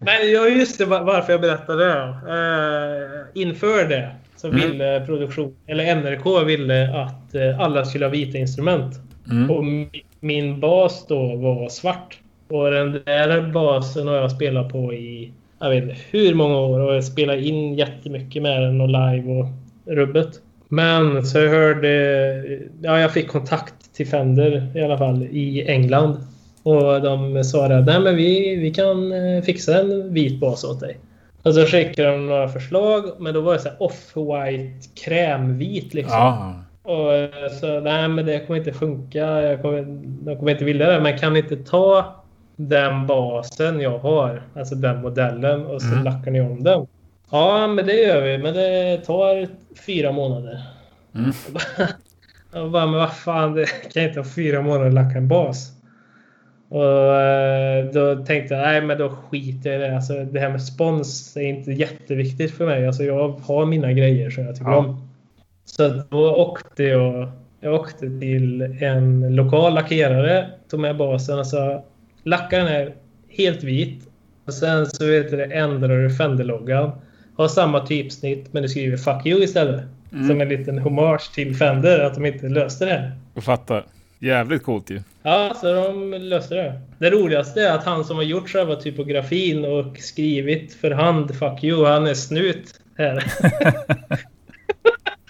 Men 0.00 0.30
just 0.58 0.78
det, 0.78 0.84
varför 0.84 1.32
jag 1.32 1.40
berättade 1.40 1.84
det. 1.84 2.02
Uh, 2.26 3.42
inför 3.42 3.88
det 3.88 4.10
så 4.36 4.48
mm. 4.48 4.60
ville 4.60 5.06
produktion, 5.06 5.54
eller 5.66 5.94
NRK 5.94 6.46
ville 6.46 6.96
att 6.96 7.34
uh, 7.34 7.60
alla 7.60 7.84
skulle 7.84 8.04
ha 8.04 8.10
vita 8.10 8.38
instrument. 8.38 8.94
Mm. 9.30 9.50
Och 9.50 9.64
min 10.20 10.60
bas 10.60 11.06
då 11.08 11.36
var 11.36 11.68
svart. 11.68 12.18
Och 12.48 12.70
den 12.70 12.92
där 12.92 13.52
basen 13.52 14.08
har 14.08 14.14
jag 14.14 14.32
spelat 14.32 14.72
på 14.72 14.94
i 14.94 15.32
jag 15.60 15.70
vet 15.70 15.82
inte 15.82 15.96
hur 16.10 16.34
många 16.34 16.58
år 16.58 16.80
och 16.80 16.94
jag 16.94 17.04
spelat 17.04 17.36
in 17.36 17.74
jättemycket 17.74 18.42
med 18.42 18.62
den 18.62 18.80
och 18.80 18.88
live 18.88 19.32
och 19.32 19.46
rubbet. 19.86 20.28
Men 20.68 21.26
så 21.26 21.38
jag 21.38 21.50
hörde, 21.50 21.88
ja 22.82 23.00
jag 23.00 23.12
fick 23.12 23.28
kontakt 23.28 23.94
till 23.94 24.06
Fender 24.06 24.72
i 24.74 24.80
alla 24.80 24.98
fall 24.98 25.22
i 25.22 25.64
England. 25.68 26.16
Och 26.68 27.02
de 27.02 27.44
sa 27.44 27.66
att 27.66 27.86
nej 27.86 28.00
men 28.00 28.16
vi, 28.16 28.56
vi 28.56 28.70
kan 28.70 29.12
eh, 29.12 29.42
fixa 29.42 29.80
en 29.80 30.14
vit 30.14 30.40
bas 30.40 30.64
åt 30.64 30.80
dig. 30.80 30.98
Och 31.42 31.54
så 31.54 31.66
skickade 31.66 32.10
de 32.10 32.26
några 32.26 32.48
förslag, 32.48 33.04
men 33.18 33.34
då 33.34 33.40
var 33.40 33.52
det 33.52 33.58
så 33.58 33.68
off-white 33.68 35.04
krämvit 35.04 35.94
liksom. 35.94 36.16
Ja. 36.16 36.54
Och 36.82 37.14
eh, 37.14 37.50
så 37.60 37.80
nej 37.80 38.08
men 38.08 38.26
det 38.26 38.46
kommer 38.46 38.58
inte 38.58 38.72
funka. 38.72 39.42
Jag 39.42 39.62
kommer, 39.62 39.84
de 40.24 40.36
kommer 40.36 40.52
inte 40.52 40.64
vilja 40.64 40.90
det. 40.90 41.00
Men 41.00 41.18
kan 41.18 41.36
inte 41.36 41.56
ta 41.56 42.14
den 42.56 43.06
basen 43.06 43.80
jag 43.80 43.98
har, 43.98 44.42
alltså 44.56 44.74
den 44.74 45.00
modellen 45.00 45.66
och 45.66 45.82
så 45.82 45.88
mm. 45.88 46.04
lackar 46.04 46.30
ni 46.30 46.40
om 46.40 46.64
den. 46.64 46.86
Ja, 47.30 47.66
men 47.66 47.86
det 47.86 47.94
gör 47.94 48.22
vi. 48.22 48.38
Men 48.38 48.54
det 48.54 49.00
tar 49.06 49.48
fyra 49.86 50.12
månader. 50.12 50.62
Mm. 51.14 51.32
jag 52.52 52.70
bara, 52.70 52.86
men 52.86 52.98
vad 52.98 53.12
fan, 53.12 53.54
det 53.54 53.66
kan 53.92 54.02
inte 54.02 54.20
ha 54.20 54.24
fyra 54.24 54.62
månader 54.62 54.86
att 54.86 54.94
lacka 54.94 55.18
en 55.18 55.28
bas. 55.28 55.77
Och 56.68 57.14
eh, 57.20 57.84
då 57.92 58.24
tänkte 58.24 58.54
jag, 58.54 58.62
nej 58.62 58.80
men 58.80 58.98
då 58.98 59.08
skiter 59.10 59.70
jag 59.70 59.80
i 59.80 59.82
det. 59.82 59.94
Alltså, 59.96 60.24
det 60.24 60.40
här 60.40 60.50
med 60.50 60.62
spons 60.62 61.36
är 61.36 61.40
inte 61.42 61.72
jätteviktigt 61.72 62.54
för 62.54 62.66
mig. 62.66 62.86
Alltså, 62.86 63.02
jag 63.02 63.28
har 63.28 63.66
mina 63.66 63.92
grejer 63.92 64.30
som 64.30 64.44
jag 64.44 64.54
tycker 64.56 64.70
Ja. 64.70 64.76
om. 64.76 65.08
Så 65.64 65.88
då 66.10 66.34
åkte 66.36 66.82
jag, 66.82 67.30
jag 67.60 67.74
åkte 67.74 68.18
till 68.20 68.62
en 68.80 69.34
lokal 69.36 69.74
lackerare, 69.74 70.46
tog 70.70 70.80
med 70.80 70.96
basen 70.96 71.38
och 71.38 71.46
sa 71.46 71.84
lacka 72.22 72.58
den 72.58 72.66
här 72.66 72.92
helt 73.28 73.62
vit. 73.64 74.08
Och 74.44 74.54
sen 74.54 74.86
så 74.86 75.06
vet 75.06 75.30
du, 75.30 75.44
ändrar 75.44 76.02
du 76.02 76.10
Fender-loggan. 76.10 76.90
Har 77.36 77.48
samma 77.48 77.86
typsnitt 77.86 78.52
men 78.52 78.62
du 78.62 78.68
skriver 78.68 78.96
'Fuck 78.96 79.26
you' 79.26 79.42
istället. 79.42 79.84
Som 80.10 80.40
en 80.40 80.48
liten 80.48 80.78
hommage 80.78 81.32
till 81.34 81.56
Fender, 81.56 82.00
att 82.00 82.14
de 82.14 82.26
inte 82.26 82.48
löste 82.48 82.84
det 82.84 82.90
här. 82.90 83.12
Jag 83.34 83.44
fattar. 83.44 83.84
Jävligt 84.20 84.62
coolt 84.62 84.90
ju. 84.90 85.00
Ja, 85.22 85.52
så 85.60 85.72
de 85.74 86.12
löste 86.14 86.54
det. 86.54 86.80
Det 86.98 87.10
roligaste 87.10 87.62
är 87.62 87.72
att 87.74 87.84
han 87.84 88.04
som 88.04 88.16
har 88.16 88.22
gjort 88.24 88.48
själva 88.48 88.76
typografin 88.76 89.64
och 89.64 89.98
skrivit 89.98 90.74
för 90.74 90.90
hand 90.90 91.30
'Fuck 91.30 91.62
you' 91.62 91.86
han 91.86 92.06
är 92.06 92.14
snut 92.14 92.80
här. 92.98 93.20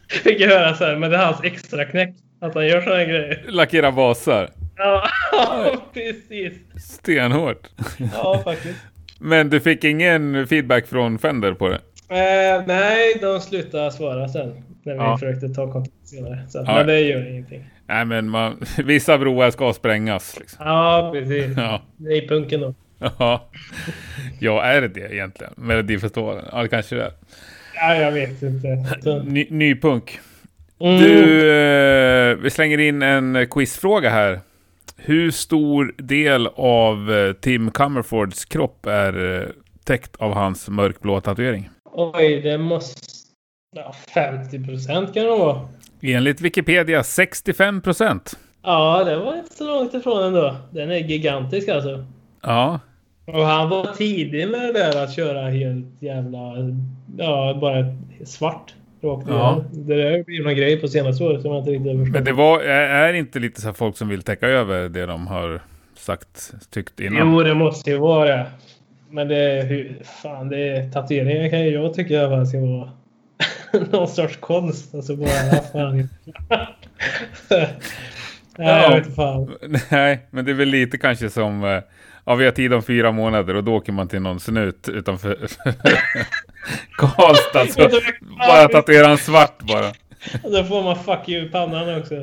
Fick 0.09 0.41
jag 0.41 0.49
höra 0.49 0.75
så 0.75 0.85
här, 0.85 0.97
men 0.97 1.11
det 1.11 1.17
är 1.17 1.25
hans 1.25 1.45
extra 1.45 1.85
knäck 1.85 2.15
att 2.41 2.55
han 2.55 2.67
gör 2.67 2.81
sådana 2.81 3.05
grejer. 3.05 3.45
Lackera 3.49 3.93
basar. 3.93 4.51
Ja, 4.77 5.09
precis. 5.93 6.53
Stenhårt. 6.85 7.69
Ja, 8.15 8.41
faktiskt. 8.45 8.79
Men 9.21 9.51
du 9.51 9.61
fick 9.61 9.85
ingen 9.85 10.47
feedback 10.47 10.87
från 10.87 11.19
Fender 11.19 11.53
på 11.55 11.69
det? 11.69 11.79
Eh, 12.11 12.63
nej, 12.67 13.19
de 13.21 13.41
slutade 13.41 13.91
svara 13.93 14.29
sen. 14.29 14.65
När 14.83 14.93
vi 14.93 14.99
Ja. 14.99 15.19
försökte 15.19 15.49
ta 15.49 15.73
kontakt 15.73 15.95
senare. 16.09 16.43
Så, 16.49 16.59
Ja. 16.67 16.75
Men 16.75 16.87
det 16.87 17.01
gör 17.01 17.31
ingenting. 17.31 17.65
Nej, 17.89 18.05
men 18.05 18.29
man, 18.29 18.65
vissa 18.85 19.19
broar 19.19 19.51
ska 19.51 19.73
sprängas. 19.73 20.39
Liksom. 20.41 20.67
Ja, 20.67 21.11
precis. 21.15 21.57
Ja. 21.57 21.83
Det 21.97 22.19
är 22.19 22.29
punken 22.29 22.61
då. 22.61 22.75
Ja. 23.19 23.49
ja, 24.41 24.63
är 24.63 24.81
det 24.81 24.89
det 24.89 25.15
egentligen? 25.15 25.53
Melodifestivalen? 25.57 26.45
Ja, 26.53 26.63
det 26.63 26.69
kanske 26.69 26.97
det 26.97 27.03
är. 27.03 27.13
Ja, 27.75 27.95
jag 27.95 28.13
vet 28.13 28.43
inte. 28.43 29.23
Ny, 29.25 29.47
ny 29.51 29.81
punk. 29.81 30.21
Mm. 30.81 30.99
Du, 31.03 31.51
eh, 31.51 32.37
vi 32.37 32.51
slänger 32.51 32.79
in 32.79 33.03
en 33.03 33.47
quizfråga 33.51 34.11
här. 34.11 34.41
Hur 34.97 35.31
stor 35.31 35.95
del 35.99 36.47
av 36.57 37.13
eh, 37.13 37.33
Tim 37.33 37.71
Comerfords 37.71 38.45
kropp 38.45 38.87
är 38.87 39.41
eh, 39.41 39.49
täckt 39.85 40.17
av 40.17 40.35
hans 40.35 40.69
mörkblå 40.69 41.21
tatuering? 41.21 41.71
Oj, 41.93 42.41
det 42.41 42.59
måste... 42.59 43.01
Ja, 43.77 43.95
50 44.15 44.65
procent 44.65 45.15
kan 45.15 45.25
det 45.25 45.31
vara. 45.31 45.69
Enligt 46.03 46.41
Wikipedia 46.41 47.03
65 47.03 47.81
procent. 47.81 48.39
Ja, 48.63 49.05
det 49.05 49.17
var 49.17 49.37
inte 49.37 49.55
så 49.55 49.67
långt 49.67 49.95
ifrån 49.95 50.23
ändå. 50.25 50.57
Den 50.71 50.91
är 50.91 50.97
gigantisk 50.97 51.69
alltså. 51.69 52.05
Ja, 52.43 52.81
Och 53.27 53.45
han 53.45 53.69
var 53.69 53.87
tidig 53.87 54.49
med 54.49 54.61
det 54.61 54.73
där 54.73 55.05
att 55.05 55.15
köra 55.15 55.49
helt 55.51 56.03
jävla... 56.03 56.39
Ja, 57.19 57.59
bara 57.61 57.85
svart. 58.25 58.75
Rakt 59.03 59.29
Ja. 59.29 59.65
Det 59.73 59.95
där 59.95 60.25
blivit 60.25 60.47
någon 60.47 60.57
grej 60.57 60.81
på 60.81 60.89
senaste 60.89 61.25
året 61.25 61.43
som 61.43 61.53
jag 61.53 61.61
inte 61.61 61.71
riktigt 61.71 61.87
har 61.93 61.99
förstått. 61.99 62.15
men 62.15 62.25
det 62.25 62.33
var, 62.33 62.61
är 62.61 63.13
inte 63.13 63.39
lite 63.39 63.61
så 63.61 63.67
här 63.67 63.75
folk 63.75 63.97
som 63.97 64.09
vill 64.09 64.23
täcka 64.23 64.49
över 64.49 64.89
det 64.89 65.07
de 65.07 65.27
har 65.27 65.61
sagt, 65.97 66.53
tyckt 66.71 67.01
innan? 67.01 67.33
Jo, 67.33 67.43
det 67.43 67.55
måste 67.55 67.91
ju 67.91 67.97
vara 67.99 68.29
det. 68.37 68.47
Men 69.11 69.29
det 69.29 69.37
är. 69.37 69.97
Fan, 70.23 70.49
det 70.49 70.69
är 70.69 70.91
tatueringar 70.91 71.51
kan 71.51 71.61
ju 71.61 71.69
jag 71.71 71.95
tycka 71.95 72.29
fall 72.29 72.47
ska 72.47 72.59
vara 72.61 72.91
någon 73.91 74.09
sorts 74.09 74.37
konst. 74.37 74.95
Alltså 74.95 75.17
bara... 75.17 75.29
ja, 75.29 75.63
fan. 75.73 76.09
Nej, 78.59 78.83
jag 78.83 78.91
vet 78.95 79.15
fan. 79.15 79.55
Nej, 79.91 80.27
men 80.31 80.45
det 80.45 80.51
är 80.51 80.55
väl 80.55 80.69
lite 80.69 80.99
kanske 80.99 81.31
som... 81.31 81.65
eh, 81.65 81.81
Ja, 82.25 82.35
vi 82.35 82.45
har 82.45 82.53
tid 82.53 82.73
om 82.75 82.83
fyra 82.83 83.13
månader 83.13 83.55
och 83.55 83.65
då 83.65 83.75
åker 83.75 83.93
man 83.93 84.09
till 84.09 84.21
någon 84.23 84.41
snut 84.41 84.89
utanför 84.89 85.39
Karlstad. 86.97 87.67
Så 87.67 88.01
bara 88.39 88.69
tatuera 88.69 89.09
en 89.11 89.19
svart 89.19 89.59
bara. 89.63 89.89
Och 90.43 90.53
då 90.53 90.65
får 90.65 90.83
man 90.83 90.97
fuck 90.97 91.29
you 91.29 91.47
i 91.47 91.49
pannan 91.49 92.01
också. 92.01 92.15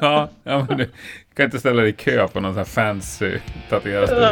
ja, 0.00 0.28
ja, 0.44 0.66
men 0.68 0.78
du 0.78 0.90
kan 1.36 1.44
inte 1.44 1.58
ställa 1.58 1.82
dig 1.82 1.90
i 1.90 1.92
kö 1.92 2.28
på 2.28 2.40
någon 2.40 2.52
sån 2.52 2.58
här 2.58 2.64
fancy 2.64 3.38
tatuerarstudio. 3.70 4.28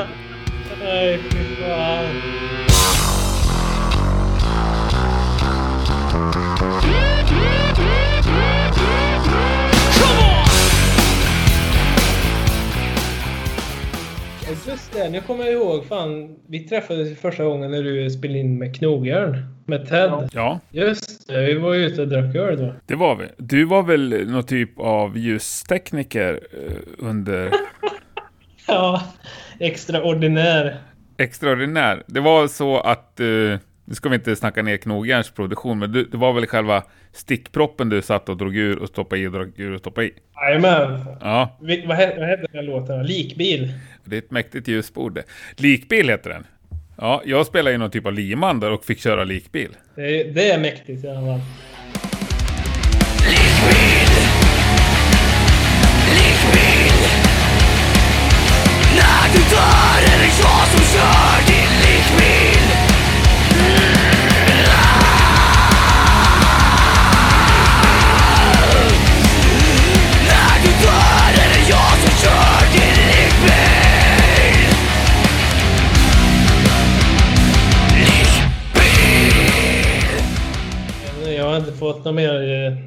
Nej, 0.84 1.18
fy 1.30 1.56
fan. 1.62 2.57
Just 14.66 14.92
det, 14.92 15.08
nu 15.10 15.20
kommer 15.20 15.44
jag 15.44 15.52
ihåg. 15.52 15.84
Fan, 15.86 16.36
vi 16.48 16.58
träffades 16.68 17.20
första 17.20 17.44
gången 17.44 17.70
när 17.70 17.82
du 17.82 18.10
spelade 18.10 18.38
in 18.38 18.58
med 18.58 18.76
Knogjärn. 18.76 19.44
Med 19.66 19.88
Ted. 19.88 20.28
Ja, 20.32 20.60
Just 20.70 21.28
det, 21.28 21.46
vi 21.46 21.54
var 21.54 21.74
ju 21.74 21.86
ute 21.86 22.02
och 22.02 22.08
drack 22.08 22.34
öl 22.34 22.56
då. 22.58 22.74
det 22.86 22.94
var 22.94 23.16
vi. 23.16 23.26
Du 23.36 23.64
var 23.64 23.82
väl 23.82 24.26
någon 24.30 24.44
typ 24.44 24.78
av 24.78 25.18
ljustekniker 25.18 26.40
eh, 26.52 26.76
under 26.98 27.50
Ja, 28.66 29.02
extraordinär. 29.60 30.76
extraordinär. 31.18 32.02
Det 32.06 32.20
var 32.20 32.48
så 32.48 32.80
att, 32.80 33.20
eh, 33.20 33.26
nu 33.88 33.94
ska 33.94 34.08
vi 34.08 34.14
inte 34.14 34.36
snacka 34.36 34.62
ner 34.62 34.76
Knogjärns 34.76 35.30
produktion, 35.30 35.78
men 35.78 35.92
det, 35.92 36.04
det 36.04 36.16
var 36.16 36.32
väl 36.32 36.46
själva 36.46 36.82
stickproppen 37.12 37.88
du 37.88 38.02
satt 38.02 38.28
och 38.28 38.36
drog 38.36 38.56
ur 38.56 38.78
och 38.78 38.88
stoppade 38.88 39.20
i 39.22 39.26
och 39.26 39.32
drog 39.32 39.60
ur 39.60 39.72
och 39.74 39.80
stoppade 39.80 40.06
i. 40.06 40.12
Jajamän. 40.34 41.04
Ja, 41.20 41.58
Vi- 41.62 41.84
Vad 41.86 41.96
hette 41.96 42.24
hette 42.24 42.46
den 42.52 42.64
låten? 42.66 43.06
Likbil. 43.06 43.72
det 44.04 44.16
är 44.16 44.18
ett 44.18 44.30
mäktigt 44.30 44.68
ljusbord 44.68 45.14
det. 45.14 45.22
Likbil 45.56 46.08
heter 46.08 46.30
den. 46.30 46.46
Ja, 46.98 47.22
jag 47.24 47.46
spelade 47.46 47.70
ju 47.72 47.78
någon 47.78 47.90
typ 47.90 48.06
av 48.06 48.12
liman 48.12 48.60
där 48.60 48.70
och 48.72 48.84
fick 48.84 49.00
köra 49.00 49.24
likbil. 49.24 49.76
Det 49.94 50.20
är, 50.20 50.32
det 50.32 50.50
är 50.50 50.60
mäktigt 50.60 51.04
i 51.04 51.08
alla 51.08 51.20
fall. 51.20 51.40
När 58.96 59.32
du 59.32 59.38
dör 59.50 60.14
är 60.14 60.18
det 60.18 60.32
jag 60.42 60.66
som 60.68 60.84
kör 60.94 61.37
fått 81.78 82.04
någon 82.04 82.14
mer 82.14 82.66
eh, 82.66 82.78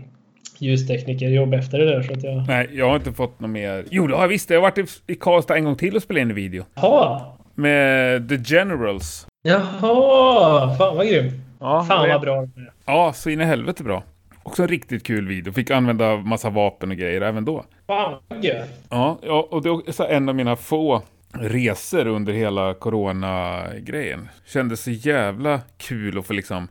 ljusteknikerjobb 0.57 1.53
efter 1.53 1.77
det 1.79 1.85
där 1.85 2.01
så 2.01 2.13
att 2.13 2.23
jag... 2.23 2.47
Nej, 2.47 2.69
jag 2.71 2.89
har 2.89 2.95
inte 2.95 3.13
fått 3.13 3.39
något 3.39 3.49
mer. 3.49 3.85
Jo, 3.91 4.07
det 4.07 4.15
har 4.15 4.21
jag 4.21 4.27
visst. 4.29 4.49
Jag 4.49 4.57
har 4.57 4.61
varit 4.61 5.01
i, 5.07 5.15
Karlstad 5.15 5.55
en 5.55 5.63
gång 5.65 5.75
till 5.75 5.95
och 5.95 6.01
spelat 6.03 6.21
in 6.21 6.29
en 6.29 6.35
video. 6.35 6.65
Jaha! 6.75 7.21
Med 7.55 8.29
The 8.29 8.37
Generals. 8.55 9.27
Jaha! 9.43 10.75
Fan 10.77 10.97
vad 10.97 11.07
grymt! 11.07 11.33
Ja, 11.59 11.85
Fan 11.87 12.09
vad 12.09 12.21
bra 12.21 12.35
det 12.35 12.61
är. 12.61 12.71
Ja, 12.85 13.13
så 13.13 13.29
in 13.29 13.41
i 13.41 13.43
helvete 13.43 13.83
bra. 13.83 14.03
Också 14.43 14.61
en 14.61 14.67
riktigt 14.67 15.03
kul 15.05 15.27
video. 15.27 15.53
Fick 15.53 15.71
använda 15.71 16.17
massa 16.17 16.49
vapen 16.49 16.91
och 16.91 16.97
grejer 16.97 17.21
även 17.21 17.45
då. 17.45 17.65
Fan 17.87 18.15
vad 18.27 18.43
gött! 18.43 18.69
Ja, 18.89 19.19
ja 19.21 19.47
och 19.51 19.61
det 19.61 19.69
är 19.69 19.91
så 19.91 20.03
en 20.03 20.29
av 20.29 20.35
mina 20.35 20.55
få 20.55 21.01
resor 21.33 22.07
under 22.07 22.33
hela 22.33 22.73
corona-grejen. 22.73 24.29
Kändes 24.45 24.83
så 24.83 24.91
jävla 24.91 25.59
kul 25.77 26.17
att 26.17 26.25
få 26.25 26.33
liksom 26.33 26.67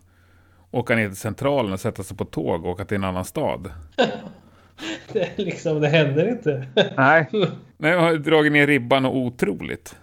åka 0.70 0.96
ner 0.96 1.08
till 1.08 1.16
centralen 1.16 1.72
och 1.72 1.80
sätta 1.80 2.02
sig 2.02 2.16
på 2.16 2.24
tåg 2.24 2.64
och 2.64 2.70
åka 2.70 2.84
till 2.84 2.96
en 2.96 3.04
annan 3.04 3.24
stad. 3.24 3.68
Det, 5.12 5.20
är 5.20 5.44
liksom, 5.44 5.80
det 5.80 5.88
händer 5.88 6.28
inte. 6.28 6.66
Nej. 6.96 7.28
Nej, 7.78 7.90
jag 7.92 8.00
har 8.00 8.12
dragit 8.16 8.52
ner 8.52 8.66
ribban 8.66 9.04
och 9.06 9.16
otroligt. 9.16 9.96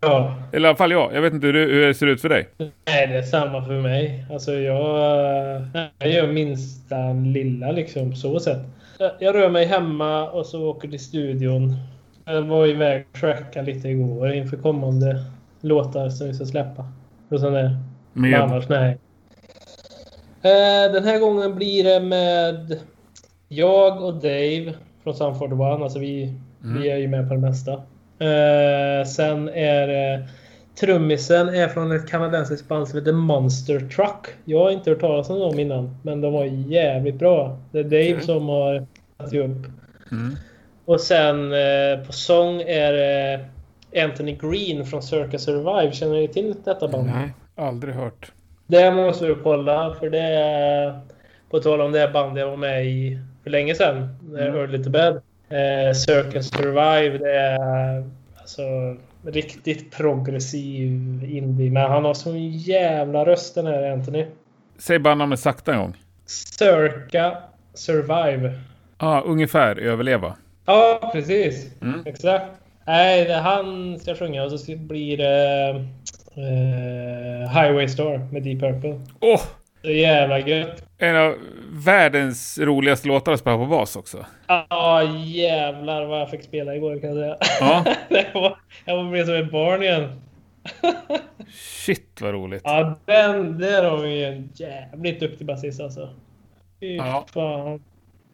ja. 0.00 0.34
Eller 0.52 0.66
i 0.66 0.68
alla 0.68 0.76
fall 0.76 0.90
jag. 0.92 1.14
Jag 1.14 1.22
vet 1.22 1.32
inte 1.32 1.46
hur 1.46 1.52
det, 1.52 1.60
hur 1.60 1.86
det 1.86 1.94
ser 1.94 2.06
ut 2.06 2.20
för 2.20 2.28
dig. 2.28 2.48
Nej, 2.58 3.06
det 3.06 3.14
är 3.18 3.22
samma 3.22 3.64
för 3.64 3.80
mig. 3.80 4.24
Alltså 4.30 4.52
jag, 4.52 5.62
jag 5.98 6.10
gör 6.10 6.26
minsta 6.32 7.12
lilla 7.12 7.72
liksom 7.72 8.14
så 8.14 8.40
sett. 8.40 8.58
Jag- 8.98 9.12
Jag 9.20 9.34
rör 9.34 9.50
mig 9.50 9.66
hemma 9.66 10.30
och 10.30 10.46
så 10.46 10.68
åker 10.70 10.88
till 10.88 11.00
studion. 11.00 11.76
Jag 12.24 12.42
var 12.42 12.66
iväg 12.66 13.06
och 13.12 13.20
tracka 13.20 13.62
lite 13.62 13.88
igår 13.88 14.32
inför 14.32 14.56
kommande 14.56 15.24
låtar 15.60 16.08
som 16.08 16.26
vi 16.26 16.34
ska 16.34 16.44
släppa. 16.44 16.84
Och 17.28 17.40
sånt 17.40 17.54
där. 17.54 17.76
Men 18.12 18.30
Med, 18.30 18.40
annars 18.40 18.68
nej. 18.68 18.98
Eh, 20.42 20.92
Den 20.92 21.04
här 21.04 21.18
gången 21.18 21.54
blir 21.54 21.84
det 21.84 22.00
med 22.00 22.78
jag 23.48 24.02
och 24.02 24.14
Dave 24.14 24.74
från 25.02 25.14
Sanford 25.14 25.52
One. 25.52 25.84
Alltså 25.84 25.98
vi, 25.98 26.34
vi 26.58 26.90
är 26.90 26.96
ju 26.96 27.08
med 27.08 27.28
på 27.28 27.34
det 27.34 27.40
mesta. 27.40 27.72
Eh, 28.18 29.06
sen 29.06 29.48
är 29.48 29.86
det 29.86 30.28
trummisen 30.80 31.48
är 31.48 31.68
från 31.68 31.92
ett 31.92 32.08
kanadensiskt 32.08 32.68
band 32.68 32.88
som 32.88 32.98
heter 32.98 33.12
Monster 33.12 33.80
Truck. 33.80 34.26
Jag 34.44 34.58
har 34.58 34.70
inte 34.70 34.90
hört 34.90 35.00
talas 35.00 35.30
om 35.30 35.38
dem 35.38 35.58
innan, 35.58 35.96
men 36.02 36.20
de 36.20 36.32
var 36.32 36.44
jävligt 36.44 37.18
bra. 37.18 37.58
Det 37.72 37.78
är 37.78 37.84
Dave 37.84 38.12
Okej. 38.12 38.26
som 38.26 38.48
har 38.48 38.86
satt 39.18 39.34
upp. 39.34 39.66
Mm. 40.12 40.36
Och 40.84 41.00
sen 41.00 41.52
eh, 41.52 42.06
på 42.06 42.12
sång 42.12 42.60
är 42.60 42.92
det 42.92 43.44
Anthony 44.04 44.36
Green 44.36 44.86
från 44.86 45.02
Circa 45.02 45.38
Survive. 45.38 45.92
Känner 45.92 46.14
ni 46.14 46.28
till 46.28 46.54
detta 46.64 46.88
band? 46.88 47.06
Nej, 47.06 47.32
aldrig 47.54 47.94
hört. 47.94 48.32
Det 48.70 48.90
måste 48.90 49.26
du 49.26 49.34
kolla 49.34 49.94
för 50.00 50.10
det 50.10 50.20
är... 50.20 51.00
På 51.50 51.58
tal 51.60 51.80
om 51.80 51.92
det 51.92 52.10
bandet 52.12 52.40
jag 52.40 52.50
var 52.50 52.56
med 52.56 52.86
i 52.86 53.18
för 53.42 53.50
länge 53.50 53.74
sedan. 53.74 54.08
Mm. 54.28 54.56
Early 54.56 54.84
to 54.84 54.90
Bed. 54.90 55.14
Eh, 55.48 55.94
Circle 55.94 56.42
Survive. 56.42 57.18
Det 57.18 57.32
är 57.32 58.04
alltså 58.40 58.62
riktigt 59.26 59.96
progressiv 59.96 60.90
indie. 61.24 61.70
Men 61.70 61.90
han 61.90 62.04
har 62.04 62.14
sån 62.14 62.48
jävla 62.48 63.24
röst 63.24 63.54
den 63.54 63.66
här 63.66 63.92
Anthony. 63.92 64.26
Säg 64.78 64.98
bara 64.98 65.14
namnet 65.14 65.40
sakta 65.40 65.72
en 65.72 65.80
gång. 65.80 65.96
Circa 66.26 67.36
Survive. 67.74 68.52
Ja, 68.98 69.06
ah, 69.06 69.20
ungefär 69.20 69.76
överleva. 69.76 70.36
Ja, 70.66 71.10
precis. 71.12 71.70
Mm. 71.82 72.02
Exakt. 72.06 72.46
Nej, 72.86 73.24
det 73.24 73.34
han 73.34 73.98
ska 73.98 74.14
sjunga 74.14 74.44
och 74.44 74.60
så 74.60 74.76
blir 74.76 75.16
det 75.16 75.72
uh, 75.74 75.86
Highway 77.54 77.88
Star 77.88 78.32
med 78.32 78.42
Deep 78.42 78.60
Purple. 78.60 79.00
Åh! 79.20 79.34
Oh! 79.34 79.40
Så 79.82 79.90
jävla 79.90 80.38
gött. 80.38 80.84
En 80.98 81.16
av 81.16 81.34
världens 81.72 82.58
roligaste 82.58 83.08
låtar 83.08 83.32
att 83.32 83.40
spela 83.40 83.56
på 83.56 83.66
bas 83.66 83.96
också. 83.96 84.26
Ja, 84.46 85.02
jävlar 85.24 86.06
vad 86.06 86.20
jag 86.20 86.30
fick 86.30 86.42
spela 86.42 86.76
igår 86.76 87.00
kan 87.00 87.16
jag 87.16 87.18
säga. 87.18 87.36
Ja. 87.60 87.84
var, 88.40 88.58
jag 88.84 89.10
blev 89.10 89.24
som 89.24 89.34
ett 89.34 89.52
barn 89.52 89.82
igen. 89.82 90.20
Shit 91.86 92.20
vad 92.20 92.32
roligt. 92.32 92.62
Ja, 92.64 92.98
den, 93.04 93.58
där 93.58 93.90
har 93.90 93.96
vi 93.98 94.24
en 94.24 94.50
jävligt 94.54 95.20
duktig 95.20 95.46
basist 95.46 95.80
alltså. 95.80 96.08
Fy 96.80 96.96
ja. 96.96 97.26
fan. 97.32 97.82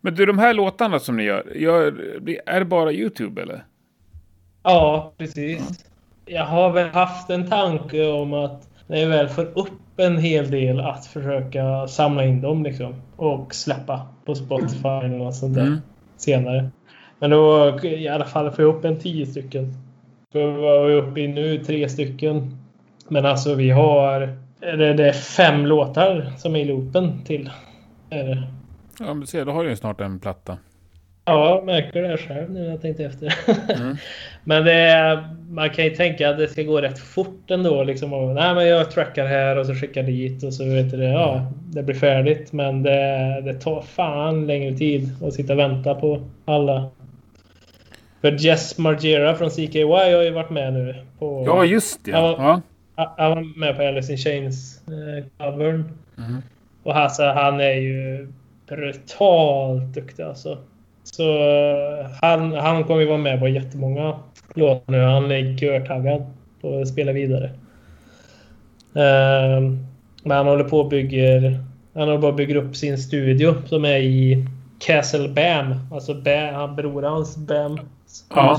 Men 0.00 0.14
du, 0.14 0.26
de 0.26 0.38
här 0.38 0.54
låtarna 0.54 0.98
som 0.98 1.16
ni 1.16 1.22
gör, 1.22 1.52
gör 1.54 1.86
är 2.46 2.58
det 2.58 2.66
bara 2.66 2.92
YouTube 2.92 3.42
eller? 3.42 3.64
Ja, 4.62 5.14
precis. 5.18 5.86
Jag 6.28 6.44
har 6.44 6.70
väl 6.70 6.88
haft 6.88 7.30
en 7.30 7.50
tanke 7.50 8.08
om 8.08 8.34
att 8.34 8.68
när 8.86 8.98
jag 8.98 9.08
väl 9.08 9.28
får 9.28 9.44
upp 9.58 10.00
en 10.00 10.18
hel 10.18 10.50
del 10.50 10.80
att 10.80 11.06
försöka 11.06 11.86
samla 11.88 12.24
in 12.24 12.40
dem 12.40 12.62
liksom. 12.62 12.94
Och 13.16 13.54
släppa 13.54 14.06
på 14.24 14.34
Spotify 14.34 14.88
eller 14.88 15.18
något 15.18 15.34
sånt 15.34 15.54
där 15.54 15.66
mm. 15.66 15.78
senare. 16.16 16.70
Men 17.18 17.30
då 17.30 17.78
i 17.82 18.08
alla 18.08 18.24
fall 18.24 18.50
få 18.50 18.62
upp 18.62 18.84
en 18.84 18.98
tio 18.98 19.26
stycken. 19.26 19.74
För 20.32 20.46
vad 20.46 20.84
är 20.84 20.86
vi 20.86 20.94
uppe 20.94 21.20
i 21.20 21.28
nu? 21.28 21.64
Tre 21.64 21.88
stycken. 21.88 22.58
Men 23.08 23.26
alltså 23.26 23.54
vi 23.54 23.70
har... 23.70 24.20
Det, 24.60 24.94
det 24.94 25.08
är 25.08 25.12
fem 25.12 25.66
låtar 25.66 26.32
som 26.38 26.56
är 26.56 26.60
i 26.60 26.64
loopen 26.64 27.24
till. 27.24 27.50
Är 28.10 28.24
det. 28.24 28.42
Ja, 28.98 29.14
men 29.14 29.26
se, 29.26 29.44
då 29.44 29.52
har 29.52 29.64
du 29.64 29.70
ju 29.70 29.76
snart 29.76 30.00
en 30.00 30.20
platta. 30.20 30.58
Ja, 31.28 31.48
jag 31.54 31.66
märker 31.66 32.02
det 32.02 32.16
själv 32.16 32.50
nu 32.50 32.60
när 32.60 32.70
jag 32.70 32.82
tänkte 32.82 33.04
efter. 33.04 33.34
Mm. 33.76 33.96
men 34.44 34.64
det 34.64 35.24
man 35.50 35.70
kan 35.70 35.84
ju 35.84 35.90
tänka 35.90 36.30
att 36.30 36.38
det 36.38 36.48
ska 36.48 36.62
gå 36.62 36.80
rätt 36.80 36.98
fort 36.98 37.50
ändå. 37.50 37.84
Liksom, 37.84 38.12
och, 38.12 38.34
nej, 38.34 38.54
men 38.54 38.66
jag 38.66 38.90
trackar 38.90 39.26
här 39.26 39.58
och 39.58 39.66
så 39.66 39.74
skickar 39.74 40.02
dit 40.02 40.42
och 40.42 40.54
så 40.54 40.64
vet 40.64 40.90
du. 40.90 41.04
Ja, 41.04 41.52
det 41.72 41.82
blir 41.82 41.94
färdigt. 41.94 42.52
Men 42.52 42.82
det, 42.82 43.42
det 43.44 43.54
tar 43.54 43.82
fan 43.82 44.46
längre 44.46 44.76
tid 44.76 45.24
att 45.24 45.34
sitta 45.34 45.52
och 45.52 45.58
vänta 45.58 45.94
på 45.94 46.20
alla. 46.44 46.90
För 48.20 48.32
Jess 48.32 48.78
Margera 48.78 49.34
från 49.34 49.50
CKY 49.50 49.82
har 49.82 50.22
ju 50.22 50.30
varit 50.30 50.50
med 50.50 50.72
nu. 50.72 50.94
På, 51.18 51.44
ja, 51.46 51.64
just 51.64 52.04
det. 52.04 52.12
Han 52.12 52.22
var, 52.22 52.60
ja. 52.96 53.14
han 53.18 53.30
var 53.30 53.58
med 53.58 53.76
på 53.76 53.82
Alice 53.82 54.12
in 54.12 54.18
Chains 54.18 54.82
eh, 54.86 55.24
covern. 55.38 55.84
Mm. 56.18 56.42
Och 56.82 56.96
alltså, 56.96 57.22
han 57.22 57.60
är 57.60 57.74
ju 57.74 58.28
brutalt 58.68 59.94
duktig 59.94 60.22
alltså. 60.22 60.58
Så 61.16 61.22
eh, 61.22 62.06
han, 62.22 62.52
han 62.52 62.84
kommer 62.84 63.00
ju 63.00 63.06
vara 63.06 63.18
med 63.18 63.40
på 63.40 63.48
jättemånga 63.48 64.18
låtar 64.54 64.92
nu. 64.92 65.00
Han 65.00 65.30
är 65.30 65.62
görtaggad 65.62 66.26
på 66.60 66.80
att 66.80 66.88
spela 66.88 67.12
vidare. 67.12 67.50
Um, 68.92 69.86
men 70.22 70.36
han 70.36 70.46
håller 70.46 70.64
på 70.64 70.78
och 70.80 70.88
bygger... 70.88 71.60
Han 71.94 72.08
håller 72.08 72.20
på 72.20 72.28
att 72.28 72.36
bygga 72.36 72.58
upp 72.58 72.76
sin 72.76 72.98
studio 72.98 73.54
som 73.66 73.84
är 73.84 73.98
i 73.98 74.46
Castle 74.78 75.28
Bam. 75.28 75.74
Alltså 75.92 76.14
Bam, 76.14 76.54
han 76.54 76.76
bror 76.76 77.02
hans 77.02 77.36
Bam. 77.36 77.80
Ja. 78.34 78.58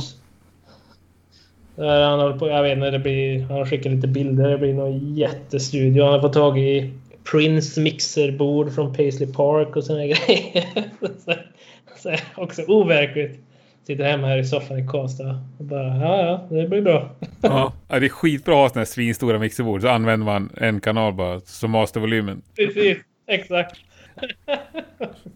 Han 1.76 2.20
håller 2.20 2.38
på, 2.38 2.48
jag 2.48 2.64
vet 2.64 2.78
inte, 2.78 2.92
det 2.92 3.00
blir, 3.00 3.44
han 3.44 3.66
skickar 3.66 3.90
lite 3.90 4.08
bilder. 4.08 4.50
Det 4.50 4.58
blir 4.58 4.74
någon 4.74 5.16
jättestudio. 5.16 6.04
Han 6.04 6.14
har 6.14 6.22
fått 6.22 6.34
tag 6.34 6.60
i 6.60 6.94
Prince 7.32 7.82
mixerbord 7.82 8.76
från 8.76 8.94
Paisley 8.94 9.34
Park 9.34 9.76
och 9.76 9.84
såna 9.84 10.06
grejer. 10.06 10.66
så, 11.98 12.16
också 12.42 12.62
overkligt. 12.62 13.40
Sitter 13.88 14.04
hemma 14.04 14.28
här 14.28 14.38
i 14.38 14.44
soffan 14.44 14.80
i 14.80 14.88
Karlstad 14.88 15.42
och 15.58 15.66
bara 15.66 15.98
ja, 15.98 16.22
ja, 16.22 16.58
det 16.58 16.68
blir 16.68 16.82
bra. 16.82 17.10
ja, 17.42 17.74
det 17.88 17.96
är 17.96 18.10
skitbra 18.10 18.54
att 18.54 18.60
ha 18.60 18.70
sådana 18.70 18.82
här 18.82 18.86
svinstora 18.86 19.40
mixerbord. 19.40 19.82
Så 19.82 19.88
använder 19.88 20.26
man 20.26 20.50
en 20.58 20.82
kanal 20.82 21.14
bara 21.14 21.40
som 21.40 21.72
mastervolymen. 21.72 22.42
Precis, 22.56 22.98
exakt. 23.28 23.76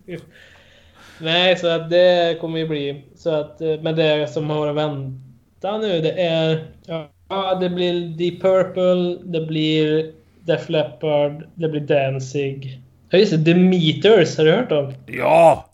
Nej, 1.21 1.57
så 1.57 1.67
att 1.67 1.89
det 1.89 2.37
kommer 2.41 2.59
ju 2.59 2.67
bli 2.67 3.03
så 3.15 3.29
att 3.29 3.59
men 3.59 3.95
det 3.95 4.33
som 4.33 4.49
har 4.49 4.67
att 4.67 4.75
vänta 4.75 5.77
nu 5.77 6.01
det 6.01 6.11
är 6.11 6.67
ja, 7.29 7.55
det 7.55 7.69
blir 7.69 8.17
Deep 8.17 8.41
Purple, 8.41 9.17
det 9.23 9.45
blir 9.45 10.11
Def 10.39 10.69
Leppard, 10.69 11.43
det 11.55 11.69
blir 11.69 11.81
Danzig. 11.81 12.79
Ja 13.09 13.17
just 13.17 13.31
det, 13.31 13.45
The 13.45 13.55
Meters, 13.55 14.37
har 14.37 14.45
du 14.45 14.51
hört 14.51 14.71
om? 14.71 14.93
Ja! 15.05 15.69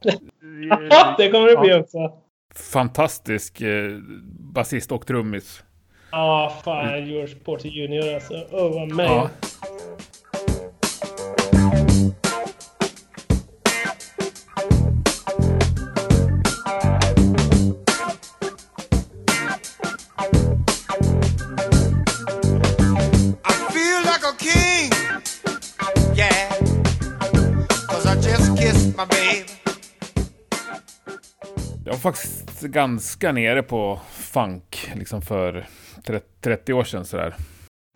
Det 1.17 1.31
kommer 1.31 1.47
det 1.47 1.57
bli 1.61 1.73
också. 1.73 2.11
Fantastisk 2.55 3.61
eh, 3.61 3.91
basist 4.53 4.91
och 4.91 5.07
trummis. 5.07 5.63
Ja, 6.11 6.17
ah, 6.17 6.61
fan. 6.63 7.07
George 7.07 7.35
Porter 7.35 7.69
Jr 7.69 8.13
alltså. 8.13 8.33
Oh, 8.33 8.95
vad. 8.95 9.05
Ja. 9.05 9.29
Faktiskt 32.11 32.61
ganska 32.61 33.31
nere 33.31 33.63
på 33.63 33.99
funk, 34.11 34.91
liksom 34.95 35.21
för 35.21 35.65
30 36.41 36.73
år 36.73 36.83
sedan 36.83 37.05
sådär. 37.05 37.35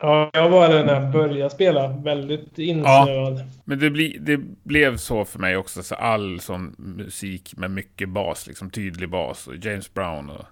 Ja, 0.01 0.29
jag 0.33 0.49
var 0.49 0.69
där 0.69 0.85
när 0.85 1.01
jag 1.01 1.11
började 1.11 1.49
spela. 1.49 1.87
Väldigt 1.87 2.59
insnöad. 2.59 3.39
Ja, 3.39 3.45
men 3.65 3.79
det, 3.79 3.89
bli, 3.89 4.17
det 4.21 4.37
blev 4.63 4.97
så 4.97 5.25
för 5.25 5.39
mig 5.39 5.57
också. 5.57 5.83
Så 5.83 5.95
all 5.95 6.39
sån 6.39 6.75
musik 6.77 7.53
med 7.57 7.71
mycket 7.71 8.09
bas, 8.09 8.47
liksom 8.47 8.69
tydlig 8.69 9.09
bas. 9.09 9.47
Och 9.47 9.55
James 9.55 9.93
Brown. 9.93 10.29
Och, 10.29 10.45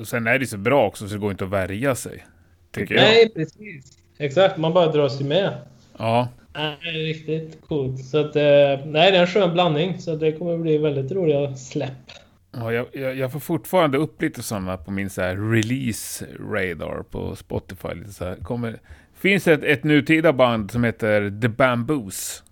och 0.00 0.08
sen 0.08 0.26
är 0.26 0.38
det 0.38 0.46
så 0.46 0.58
bra 0.58 0.86
också 0.86 1.08
så 1.08 1.14
det 1.14 1.20
går 1.20 1.30
inte 1.30 1.44
att 1.44 1.50
värja 1.50 1.94
sig. 1.94 2.24
Tycker 2.72 2.94
Nej, 2.94 3.22
jag. 3.22 3.34
precis. 3.34 3.98
Exakt, 4.18 4.56
man 4.56 4.72
bara 4.72 4.92
drar 4.92 5.08
sig 5.08 5.26
med. 5.26 5.52
Ja. 5.98 6.28
Nej, 6.54 6.76
riktigt 6.82 7.60
coolt. 7.68 8.04
Så 8.04 8.18
att, 8.18 8.36
eh, 8.36 8.86
nej, 8.86 9.10
det 9.12 9.16
är 9.16 9.20
en 9.20 9.26
skön 9.26 9.52
blandning. 9.52 9.98
Så 9.98 10.16
det 10.16 10.32
kommer 10.32 10.58
bli 10.58 10.78
väldigt 10.78 11.12
roliga 11.12 11.56
släpp. 11.56 12.10
Ja, 12.56 12.72
jag, 12.72 12.86
jag, 12.92 13.16
jag, 13.16 13.32
får 13.32 13.40
fortfarande 13.40 13.98
upp 13.98 14.22
lite 14.22 14.42
sådana 14.42 14.76
på 14.76 14.90
min 14.90 15.10
så 15.10 15.22
release 15.22 16.26
radar 16.50 17.02
på 17.02 17.36
Spotify. 17.36 17.88
Lite 17.94 18.12
så. 18.12 18.34
Kommer, 18.42 18.78
finns 19.14 19.48
ett, 19.48 19.64
ett 19.64 19.84
nutida 19.84 20.32
band 20.32 20.70
som 20.70 20.84
heter 20.84 21.40
The 21.40 21.48
Bamboos. 21.48 22.42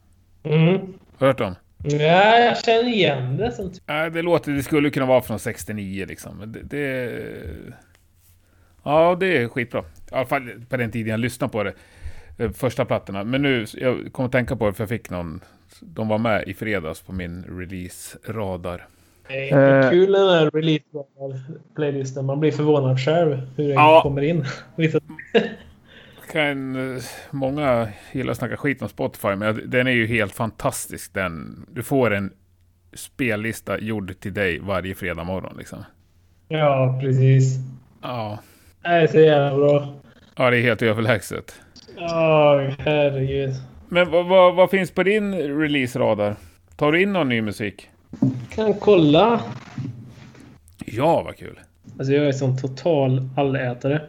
Mm. 0.42 0.94
Hört 1.18 1.38
dem? 1.38 1.54
Ja, 1.84 2.38
jag 2.38 2.64
känner 2.64 2.88
igen 2.88 3.36
det. 3.36 3.52
Som... 3.52 3.72
Ja, 3.86 4.10
det 4.10 4.22
låter, 4.22 4.52
det 4.52 4.62
skulle 4.62 4.90
kunna 4.90 5.06
vara 5.06 5.22
från 5.22 5.38
69 5.38 6.06
liksom. 6.06 6.52
Det, 6.52 6.62
det, 6.62 7.12
ja, 8.82 9.16
det 9.20 9.38
är 9.38 9.48
skitbra. 9.48 9.80
I 9.80 9.84
alla 10.10 10.26
fall 10.26 10.50
på 10.68 10.76
den 10.76 10.90
tiden 10.90 11.10
jag 11.10 11.20
lyssnade 11.20 11.52
på 11.52 11.62
det. 11.62 11.74
Eh, 12.38 12.50
första 12.50 12.84
plattorna. 12.84 13.24
Men 13.24 13.42
nu, 13.42 13.66
jag 13.74 14.12
kommer 14.12 14.26
att 14.26 14.32
tänka 14.32 14.56
på 14.56 14.66
det 14.66 14.72
för 14.72 14.82
jag 14.82 14.88
fick 14.88 15.10
någon. 15.10 15.40
De 15.80 16.08
var 16.08 16.18
med 16.18 16.48
i 16.48 16.54
fredags 16.54 17.00
på 17.00 17.12
min 17.12 17.44
release-radar. 17.44 18.86
Det 19.28 19.50
är 19.50 19.90
kul 19.90 20.12
den 20.12 20.28
här 20.28 20.50
release-playlisten. 20.50 22.24
Man 22.24 22.40
blir 22.40 22.52
förvånad 22.52 23.00
själv 23.00 23.40
hur 23.56 23.68
den 23.68 23.74
ja. 23.74 24.00
kommer 24.02 24.22
in. 24.22 24.44
kan, 26.32 26.94
eh, 26.96 27.02
många 27.30 27.88
gillar 28.12 28.30
att 28.30 28.38
snacka 28.38 28.56
skit 28.56 28.82
om 28.82 28.88
Spotify, 28.88 29.34
men 29.36 29.70
den 29.70 29.86
är 29.86 29.92
ju 29.92 30.06
helt 30.06 30.32
fantastisk. 30.32 31.14
Den, 31.14 31.66
du 31.72 31.82
får 31.82 32.14
en 32.14 32.32
spellista 32.94 33.78
gjord 33.78 34.20
till 34.20 34.34
dig 34.34 34.58
varje 34.58 34.94
fredag 34.94 35.24
morgon. 35.24 35.56
Liksom. 35.58 35.84
Ja, 36.48 36.98
precis. 37.02 37.58
Ja. 38.02 38.38
Det 38.82 38.88
är 38.88 39.06
så 39.06 39.20
jävla 39.20 39.56
bra. 39.56 39.94
Ja, 40.36 40.50
det 40.50 40.56
är 40.56 40.62
helt 40.62 40.82
överlägset. 40.82 41.60
Ja, 41.96 42.56
oh, 42.56 42.72
herregud. 42.78 43.50
Men 43.88 44.10
vad, 44.10 44.26
vad, 44.26 44.54
vad 44.54 44.70
finns 44.70 44.90
på 44.90 45.02
din 45.02 45.34
release-radar? 45.34 46.36
Tar 46.76 46.92
du 46.92 47.02
in 47.02 47.12
någon 47.12 47.28
ny 47.28 47.42
musik? 47.42 47.90
Kan 48.54 48.74
kolla. 48.74 49.40
Ja, 50.78 51.22
vad 51.22 51.36
kul. 51.36 51.60
Alltså 51.98 52.12
jag 52.14 52.26
är 52.26 52.32
sån 52.32 52.58
total 52.58 53.28
allätare. 53.36 54.02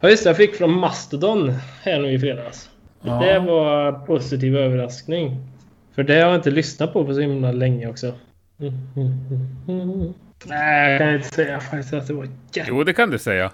Ja 0.00 0.10
just 0.10 0.24
det, 0.24 0.30
jag 0.30 0.36
fick 0.36 0.54
från 0.54 0.72
Mastodon 0.78 1.52
här 1.82 2.00
nu 2.00 2.12
i 2.12 2.18
fredags. 2.18 2.70
Ja. 3.02 3.12
Det 3.12 3.38
var 3.38 3.92
positiv 3.92 4.56
överraskning. 4.56 5.36
För 5.94 6.02
det 6.02 6.14
har 6.14 6.20
jag 6.20 6.34
inte 6.34 6.50
lyssnat 6.50 6.92
på 6.92 7.04
på 7.04 7.14
så 7.14 7.20
himla 7.20 7.52
länge 7.52 7.88
också. 7.88 8.14
Mm, 8.60 8.74
mm, 8.96 9.90
mm. 9.90 10.14
Nej, 10.44 10.90
jag 10.90 11.00
kan 11.00 11.14
inte 11.14 11.28
säga 11.28 11.60
faktiskt 11.60 11.94
att 11.94 12.06
det 12.06 12.14
var 12.14 12.24
jätte... 12.24 12.68
Jo, 12.68 12.84
det 12.84 12.92
kan 12.92 13.10
du 13.10 13.18
säga. 13.18 13.50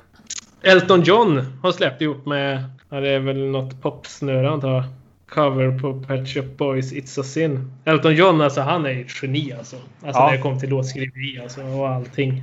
Elton 0.63 1.03
John 1.03 1.59
har 1.63 1.73
släppt 1.73 2.03
ihop 2.03 2.27
med... 2.27 2.65
Ja, 2.91 3.01
det 3.01 3.09
är 3.09 3.19
väl 3.19 3.47
något 3.47 3.83
popsnöre 3.83 4.51
antar 4.51 4.75
jag. 4.75 4.85
Cover 5.29 5.79
på 5.79 6.03
Pet 6.03 6.29
Shop 6.29 6.43
Boys 6.57 6.93
It's 6.93 7.21
a 7.21 7.23
Sin. 7.23 7.73
Elton 7.85 8.15
John, 8.15 8.41
alltså 8.41 8.61
han 8.61 8.87
är 8.87 9.01
ett 9.01 9.23
geni 9.23 9.53
alltså. 9.59 9.77
Alltså 9.77 10.21
Ja. 10.21 10.27
när 10.27 10.37
det 10.37 10.43
kom 10.43 10.59
till 10.61 10.69
låtskriveri 10.69 11.41
alltså, 11.43 11.63
och 11.63 11.89
allting. 11.89 12.43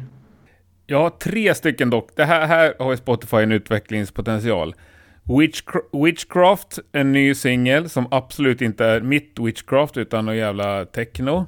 Jag 0.87 0.99
har 1.01 1.09
tre 1.09 1.55
stycken 1.55 1.89
dock. 1.89 2.09
Det 2.15 2.25
här, 2.25 2.47
här 2.47 2.73
har 2.79 2.91
ju 2.91 2.97
Spotify 2.97 3.37
en 3.37 3.51
utvecklingspotential. 3.51 4.75
Witchcra- 5.23 6.03
Witchcraft, 6.05 6.79
en 6.91 7.11
ny 7.11 7.35
singel 7.35 7.89
som 7.89 8.07
absolut 8.11 8.61
inte 8.61 8.85
är 8.85 9.01
mitt 9.01 9.39
Witchcraft 9.39 9.97
utan 9.97 10.25
någon 10.25 10.37
jävla 10.37 10.85
techno. 10.85 11.45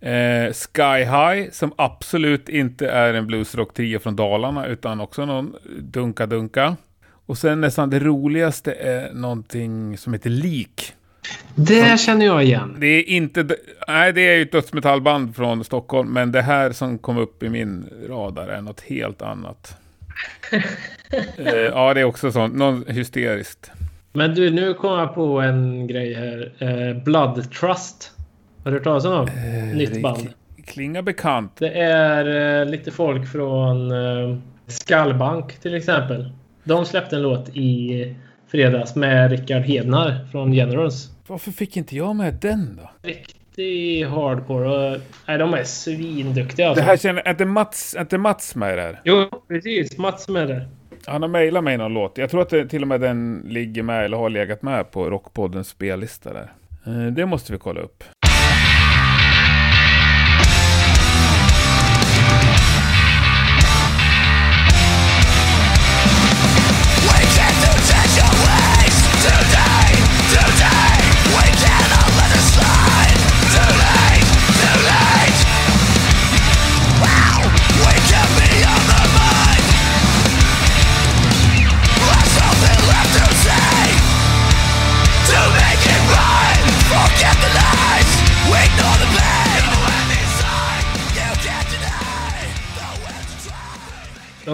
Eh, 0.00 0.52
Sky 0.52 1.04
High, 1.04 1.50
som 1.50 1.72
absolut 1.76 2.48
inte 2.48 2.88
är 2.88 3.14
en 3.14 3.26
bluesrock-trio 3.26 3.98
från 3.98 4.16
Dalarna 4.16 4.66
utan 4.66 5.00
också 5.00 5.24
någon 5.26 5.54
dunka-dunka. 5.78 6.76
Och 7.26 7.38
sen 7.38 7.60
nästan 7.60 7.90
det 7.90 7.98
roligaste 8.00 8.72
är 8.72 9.12
någonting 9.12 9.98
som 9.98 10.12
heter 10.12 10.30
Leak. 10.30 10.92
Det 11.54 12.00
känner 12.00 12.26
jag 12.26 12.44
igen. 12.44 12.76
Det 12.78 12.86
är 12.86 13.02
inte... 13.08 13.46
Nej, 13.88 14.12
det 14.12 14.20
är 14.20 14.36
ju 14.36 14.42
ett 14.42 14.52
dödsmetallband 14.52 15.36
från 15.36 15.64
Stockholm, 15.64 16.12
men 16.12 16.32
det 16.32 16.42
här 16.42 16.72
som 16.72 16.98
kom 16.98 17.18
upp 17.18 17.42
i 17.42 17.48
min 17.48 17.86
radar 18.08 18.48
är 18.48 18.60
något 18.60 18.80
helt 18.80 19.22
annat. 19.22 19.76
eh, 21.36 21.54
ja, 21.54 21.94
det 21.94 22.00
är 22.00 22.04
också 22.04 22.32
sånt. 22.32 22.54
Någon 22.54 22.84
hysteriskt. 22.88 23.70
Men 24.12 24.34
du, 24.34 24.50
nu 24.50 24.74
kom 24.74 24.98
jag 24.98 25.14
på 25.14 25.40
en 25.40 25.86
grej 25.86 26.14
här. 26.14 26.52
Eh, 26.58 27.02
Blood 27.04 27.52
Trust. 27.52 28.10
Har 28.64 28.70
du 28.70 28.76
hört 28.76 28.84
talas 28.84 29.04
om 29.04 29.12
dem? 29.12 29.28
Nytt 29.74 29.94
det 29.94 30.00
band. 30.00 30.16
kli- 30.18 30.64
Klingar 30.66 31.02
bekant. 31.02 31.56
Det 31.58 31.70
är 31.80 32.60
eh, 32.60 32.66
lite 32.66 32.90
folk 32.90 33.32
från 33.32 33.90
eh, 33.90 34.36
Skallbank 34.66 35.52
till 35.60 35.74
exempel. 35.74 36.32
De 36.64 36.84
släppte 36.84 37.16
en 37.16 37.22
låt 37.22 37.48
i 37.48 38.14
fredags 38.46 38.96
med 38.96 39.30
Rickard 39.30 39.62
Hednar 39.62 40.26
från 40.32 40.52
Generals. 40.52 41.10
Varför 41.26 41.50
fick 41.50 41.76
inte 41.76 41.96
jag 41.96 42.16
med 42.16 42.34
den 42.34 42.80
då? 42.82 43.08
Riktig 43.08 44.04
hardcore. 44.04 45.00
Nej, 45.26 45.38
de 45.38 45.54
är 45.54 45.64
svinduktiga 45.64 46.68
alltså. 46.68 46.84
Det 46.84 46.86
här 46.86 46.96
känner... 46.96 47.22
Är 47.22 47.30
inte 47.30 47.44
Mats, 47.44 47.94
är 47.94 48.00
inte 48.00 48.18
Mats 48.18 48.54
med 48.54 48.78
här? 48.78 49.00
Jo, 49.04 49.30
precis. 49.48 49.98
Mats 49.98 50.28
med 50.28 50.48
det. 50.48 50.68
Han 51.06 51.22
har 51.22 51.28
mejlat 51.28 51.64
mig 51.64 51.76
någon 51.76 51.94
låt. 51.94 52.18
Jag 52.18 52.30
tror 52.30 52.42
att 52.42 52.50
det, 52.50 52.68
till 52.68 52.82
och 52.82 52.88
med 52.88 53.00
den 53.00 53.42
ligger 53.48 53.82
med, 53.82 54.04
eller 54.04 54.16
har 54.16 54.30
legat 54.30 54.62
med 54.62 54.90
på 54.90 55.10
Rockpoddens 55.10 55.68
spellista 55.68 56.32
där. 56.32 56.52
Eh, 56.86 57.06
det 57.12 57.26
måste 57.26 57.52
vi 57.52 57.58
kolla 57.58 57.80
upp. 57.80 58.04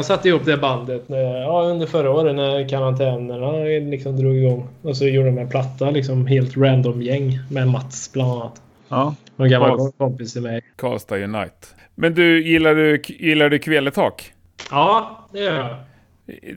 De 0.00 0.04
satte 0.04 0.28
ihop 0.28 0.44
det 0.44 0.56
bandet 0.56 1.08
när, 1.08 1.40
ja, 1.40 1.62
under 1.62 1.86
förra 1.86 2.10
året 2.10 2.34
när 2.34 2.68
karantänerna 2.68 3.52
liksom 3.90 4.16
drog 4.16 4.36
igång. 4.36 4.68
Och 4.82 4.96
så 4.96 5.06
gjorde 5.06 5.28
de 5.28 5.38
en 5.38 5.48
platta, 5.48 5.90
liksom 5.90 6.26
helt 6.26 6.56
random 6.56 7.02
gäng 7.02 7.38
med 7.50 7.68
Mats 7.68 8.12
bland 8.12 8.32
annat. 8.32 8.62
Ja. 8.88 9.14
En 9.36 9.50
gammal 9.50 9.78
Mats. 9.78 9.94
kompis 9.96 10.32
till 10.32 10.42
mig. 10.42 10.60
Karlstad 10.76 11.16
Unite. 11.16 11.66
Men 11.94 12.14
du, 12.14 12.48
gillar 12.48 12.74
du, 12.74 13.02
gillar 13.06 13.50
du 13.50 13.58
Kveletak? 13.58 14.32
Ja, 14.70 15.28
det 15.32 15.38
gör 15.38 15.54
jag. 15.54 15.76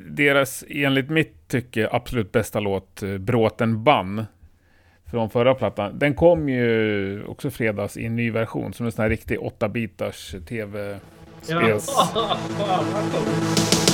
Deras, 0.10 0.64
enligt 0.70 1.10
mitt 1.10 1.48
tycke, 1.48 1.90
absolut 1.92 2.32
bästa 2.32 2.60
låt, 2.60 3.04
eh, 3.04 3.18
Bråten 3.18 3.84
Bann. 3.84 4.26
Från 5.12 5.30
förra 5.30 5.56
plattan. 5.56 6.00
Den 6.00 6.14
kom 6.14 6.50
ju 6.50 7.24
också 7.26 7.50
fredags 7.50 7.98
i 7.98 8.06
en 8.06 8.16
ny 8.16 8.32
version. 8.32 8.74
Som 8.74 8.86
en 8.86 8.92
sån 8.92 9.04
här 9.04 9.10
riktig 9.10 9.38
8-bitars 9.40 10.46
tv-spels... 10.48 11.02
Fan, 11.48 12.38
vad 12.60 13.88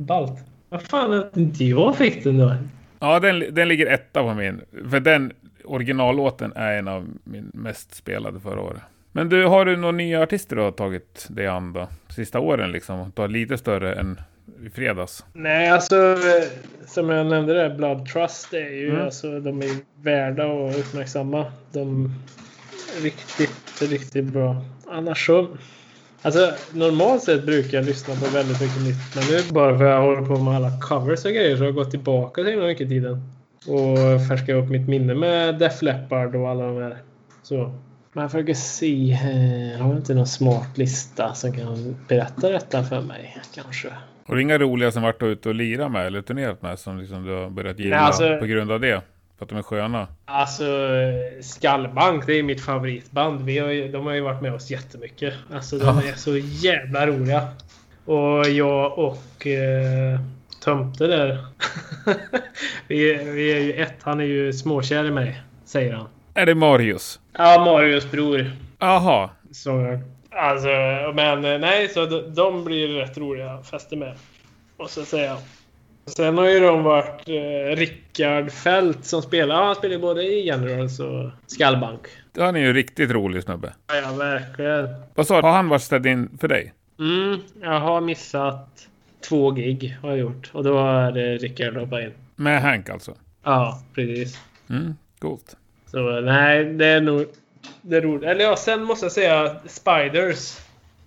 ballt. 0.00 0.38
Vad 0.68 0.82
fan 0.82 1.12
att 1.12 1.36
inte 1.36 1.64
jag 1.64 1.96
fick 1.96 2.24
den 2.24 2.38
då? 2.38 2.54
Ja, 3.00 3.20
den, 3.20 3.44
den 3.54 3.68
ligger 3.68 3.86
etta 3.86 4.22
på 4.22 4.34
min. 4.34 4.60
För 4.90 5.00
den 5.00 5.32
originallåten 5.64 6.52
är 6.56 6.72
en 6.78 6.88
av 6.88 7.08
min 7.24 7.50
mest 7.54 7.94
spelade 7.94 8.40
förra 8.40 8.60
året. 8.60 8.80
Men 9.12 9.28
du, 9.28 9.44
har 9.44 9.64
du 9.64 9.76
några 9.76 9.92
nya 9.92 10.22
artister 10.22 10.56
du 10.56 10.62
har 10.62 10.70
tagit 10.70 11.26
dig 11.30 11.46
an 11.46 11.72
då? 11.72 11.88
Sista 12.08 12.40
åren 12.40 12.72
liksom? 12.72 13.12
Du 13.16 13.22
har 13.22 13.28
lite 13.28 13.58
större 13.58 13.94
än 13.94 14.20
i 14.66 14.70
fredags. 14.70 15.24
Nej, 15.32 15.70
alltså 15.70 16.16
som 16.86 17.08
jag 17.08 17.26
nämnde 17.26 17.54
där, 17.54 17.74
Blood 17.76 18.06
Trust 18.06 18.52
är 18.54 18.70
ju 18.70 18.90
Mm. 18.90 19.02
alltså 19.04 19.40
de 19.40 19.62
är 19.62 19.70
värda 20.02 20.44
att 20.44 20.76
uppmärksamma. 20.78 21.52
De 21.72 22.04
är 22.98 23.02
riktigt, 23.02 23.82
riktigt 23.90 24.24
bra. 24.24 24.56
Annars 24.90 25.26
så. 25.26 25.48
Alltså 26.22 26.52
normalt 26.72 27.22
sett 27.22 27.46
brukar 27.46 27.78
jag 27.78 27.84
lyssna 27.86 28.14
på 28.14 28.30
väldigt 28.34 28.60
mycket 28.60 28.82
nytt. 28.82 29.14
Men 29.14 29.24
nu 29.24 29.52
bara 29.52 29.78
för 29.78 29.84
att 29.84 29.90
jag 29.90 30.02
håller 30.02 30.22
på 30.26 30.36
med 30.42 30.54
alla 30.54 30.80
covers 30.80 31.24
och 31.24 31.30
grejer 31.30 31.56
så 31.56 31.60
har 31.62 31.66
jag 31.66 31.74
gått 31.74 31.90
tillbaka 31.90 32.42
himla 32.42 32.66
mycket 32.66 32.88
tiden. 32.88 33.22
Och 33.66 34.28
färskat 34.28 34.64
upp 34.64 34.68
mitt 34.70 34.88
minne 34.88 35.14
med 35.14 35.58
Def 35.58 35.82
Leppard 35.82 36.36
och 36.36 36.48
alla 36.48 36.66
de 36.66 36.76
här. 36.82 36.96
Så. 37.42 37.74
Men 38.12 38.22
jag 38.22 38.30
försöker 38.30 38.54
se. 38.54 39.18
Jag 39.78 39.84
har 39.84 39.96
inte 39.96 40.14
någon 40.14 40.26
smart 40.26 40.78
lista 40.78 41.34
som 41.34 41.52
kan 41.52 41.96
berätta 42.08 42.48
detta 42.48 42.82
för 42.82 43.00
mig 43.00 43.36
kanske. 43.54 43.88
Har 44.26 44.36
du 44.36 44.42
inga 44.42 44.58
roliga 44.58 44.90
som 44.90 45.02
varit 45.02 45.22
ute 45.22 45.48
och 45.48 45.54
lirat 45.54 45.92
med 45.92 46.06
eller 46.06 46.22
turnerat 46.22 46.62
med 46.62 46.78
som 46.78 46.98
liksom 46.98 47.24
du 47.24 47.32
har 47.32 47.50
börjat 47.50 47.78
gilla 47.78 47.96
Nej, 47.96 48.04
alltså- 48.04 48.38
på 48.38 48.46
grund 48.46 48.72
av 48.72 48.80
det? 48.80 49.02
För 49.40 49.44
att 49.44 49.48
de 49.48 49.58
är 49.58 49.62
sköna? 49.62 50.08
Alltså, 50.24 50.64
Skallbank, 51.42 52.26
det 52.26 52.32
är 52.38 52.42
mitt 52.42 52.60
favoritband. 52.64 53.40
Vi 53.44 53.58
har 53.58 53.68
ju, 53.68 53.88
de 53.88 54.06
har 54.06 54.12
ju 54.12 54.20
varit 54.20 54.42
med 54.42 54.54
oss 54.54 54.70
jättemycket. 54.70 55.34
Alltså, 55.54 55.78
de 55.78 55.84
Ja. 55.84 56.02
är 56.08 56.12
så 56.14 56.36
jävla 56.36 57.06
roliga. 57.06 57.48
Och 58.04 58.48
jag 58.48 58.98
och 58.98 59.46
eh, 59.46 60.20
Tomte 60.64 61.06
där. 61.06 61.38
vi, 62.88 63.14
vi 63.14 63.52
är 63.52 63.58
ju 63.60 63.72
ett. 63.72 63.94
Han 64.02 64.20
är 64.20 64.24
ju 64.24 64.52
småkär 64.52 65.04
i 65.04 65.10
mig, 65.10 65.42
säger 65.64 65.92
han. 65.92 66.08
Är 66.34 66.46
det 66.46 66.54
Marius? 66.54 67.20
Ja, 67.32 67.64
Marius 67.64 68.10
bror. 68.10 68.52
Aha. 68.78 69.30
Så, 69.52 70.00
alltså, 70.30 70.68
men 71.14 71.60
nej, 71.60 71.88
så 71.88 72.06
de, 72.06 72.34
de 72.34 72.64
blir 72.64 72.88
rätt 72.88 73.18
roliga 73.18 73.62
fester 73.62 73.96
med. 73.96 74.14
Måste 74.78 75.00
jag 75.00 75.06
säga. 75.06 75.36
Sen 76.06 76.38
har 76.38 76.48
ju 76.48 76.60
de 76.60 76.82
varit 76.82 77.28
eh, 77.28 77.76
Rickard 77.76 78.50
Fält 78.52 79.04
som 79.04 79.22
spelar. 79.22 79.54
Ja, 79.54 79.64
han 79.64 79.74
spelar 79.74 79.94
ju 79.94 80.00
både 80.00 80.22
i 80.22 80.44
Generals 80.44 81.00
och 81.00 81.30
Skallbank. 81.46 82.00
Han 82.38 82.56
är 82.56 82.60
ju 82.60 82.72
riktigt 82.72 83.10
rolig 83.10 83.42
snubbe. 83.42 83.72
Ja, 83.86 83.96
ja, 83.96 84.12
verkligen. 84.12 84.88
Vad 85.14 85.26
sa 85.26 85.40
du? 85.40 85.46
Har 85.46 85.54
han 85.54 85.68
varit 85.68 85.82
stand-in 85.82 86.38
för 86.40 86.48
dig? 86.48 86.74
Mm, 86.98 87.40
jag 87.62 87.80
har 87.80 88.00
missat 88.00 88.88
två 89.28 89.50
gig 89.50 89.96
har 90.02 90.08
jag 90.08 90.18
gjort. 90.18 90.50
Och 90.52 90.64
då 90.64 90.78
är 90.78 91.12
det 91.12 91.36
Rickard 91.36 91.76
hoppat 91.76 92.00
in. 92.00 92.12
Med 92.36 92.62
Hank 92.62 92.88
alltså? 92.88 93.14
Ja, 93.44 93.82
precis. 93.94 94.40
Mm, 94.70 94.94
coolt. 95.18 95.56
Så 95.86 96.20
nej, 96.20 96.64
det 96.64 96.86
är 96.86 97.00
nog... 97.00 97.26
Det 97.82 97.96
är 97.96 98.00
roligt. 98.00 98.24
Eller 98.24 98.44
ja, 98.44 98.56
sen 98.56 98.82
måste 98.84 99.04
jag 99.04 99.12
säga 99.12 99.56
Spiders. 99.66 100.58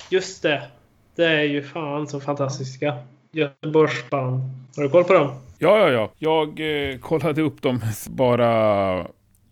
Just 0.09 0.43
det. 0.43 0.61
Det 1.15 1.25
är 1.25 1.43
ju 1.43 1.63
fan 1.63 2.07
så 2.07 2.19
fantastiska. 2.19 2.97
Göteborgsband. 3.33 4.41
Har 4.75 4.83
du 4.83 4.89
koll 4.89 5.03
på 5.03 5.13
dem? 5.13 5.31
Ja, 5.59 5.77
ja, 5.77 5.89
ja. 5.89 6.11
Jag 6.17 6.59
eh, 6.91 6.97
kollade 6.97 7.41
upp 7.41 7.61
dem 7.61 7.81
bara 8.09 9.07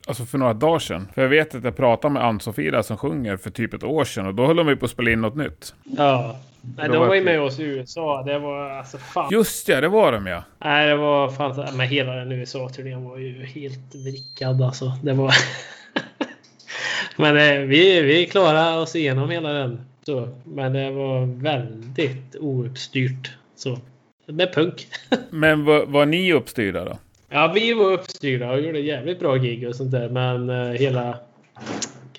alltså 0.07 0.25
för 0.25 0.37
några 0.37 0.53
dagar 0.53 0.79
sedan. 0.79 1.07
För 1.13 1.21
jag 1.21 1.29
vet 1.29 1.55
att 1.55 1.63
jag 1.63 1.75
pratade 1.75 2.13
med 2.13 2.25
Ann-Sofia 2.25 2.83
som 2.83 2.97
sjunger 2.97 3.37
för 3.37 3.49
typ 3.49 3.73
ett 3.73 3.83
år 3.83 4.05
sedan 4.05 4.25
och 4.25 4.35
då 4.35 4.45
höll 4.45 4.55
de 4.55 4.67
ju 4.67 4.75
på 4.75 4.85
att 4.85 4.91
spela 4.91 5.11
in 5.11 5.21
något 5.21 5.35
nytt. 5.35 5.73
Ja. 5.83 6.35
Nej, 6.77 6.89
de 6.89 6.97
var 6.97 7.07
var 7.07 7.15
ju 7.15 7.23
med 7.23 7.41
oss 7.41 7.59
i 7.59 7.63
USA. 7.63 8.23
Det 8.23 8.39
var 8.39 8.69
alltså 8.69 8.97
fan. 8.97 9.27
Just 9.31 9.67
ja, 9.67 9.81
det 9.81 9.87
var 9.87 10.11
de 10.11 10.27
ja. 10.27 10.43
Nej, 10.59 10.87
det 10.87 10.95
var 10.95 11.29
fantastiskt. 11.29 11.77
Men 11.77 11.87
hela 11.87 12.15
den 12.15 12.31
USA-turnén 12.31 13.03
var 13.03 13.17
ju 13.17 13.45
helt 13.45 13.95
vrickad 13.95 14.61
alltså. 14.61 14.93
Det 15.03 15.13
var... 15.13 15.33
Men 17.15 17.37
eh, 17.37 17.67
vi, 17.67 18.01
vi 18.01 18.25
klarade 18.25 18.77
oss 18.77 18.95
igenom 18.95 19.29
hela 19.29 19.49
den. 19.49 19.81
Så. 20.05 20.29
Men 20.43 20.73
det 20.73 20.91
var 20.91 21.25
väldigt 21.25 22.35
ouppstyrt. 22.35 23.31
Så. 23.61 23.79
Med 24.25 24.53
punk. 24.53 24.87
Men 25.29 25.65
var, 25.65 25.85
var 25.85 26.05
ni 26.05 26.33
uppstyrda 26.33 26.85
då? 26.85 26.97
Ja, 27.29 27.51
vi 27.55 27.73
var 27.73 27.91
uppstyrda 27.91 28.51
och 28.51 28.61
gjorde 28.61 28.79
jävligt 28.79 29.19
bra 29.19 29.35
gig 29.35 29.67
och 29.67 29.75
sånt 29.75 29.91
där. 29.91 30.09
Men 30.09 30.49
eh, 30.49 30.71
hela 30.71 31.09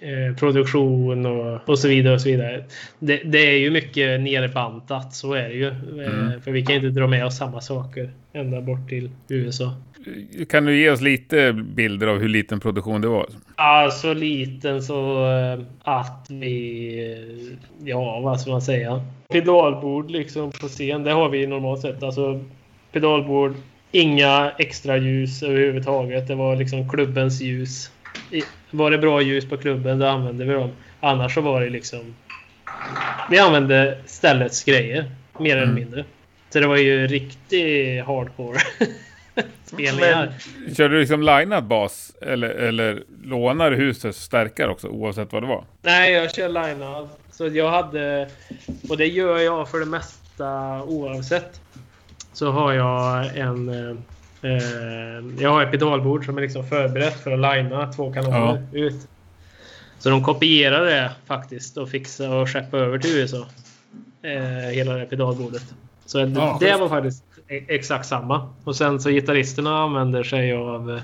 eh, 0.01 0.37
produktion 0.39 1.27
och, 1.27 1.69
och 1.69 1.79
så 1.79 1.89
vidare 1.89 2.15
och 2.15 2.21
så 2.21 2.29
vidare. 2.29 2.65
Det, 2.99 3.17
det 3.17 3.39
är 3.39 3.59
ju 3.59 3.71
mycket 3.71 4.21
nerbantat, 4.21 5.15
så 5.15 5.35
är 5.35 5.49
det 5.49 5.55
ju. 5.55 5.67
Eh, 5.69 5.73
Mm. 6.13 6.41
För 6.41 6.51
vi 6.51 6.63
kan 6.67 6.77
inte 6.77 6.89
dra 6.89 7.07
med 7.07 7.27
oss 7.27 7.37
samma 7.37 7.61
saker 7.61 8.11
ända 8.33 8.61
bort 8.61 8.89
till 8.89 9.11
USA. 9.29 9.75
Kan 10.49 10.65
du 10.65 10.77
ge 10.77 10.91
oss 10.91 11.01
lite 11.01 11.53
bilder 11.53 12.07
av 12.07 12.19
hur 12.19 12.29
liten 12.29 12.61
produktion 12.61 13.01
det 13.01 13.09
var? 13.09 13.27
Ja, 13.57 13.91
så 13.93 14.15
liten 14.15 14.83
så 14.83 15.27
eh, 15.31 15.61
att 15.83 16.27
vi... 16.31 17.13
eh, 17.13 17.89
Ja, 17.89 18.21
vad 18.21 18.41
ska 18.41 18.51
man 18.51 18.63
säga? 18.63 19.03
Pedalbord 19.29 20.11
liksom 20.11 20.51
på 20.51 20.69
scen, 20.69 21.05
det 21.05 21.11
har 21.13 21.29
vi 21.29 21.47
normalt 21.47 21.81
sett. 21.81 22.03
Alltså 22.03 22.45
pedalbord, 22.93 23.55
inga 23.93 24.53
extra 24.59 24.97
ljus 24.97 25.43
överhuvudtaget. 25.43 26.29
Det 26.29 26.35
var 26.35 26.57
liksom 26.57 26.89
klubbens 26.89 27.41
ljus. 27.43 27.91
Var 28.71 28.91
det 28.91 28.99
bra 28.99 29.23
ljus 29.23 29.49
på 29.49 29.57
klubben, 29.57 29.99
då 29.99 30.07
använde 30.07 30.45
vi 30.45 30.53
dem. 30.55 30.71
Annars 31.01 31.35
så 31.35 31.41
var 31.41 31.61
det 31.61 31.71
liksom... 31.71 32.01
Vi 33.31 33.39
använde 33.39 33.99
ställets 34.07 34.65
grejer, 34.65 35.11
mer 35.41 35.53
eller 35.57 35.63
Mm. 35.63 35.75
mindre. 35.75 36.05
Så 36.51 36.61
det 36.61 36.67
var 36.67 36.77
ju 36.77 37.07
riktigt 37.07 38.05
hardcore 38.05 38.59
spelningar. 39.73 40.33
Körde 40.77 40.95
du 40.95 41.01
liksom 41.01 41.23
linead 41.23 41.65
bas 41.65 42.13
eller, 42.21 42.49
eller 42.49 43.03
lånar 43.25 43.71
du 43.71 43.77
husets 43.77 44.23
stärkare 44.23 44.71
också 44.71 44.89
oavsett 44.89 45.33
vad 45.33 45.43
det 45.43 45.47
var? 45.47 45.65
Nej, 45.83 46.13
jag 46.13 46.35
kör 46.35 46.49
line 46.49 47.09
Så 47.31 47.47
jag 47.47 47.71
hade... 47.71 48.29
Och 48.89 48.97
det 48.97 49.07
gör 49.07 49.39
jag 49.39 49.69
för 49.69 49.81
det 49.81 49.87
mesta 49.87 50.83
oavsett. 50.83 51.61
Så 52.33 52.51
har 52.51 52.73
jag 52.73 53.37
en... 53.37 53.69
Eh, 53.69 54.51
eh, 54.51 55.25
jag 55.39 55.51
har 55.51 55.63
ett 55.63 55.71
pedalbord 55.71 56.25
som 56.25 56.39
är 56.39 56.43
liksom 56.43 56.67
förberett 56.67 57.21
för 57.21 57.31
att 57.31 57.57
linea 57.57 57.93
två 57.93 58.13
kanoner 58.13 58.67
ut. 58.73 59.09
Så 59.99 60.11
de 60.11 60.25
kopierade 60.25 60.91
det 60.91 61.11
faktiskt 61.27 61.77
och 61.77 61.89
fixade 61.89 62.35
och 62.35 62.49
skeppade 62.49 62.85
över 62.85 62.99
till 62.99 63.17
USA. 63.17 63.47
Eh, 64.23 64.71
hela 64.71 64.95
det 64.95 65.07
pedalbordet. 65.07 65.75
Så 66.07 66.21
Ja, 66.21 66.57
det 66.61 66.77
var 66.77 66.89
faktiskt 66.89 67.25
exakt 67.69 68.07
samma. 68.07 68.55
Och 68.65 68.77
sen 68.77 69.01
så 69.01 69.11
gitarristerna 69.11 69.79
använder 69.83 70.23
sig 70.23 70.53
av 70.53 70.91
eh, 70.91 71.03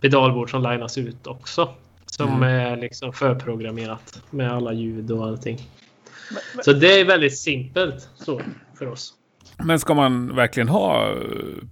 pedalbord 0.00 0.50
som 0.50 0.62
linas 0.62 0.98
ut 0.98 1.26
också. 1.26 1.68
Som 2.06 2.28
Mm. 2.28 2.42
är 2.42 2.76
liksom 2.76 3.12
förprogrammerat 3.12 4.22
med 4.30 4.52
alla 4.52 4.72
ljud 4.72 5.10
och 5.10 5.26
allting. 5.26 5.68
Så 6.64 6.72
det 6.72 7.00
är 7.00 7.04
väldigt 7.04 7.38
simpelt 7.38 8.08
så 8.14 8.40
för 8.78 8.88
oss. 8.88 9.14
Men 9.58 9.78
ska 9.80 9.94
man 9.94 10.36
verkligen 10.36 10.68
ha 10.68 11.08
eh, 11.10 11.16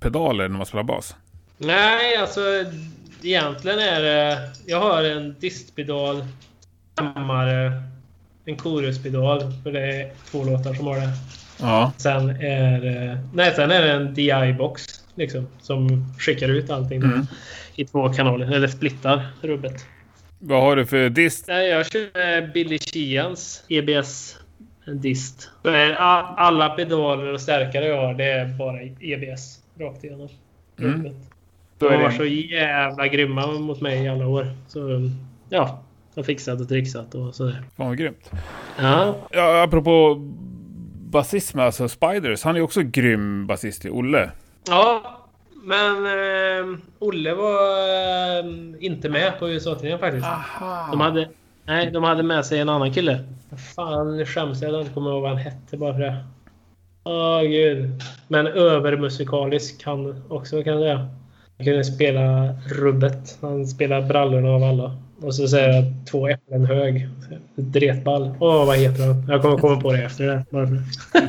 pedaler 0.01 0.49
när 0.49 0.57
man 0.57 0.67
spelar 0.67 0.85
bas? 0.85 1.17
Nej, 1.59 2.17
alltså 2.17 2.41
egentligen 3.23 3.79
är 3.79 4.03
det... 4.03 4.39
Jag 4.67 4.81
har 4.81 5.03
en 5.03 5.35
distpedal, 5.41 6.25
kammare, 6.95 7.73
en 8.45 8.57
koruspedal. 8.57 9.41
För 9.63 9.73
det 9.73 9.81
är 9.81 10.13
två 10.31 10.45
låtar 10.45 10.75
som 10.75 10.87
har 10.87 10.97
det. 10.97 11.09
Ja. 11.61 11.93
Sen 11.97 12.31
är 12.31 12.81
det... 12.81 13.19
Nej, 13.35 13.53
sen 13.57 13.71
är 13.71 13.83
det 13.83 13.93
en 13.93 14.15
DI-box 14.15 14.83
liksom. 15.15 15.47
Som 15.61 16.05
skickar 16.19 16.49
ut 16.49 16.71
allting 16.71 17.03
Mm. 17.03 17.27
i 17.77 17.85
två 17.85 18.09
kanaler. 18.09 18.53
Eller 18.53 18.69
splittar 18.69 19.27
rubbet. 19.43 19.87
Vad 20.39 20.63
har 20.63 20.77
du 20.77 20.87
för 20.87 21.09
dist? 21.09 21.49
Jag 21.49 21.87
kör 21.87 22.53
Billy 22.55 22.79
Sheehans 22.79 23.65
EBS 23.69 24.37
dist. 24.87 25.51
Alla 25.97 26.69
pedaler 26.69 27.33
och 27.33 27.41
stärkare 27.41 27.87
jag 27.87 28.07
har, 28.07 28.15
det 28.15 28.25
är 28.25 28.47
bara 28.47 28.79
EBS 29.01 29.59
rakt 29.81 30.05
igenom. 30.05 30.29
Mm. 30.79 31.15
De 31.79 31.87
har 31.87 32.03
varit 32.03 32.17
så 32.17 32.25
jävla 32.25 33.09
grymma 33.09 33.47
mot 33.47 33.81
mig 33.81 34.05
i 34.05 34.09
alla 34.09 34.27
år. 34.27 34.47
Så 34.69 35.11
ja, 35.49 35.83
har 36.17 36.23
fixat 36.23 36.61
och 36.61 36.69
trixat 36.69 37.15
och 37.15 37.35
sådär. 37.35 37.63
Fan 37.77 37.87
vad 37.89 37.99
grymt. 37.99 38.31
Ja, 38.79 39.17
Ja, 39.31 39.63
apropå 39.63 40.17
basism, 41.11 41.59
alltså 41.59 41.89
Spiders. 41.89 42.43
Han 42.43 42.57
är 42.57 42.61
också 42.61 42.83
grym 42.83 43.47
basist 43.47 43.85
i 43.85 43.91
Olle. 43.91 44.31
ja 44.69 45.17
men 45.63 46.07
eh, 46.07 46.79
Olle 46.99 47.35
var 47.35 47.59
eh, 48.39 48.45
inte 48.81 49.09
med 49.09 49.39
på 49.39 49.49
USA-turnén 49.49 49.99
faktiskt. 49.99 50.27
Aha. 50.27 50.89
De 50.91 51.01
hade, 51.01 51.29
nej, 51.65 51.91
de 51.91 52.05
hade 52.05 52.23
med 52.23 52.47
sig 52.47 52.59
en 52.61 52.69
annan 52.69 52.93
kille. 52.93 53.25
Fan, 53.77 54.17
nu 54.17 54.27
skäms 54.27 54.63
jag 54.63 54.69
att 54.69 54.73
jag 54.73 54.83
inte 54.83 54.95
kommer 54.95 55.11
ihåg 55.11 55.23
vad 55.23 55.31
han 55.31 55.39
hette 55.39 55.77
bara 55.77 55.95
för 55.95 56.01
det. 56.01 56.25
Åh 57.05 57.43
gud. 57.43 58.03
Men 58.29 58.47
övermusikalisk 58.47 59.85
han 59.85 60.25
också 60.29 60.63
kan 60.63 60.73
jag 60.73 60.83
säga. 60.83 61.09
Han 61.57 61.67
kunde 61.67 61.85
spela 61.85 62.55
rubbet. 62.69 63.39
Han 63.41 63.67
spelar 63.67 64.03
brallorna 64.03 64.49
av 64.49 64.63
alla. 64.63 64.97
Och 65.23 65.35
så 65.35 65.49
säger 65.49 65.69
jag 65.69 65.85
två 66.11 66.29
äpplen 66.29 66.67
hög. 66.67 67.09
Dretball. 67.55 68.35
Åh, 68.41 68.67
vad 68.67 68.77
heter 68.77 69.07
han? 69.07 69.27
Jag 69.29 69.43
kommer 69.43 69.59
komma 69.59 69.81
på 69.81 69.93
det 69.93 70.05
efter 70.05 70.25
det. 70.25 70.45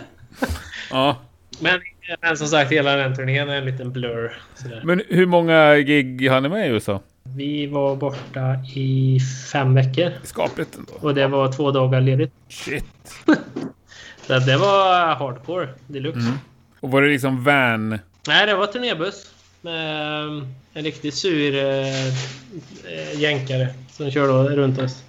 Ja. 0.91 1.17
Men, 1.59 1.79
men 2.21 2.37
som 2.37 2.47
sagt, 2.47 2.71
hela 2.71 2.95
den 2.95 3.15
turnén 3.15 3.49
är 3.49 3.55
en 3.55 3.65
liten 3.65 3.91
blur. 3.91 4.37
Sådär. 4.55 4.81
Men 4.83 5.01
hur 5.09 5.25
många 5.25 5.77
gig 5.77 6.29
hann 6.29 6.43
ni 6.43 6.49
med 6.49 6.67
i 6.67 6.69
USA? 6.69 6.99
Vi 7.23 7.67
var 7.67 7.95
borta 7.95 8.55
i 8.75 9.19
fem 9.51 9.75
veckor. 9.75 10.11
Skapligt 10.23 10.75
ändå. 10.77 10.93
Och 10.99 11.15
det 11.15 11.27
var 11.27 11.51
två 11.51 11.71
dagar 11.71 12.01
ledigt. 12.01 12.33
Shit. 12.49 12.85
Så 14.27 14.39
det 14.39 14.57
var 14.57 15.15
hardcore 15.15 15.67
deluxe. 15.87 16.19
Mm. 16.19 16.37
Och 16.79 16.91
var 16.91 17.01
det 17.01 17.07
liksom 17.07 17.43
van? 17.43 17.99
Nej, 18.27 18.45
det 18.45 18.55
var 18.55 18.67
turnébuss. 18.67 19.30
Med 19.61 20.25
um, 20.25 20.47
en 20.73 20.83
riktigt 20.83 21.13
sur 21.13 21.55
eh, 21.55 22.07
eh, 22.07 23.19
jänkare 23.19 23.73
som 23.89 24.11
körde 24.11 24.55
runt 24.55 24.79
oss. 24.79 25.03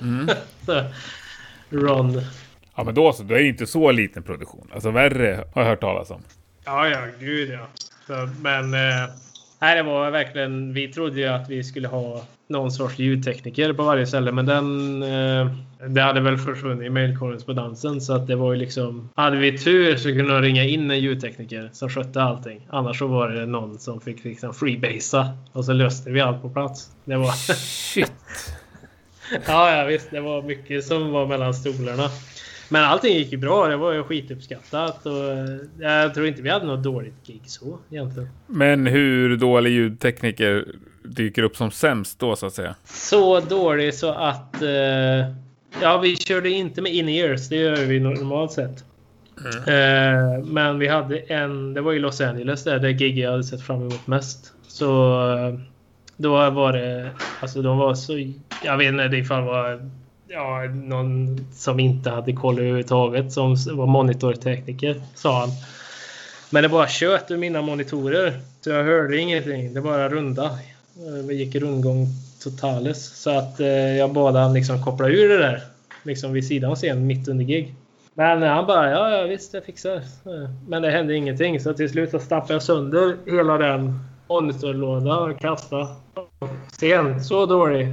Mm. 0.00 0.28
Så, 0.66 0.84
Ron. 1.70 2.22
Ja 2.76 2.84
men 2.84 2.94
då 2.94 3.12
så, 3.12 3.22
då 3.22 3.34
är 3.34 3.38
det 3.38 3.48
inte 3.48 3.66
så 3.66 3.90
liten 3.90 4.22
produktion. 4.22 4.70
Alltså 4.74 4.90
värre 4.90 5.44
har 5.54 5.62
jag 5.62 5.68
hört 5.68 5.80
talas 5.80 6.10
om. 6.10 6.22
Ja, 6.64 6.88
ja, 6.88 7.06
gud 7.20 7.50
ja. 7.50 7.66
Så, 8.06 8.28
men 8.40 8.74
eh, 8.74 9.10
nej, 9.58 9.76
det 9.76 9.82
var 9.82 10.10
verkligen... 10.10 10.72
Vi 10.72 10.88
trodde 10.88 11.20
ju 11.20 11.26
att 11.26 11.50
vi 11.50 11.64
skulle 11.64 11.88
ha 11.88 12.22
någon 12.46 12.70
sorts 12.70 12.98
ljudtekniker 12.98 13.72
på 13.72 13.82
varje 13.82 14.06
ställe, 14.06 14.32
men 14.32 14.46
den... 14.46 15.02
Eh, 15.02 15.46
det 15.88 16.00
hade 16.00 16.20
väl 16.20 16.38
försvunnit 16.38 16.86
i 16.86 16.90
mejlkorrespondensen, 16.90 18.00
så 18.00 18.12
att 18.12 18.26
det 18.26 18.36
var 18.36 18.52
ju 18.52 18.58
liksom... 18.58 19.08
Hade 19.14 19.36
vi 19.36 19.58
tur 19.58 19.96
så 19.96 20.08
kunde 20.08 20.34
de 20.34 20.42
ringa 20.42 20.64
in 20.64 20.90
en 20.90 21.00
ljudtekniker 21.00 21.70
som 21.72 21.88
skötte 21.88 22.22
allting. 22.22 22.60
Annars 22.70 22.98
så 22.98 23.06
var 23.06 23.28
det 23.28 23.46
någon 23.46 23.78
som 23.78 24.00
fick 24.00 24.24
liksom 24.24 24.54
freebasea 24.54 25.28
och 25.52 25.64
så 25.64 25.72
löste 25.72 26.10
vi 26.10 26.20
allt 26.20 26.42
på 26.42 26.50
plats. 26.50 26.90
Det 27.04 27.16
var... 27.16 27.32
Shit. 27.56 28.12
ja, 29.46 29.76
ja, 29.76 29.84
visst. 29.84 30.10
Det 30.10 30.20
var 30.20 30.42
mycket 30.42 30.84
som 30.84 31.10
var 31.10 31.26
mellan 31.26 31.54
stolarna. 31.54 32.08
Men 32.68 32.84
allting 32.84 33.14
gick 33.14 33.32
ju 33.32 33.38
bra. 33.38 33.68
Det 33.68 33.76
var 33.76 33.92
ju 33.92 34.02
skituppskattat. 34.04 35.06
Och 35.06 35.24
eh, 35.24 35.56
jag 35.78 36.14
tror 36.14 36.26
inte 36.26 36.42
vi 36.42 36.50
hade 36.50 36.66
något 36.66 36.82
dåligt 36.84 37.26
gig 37.26 37.42
så 37.44 37.78
egentligen. 37.90 38.28
Men 38.46 38.86
hur 38.86 39.36
dålig 39.36 39.70
ljudtekniker 39.70 40.64
dyker 41.02 41.42
upp 41.42 41.56
som 41.56 41.70
sämst 41.70 42.18
då 42.18 42.36
så 42.36 42.46
att 42.46 42.54
säga? 42.54 42.74
Så 42.84 43.40
dålig 43.40 43.94
så 43.94 44.10
att... 44.10 44.62
Eh, 44.62 45.34
ja, 45.82 45.98
vi 46.02 46.16
körde 46.16 46.50
inte 46.50 46.82
med 46.82 46.94
in-ears. 46.94 47.48
Det 47.48 47.56
gör 47.56 47.76
vi 47.76 48.00
normalt 48.00 48.52
sett. 48.52 48.84
Eh, 49.66 50.44
men 50.44 50.78
vi 50.78 50.88
hade 50.88 51.18
en... 51.18 51.74
Det 51.74 51.80
var 51.80 51.92
i 51.92 51.98
Los 51.98 52.20
Angeles 52.20 52.64
där 52.64 52.78
det 52.78 52.92
gig 52.92 53.18
jag 53.18 53.30
hade 53.30 53.44
sett 53.44 53.62
fram 53.62 53.80
emot 53.80 54.06
mest. 54.06 54.52
Så... 54.66 55.20
eh, 55.32 55.54
Då 56.16 56.50
var 56.50 56.72
det... 56.72 57.10
Alltså 57.40 57.62
de 57.62 57.78
var 57.78 57.94
så... 57.94 58.32
Jag 58.64 58.76
vet 58.76 58.88
inte 58.88 59.16
ifall 59.16 59.40
det 59.40 59.46
var... 59.46 59.90
Ja, 60.30 60.62
någon 60.64 61.46
som 61.52 61.80
inte 61.80 62.10
hade 62.10 62.32
koll 62.32 62.58
överhuvudtaget 62.58 63.32
som 63.32 63.56
var 63.72 63.86
monitortekniker, 63.86 65.02
sa 65.14 65.40
han. 65.40 65.48
Men 66.50 66.62
det 66.62 66.68
bara 66.68 66.88
tjöt 66.88 67.30
ur 67.30 67.36
mina 67.36 67.62
monitorer. 67.62 68.40
Så 68.60 68.70
jag 68.70 68.84
hörde 68.84 69.18
ingenting. 69.18 69.74
Det 69.74 69.80
bara 69.80 70.08
runda. 70.08 70.50
Vi 71.28 71.34
gick 71.34 71.54
rundgång 71.54 72.06
totales. 72.42 73.22
Så 73.22 73.30
att 73.30 73.60
eh, 73.60 73.96
jag 73.96 74.12
bad 74.12 74.36
han 74.36 74.52
liksom 74.52 74.84
koppla 74.84 75.08
ur 75.08 75.28
det 75.28 75.38
där. 75.38 75.62
Liksom 76.02 76.32
vid 76.32 76.46
sidan 76.46 76.70
av 76.70 76.76
scenen 76.76 77.06
mitt 77.06 77.28
under 77.28 77.44
gig. 77.44 77.74
Men 78.14 78.42
han 78.42 78.66
bara, 78.66 78.90
ja, 78.90 79.10
ja 79.10 79.26
visst 79.26 79.54
jag 79.54 79.64
fixar. 79.64 80.02
Men 80.68 80.82
det 80.82 80.90
hände 80.90 81.14
ingenting. 81.14 81.60
Så 81.60 81.74
till 81.74 81.90
slut 81.90 82.10
så 82.10 82.18
stappade 82.18 82.52
jag 82.52 82.62
sönder 82.62 83.16
hela 83.26 83.58
den 83.58 83.98
monitorlådan 84.28 85.30
och 85.30 85.40
kastade. 85.40 85.86
Sen, 86.80 87.24
så 87.24 87.46
dålig. 87.46 87.88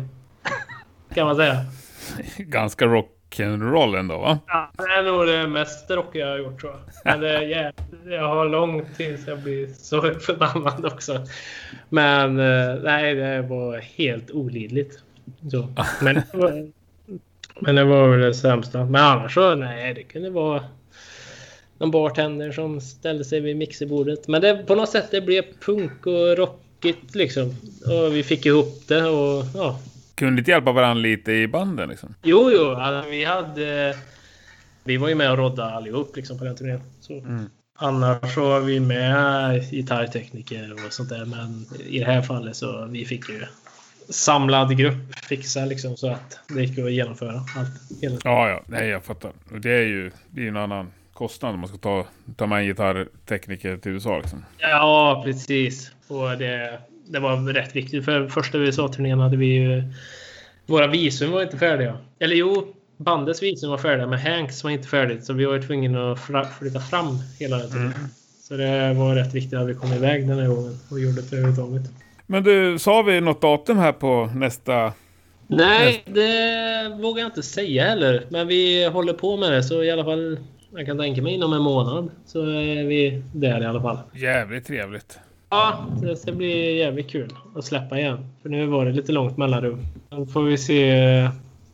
Kan 1.14 1.28
man 1.28 1.36
säga. 1.36 1.66
Ganska 2.38 2.86
rock'n'roll 2.86 4.00
ändå 4.00 4.18
va? 4.18 4.40
Ja, 4.48 4.72
det 4.78 4.84
är 4.84 5.04
nog 5.04 5.28
det 5.28 5.48
mest 5.48 5.92
rockiga 5.92 6.26
jag 6.26 6.32
har 6.32 6.38
gjort 6.38 6.62
tror 6.62 6.72
jag. 6.72 6.82
Men 7.04 7.20
det 7.20 7.38
är 7.38 7.42
jävligt, 7.42 7.76
jag 8.06 8.28
har 8.28 8.50
långt 8.50 8.98
tills 8.98 9.28
jag 9.28 9.40
blir 9.40 9.68
så 9.68 10.02
förbannad 10.02 10.86
också. 10.86 11.26
Men 11.90 12.40
eh, 12.40 12.76
nej, 12.84 13.16
det 13.16 13.42
var 13.42 13.78
helt 13.78 14.32
olidligt. 14.32 15.00
Så. 15.52 15.68
Men, 16.02 16.22
men 17.60 17.76
det 17.76 17.84
var 17.84 18.08
väl 18.08 18.20
det 18.20 18.34
sämsta. 18.34 18.86
Men 18.86 19.04
annars 19.04 19.34
så, 19.34 19.56
nej, 19.56 19.94
det 19.94 20.04
kunde 20.04 20.30
vara 20.30 20.64
någon 21.78 21.92
bartender 21.92 22.52
som 22.52 22.82
ställde 22.82 23.26
sig 23.26 23.40
vid 23.40 23.58
mixerbordet. 23.58 24.28
Men 24.28 24.42
det, 24.42 24.56
på 24.68 24.76
något 24.76 24.90
sätt 24.90 25.08
det 25.12 25.22
blev 25.22 25.44
punk 25.66 26.06
och 26.06 26.38
rockigt 26.38 27.16
liksom. 27.16 27.56
Och 27.86 28.16
vi 28.16 28.24
fick 28.24 28.46
ihop 28.46 28.84
det 28.88 29.04
och 29.04 29.44
ja, 29.54 29.80
kunde 30.16 30.40
inte 30.40 30.52
hjälpa 30.52 30.72
varandra 30.72 31.02
lite 31.02 31.32
i 31.32 31.48
banden 31.48 31.90
liksom? 31.90 32.16
Jo, 32.24 32.52
jo. 32.54 32.70
Alltså, 32.70 33.10
vi 33.10 33.24
hade... 33.24 33.96
Vi 34.84 34.98
var 34.98 35.10
ju 35.10 35.16
med 35.16 35.32
och 35.32 35.38
rodda 35.38 35.72
allihop 35.72 36.16
liksom, 36.16 36.38
på 36.38 36.44
den 36.44 36.56
turnén. 36.56 36.82
Så. 37.00 37.24
Annars 37.78 38.34
så 38.34 38.42
var 38.42 38.60
vi 38.60 38.80
med 38.80 39.62
gitarrtekniker 39.72 40.74
och 40.74 40.94
sånt 40.94 41.10
där. 41.10 41.26
Men 41.26 41.66
i 41.88 42.00
det 42.00 42.06
här 42.06 42.22
fallet 42.22 42.56
så 42.56 42.86
vi 42.86 43.06
fick 43.06 43.30
ju 43.30 43.46
samlad 44.10 44.78
grupp 44.78 45.16
fixa 45.16 45.66
liksom 45.66 45.98
så 45.98 46.10
att 46.10 46.40
det 46.48 46.62
gick 46.62 46.78
att 46.78 46.92
genomföra 46.92 47.34
allt. 47.56 48.02
Hela. 48.02 48.18
Ja, 48.24 48.50
ja. 48.50 48.64
Nej, 48.68 48.88
jag 48.88 49.04
fattar. 49.04 49.32
Och 49.52 49.62
Det 49.62 49.72
är 49.72 49.86
ju 49.86 50.12
det 50.30 50.44
är 50.44 50.48
en 50.48 50.58
annan 50.58 50.92
kostnad 51.14 51.54
om 51.54 51.60
man 51.60 51.70
ska 51.70 51.78
ta, 51.78 52.06
ta 52.36 52.48
med 52.48 52.60
en 52.60 52.66
gitarrtekniker 52.66 53.78
till 53.78 53.92
USA 53.92 54.18
liksom. 54.18 54.46
Ja, 54.58 55.22
precis. 55.26 55.92
Och 56.08 56.38
det, 56.38 56.80
det 57.08 57.20
var 57.20 57.54
rätt 57.54 57.76
viktigt. 57.76 58.06
För 58.06 58.28
första 58.28 58.58
USA-turnén 58.58 59.20
hade 59.20 59.38
vi 59.38 59.46
ju... 59.46 59.84
Våra 60.66 60.88
visum 60.88 61.32
var 61.32 61.42
inte 61.42 61.58
färdiga. 61.58 61.98
Eller 62.20 62.36
jo, 62.36 62.74
bandets 62.98 63.44
visum 63.44 63.70
var 63.70 63.78
färdiga, 63.78 64.08
men 64.08 64.20
Hanks 64.20 64.64
var 64.64 64.72
inte 64.72 64.88
färdigt. 64.88 65.26
Så 65.26 65.34
vi 65.34 65.46
var 65.46 65.60
tvungna 65.60 66.12
att 66.12 66.58
flytta 66.60 66.80
fram 66.80 67.20
hela 67.40 67.58
den 67.58 67.70
turnén. 67.72 67.94
Så 68.42 68.58
det 68.58 68.94
var 68.94 69.16
rätt 69.16 69.34
viktigt 69.34 69.60
att 69.60 69.68
vi 69.68 69.74
kom 69.74 69.94
iväg 69.94 70.28
den 70.28 70.40
här 70.40 70.48
gången 70.48 70.80
och 70.92 71.00
gjorde 71.00 71.22
det 71.22 71.36
överhuvudtaget. 71.36 71.92
Men 72.28 72.44
du, 72.44 72.80
sa 72.80 73.02
vi 73.02 73.22
något 73.22 73.42
datum 73.42 73.78
här 73.78 73.92
på 73.92 74.30
nästa? 74.36 74.94
Nej, 75.48 76.04
det 76.06 76.98
vågar 77.02 77.22
jag 77.22 77.28
inte 77.28 77.44
säga 77.44 77.84
heller. 77.84 78.26
Men 78.30 78.48
vi 78.48 78.86
håller 78.86 79.14
på 79.14 79.38
med 79.38 79.52
det, 79.52 79.64
så 79.64 79.84
i 79.84 79.92
alla 79.92 80.04
fall... 80.04 80.40
Jag 80.78 80.86
kan 80.86 80.98
tänka 80.98 81.22
mig 81.22 81.34
inom 81.34 81.54
en 81.54 81.62
månad 81.62 82.12
så 82.26 82.42
är 82.42 82.84
vi 82.84 83.24
där 83.34 83.62
i 83.62 83.66
alla 83.66 83.82
fall. 83.82 83.98
Jävligt 84.14 84.66
trevligt. 84.66 85.20
Ja, 85.56 85.86
det 86.02 86.16
ska 86.16 86.32
bli 86.32 86.78
jävligt 86.78 87.10
kul 87.10 87.30
att 87.56 87.66
släppa 87.66 88.00
igen. 88.00 88.18
För 88.42 88.50
nu 88.50 88.66
var 88.66 88.86
det 88.86 88.92
lite 88.92 89.12
långt 89.12 89.38
mellanrum. 89.38 89.86
Då 90.10 90.26
får 90.26 90.44
vi 90.44 90.58
se... 90.58 91.30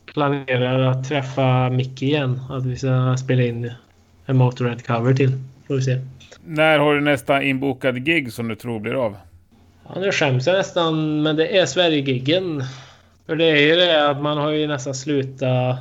Planerar 0.06 0.80
att 0.80 1.08
träffa 1.08 1.70
Micke 1.70 2.02
igen. 2.02 2.40
Att 2.50 2.66
vi 2.66 2.76
ska 2.76 3.16
spela 3.24 3.42
in 3.42 3.72
en 4.26 4.36
Motorhead 4.36 4.78
cover 4.78 5.14
till. 5.14 5.30
Får 5.66 5.74
vi 5.74 5.82
se. 5.82 5.98
När 6.44 6.78
har 6.78 6.94
du 6.94 7.00
nästa 7.00 7.42
inbokade 7.42 8.00
gig 8.00 8.32
som 8.32 8.48
du 8.48 8.54
tror 8.54 8.80
blir 8.80 9.04
av? 9.04 9.16
Ja, 9.88 10.00
nu 10.00 10.12
skäms 10.12 10.46
jag 10.46 10.56
nästan, 10.56 11.22
men 11.22 11.36
det 11.36 11.58
är 11.58 11.66
Sverigegiggen. 11.66 12.64
För 13.26 13.36
det 13.36 13.44
är 13.44 13.60
ju 13.60 13.76
det 13.76 14.10
att 14.10 14.22
man 14.22 14.38
har 14.38 14.50
ju 14.50 14.66
nästan 14.66 14.94
slutat... 14.94 15.78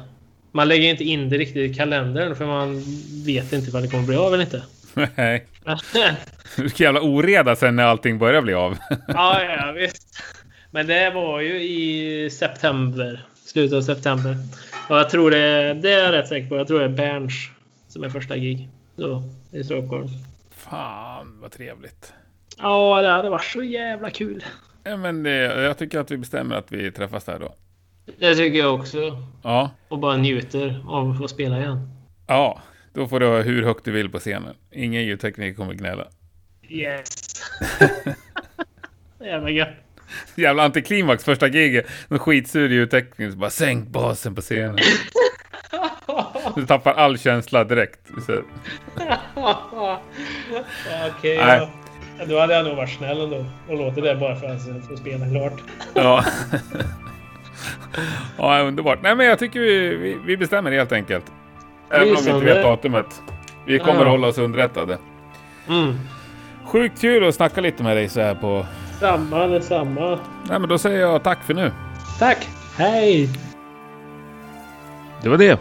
Man 0.52 0.68
lägger 0.68 0.90
inte 0.90 1.04
in 1.04 1.30
det 1.30 1.38
riktigt 1.38 1.72
i 1.72 1.74
kalendern 1.74 2.36
för 2.36 2.46
man 2.46 2.84
vet 3.26 3.54
inte 3.54 3.72
vad 3.72 3.84
det 3.84 3.88
kommer 3.88 4.04
bli 4.04 4.16
av 4.16 4.34
eller 4.34 4.44
inte. 4.44 4.64
Nej. 5.16 5.46
Vilken 6.58 6.84
jävla 6.86 7.02
oreda 7.02 7.56
sen 7.56 7.76
när 7.76 7.84
allting 7.84 8.20
börjar 8.20 8.42
bli 8.42 8.54
av. 8.54 8.78
ja, 9.08 9.44
ja, 9.44 9.72
visst. 9.72 10.24
Men 10.72 10.88
det 10.88 11.10
var 11.10 11.42
ju 11.42 11.64
i 11.64 12.30
september. 12.30 13.26
Slutet 13.46 13.78
av 13.78 13.82
september. 13.82 14.36
Och 14.90 14.98
jag 14.98 15.10
tror 15.10 15.32
det, 15.32 15.74
det 15.74 15.92
är 15.92 16.04
jag 16.04 16.12
rätt 16.12 16.28
säker 16.28 16.50
på. 16.50 16.58
Jag 16.58 16.68
tror 16.68 16.80
det 16.80 16.86
är 16.86 16.90
Berns 16.90 17.34
som 17.88 18.04
är 18.04 18.10
första 18.10 18.38
gig. 18.38 18.70
Så, 18.96 19.24
i 19.52 19.64
Stockholm. 19.64 20.08
Fan 20.52 21.40
vad 21.42 21.52
trevligt. 21.52 22.14
Ja, 22.58 23.02
det 23.02 23.10
hade 23.10 23.30
varit 23.30 23.44
så 23.44 23.64
jävla 23.64 24.10
kul. 24.10 24.44
Ja, 24.84 24.98
men 24.98 25.24
det, 25.24 25.62
jag 25.64 25.78
tycker 25.78 26.00
att 26.00 26.12
vi 26.12 26.18
bestämmer 26.18 26.56
att 26.56 26.72
vi 26.72 26.92
träffas 26.92 27.24
där 27.24 27.40
då. 27.40 27.54
Det 28.20 28.36
tycker 28.36 28.60
jag 28.60 28.76
också. 28.76 29.18
Ja. 29.44 29.72
Och 29.88 30.00
bara 30.00 30.18
njuter 30.18 30.84
av 30.88 31.12
att 31.12 31.18
få 31.18 31.28
spela 31.28 31.60
igen. 31.60 31.90
Ja, 32.28 32.62
då 32.94 33.08
får 33.08 33.20
du 33.20 33.26
ha 33.26 33.42
hur 33.42 33.64
högt 33.64 33.86
du 33.86 33.92
vill 33.92 34.10
på 34.10 34.20
scenen. 34.20 34.56
Ingen 34.72 35.04
ljudtekniker 35.04 35.56
kommer 35.58 35.74
gnälla. 35.74 36.08
Yes! 36.70 37.08
Jävla 39.20 39.50
gött. 39.50 39.70
Jävla 40.36 40.64
antiklimax 40.64 41.24
första 41.24 41.48
giget. 41.48 41.86
Någon 42.08 42.20
skitsur 42.20 42.70
ljudtekniker 42.70 43.36
bara 43.36 43.50
sänk 43.50 43.90
basen 43.90 44.36
på 44.36 44.42
scenen. 44.42 44.78
Du 46.56 46.66
tappar 46.66 46.94
all 46.94 47.18
känsla 47.18 47.64
direkt. 47.64 48.00
Okej, 51.18 51.38
Nej. 51.38 51.70
ja. 52.20 52.26
Då 52.26 52.40
hade 52.40 52.54
jag 52.54 52.66
nog 52.66 52.76
varit 52.76 52.90
snäll 52.90 53.22
ändå 53.22 53.46
och 53.70 53.78
låtit 53.78 54.04
det 54.04 54.16
bara 54.16 54.36
för 54.36 54.48
att 54.48 54.88
få 54.88 54.98
spela 54.98 55.30
klart. 55.30 55.54
ja. 55.94 56.26
ja, 58.38 58.60
underbart. 58.60 59.00
Nej, 59.02 59.16
men 59.16 59.26
jag 59.26 59.40
tycker 59.40 59.60
vi, 59.60 59.96
vi, 59.96 60.18
vi 60.26 60.38
bestämmer 60.38 60.72
helt 60.72 60.92
enkelt. 60.92 61.26
Även 61.92 62.16
om 62.18 62.24
vi 62.24 62.32
inte 62.32 62.46
vet 62.46 62.64
datumet. 62.64 63.22
Vi 63.66 63.80
kommer 63.80 64.06
Ja. 64.06 64.10
hålla 64.10 64.28
oss 64.28 64.38
underrättade. 64.38 64.98
Mm. 65.70 66.00
Sjukt 66.66 67.02
kul 67.02 67.28
att 67.28 67.36
snacka 67.36 67.62
lite 67.62 67.84
med 67.84 67.98
dig 67.98 68.10
så 68.10 68.22
här 68.22 68.36
på... 68.36 68.66
Samma, 69.00 69.48
detsamma. 69.48 70.20
Nej, 70.50 70.60
men 70.60 70.70
då 70.70 70.78
säger 70.78 71.00
jag 71.00 71.24
tack 71.24 71.44
för 71.44 71.54
nu. 71.54 71.72
Tack! 72.20 72.48
Hej! 72.78 73.30
Det 75.24 75.30
var 75.30 75.38
det. 75.38 75.60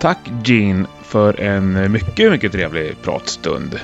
Tack 0.00 0.18
Gene 0.44 0.86
för 1.02 1.40
en 1.40 1.92
mycket, 1.92 2.30
mycket 2.30 2.52
trevlig 2.52 3.02
pratstund. 3.02 3.80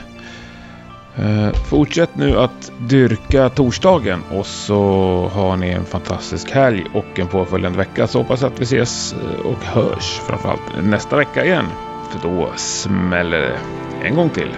Eh, 1.17 1.53
fortsätt 1.53 2.17
nu 2.17 2.39
att 2.39 2.73
dyrka 2.79 3.49
torsdagen 3.49 4.23
och 4.31 4.47
så 4.47 5.31
har 5.35 5.57
ni 5.57 5.71
en 5.71 5.85
fantastisk 5.85 6.51
helg 6.51 6.85
och 6.95 7.19
en 7.19 7.27
påföljande 7.27 7.79
vecka. 7.79 8.07
Så 8.07 8.19
hoppas 8.19 8.43
att 8.43 8.61
vi 8.61 8.62
ses 8.62 9.12
eh, 9.12 9.47
och 9.47 9.65
hörs 9.65 10.21
framförallt 10.27 10.83
nästa 10.83 11.17
vecka 11.17 11.45
igen. 11.45 11.67
För 12.11 12.29
då 12.29 12.49
smäller 12.57 13.41
det 13.41 13.59
en 14.07 14.15
gång 14.15 14.31
till. 14.31 14.51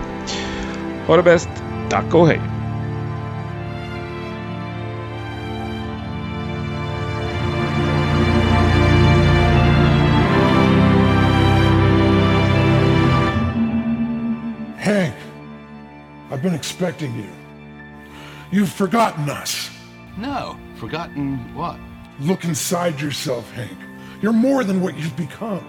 Ha 1.07 1.17
det 1.17 1.23
bäst. 1.23 1.51
Tack 1.89 2.15
och 2.15 2.29
hej. 2.29 2.41
I've 16.37 16.43
been 16.43 16.53
expecting 16.55 17.15
you. 17.15 17.31
You've 18.51 18.69
forgotten 18.71 19.31
us. 19.31 19.71
No. 20.19 20.59
Forgotten 20.75 21.39
what? 21.55 21.79
Look 22.21 22.45
inside 22.45 23.01
yourself, 23.01 23.51
Hank. 23.53 23.79
You're 24.21 24.35
more 24.35 24.63
than 24.63 24.83
what 24.83 24.99
you've 24.99 25.17
become. 25.17 25.65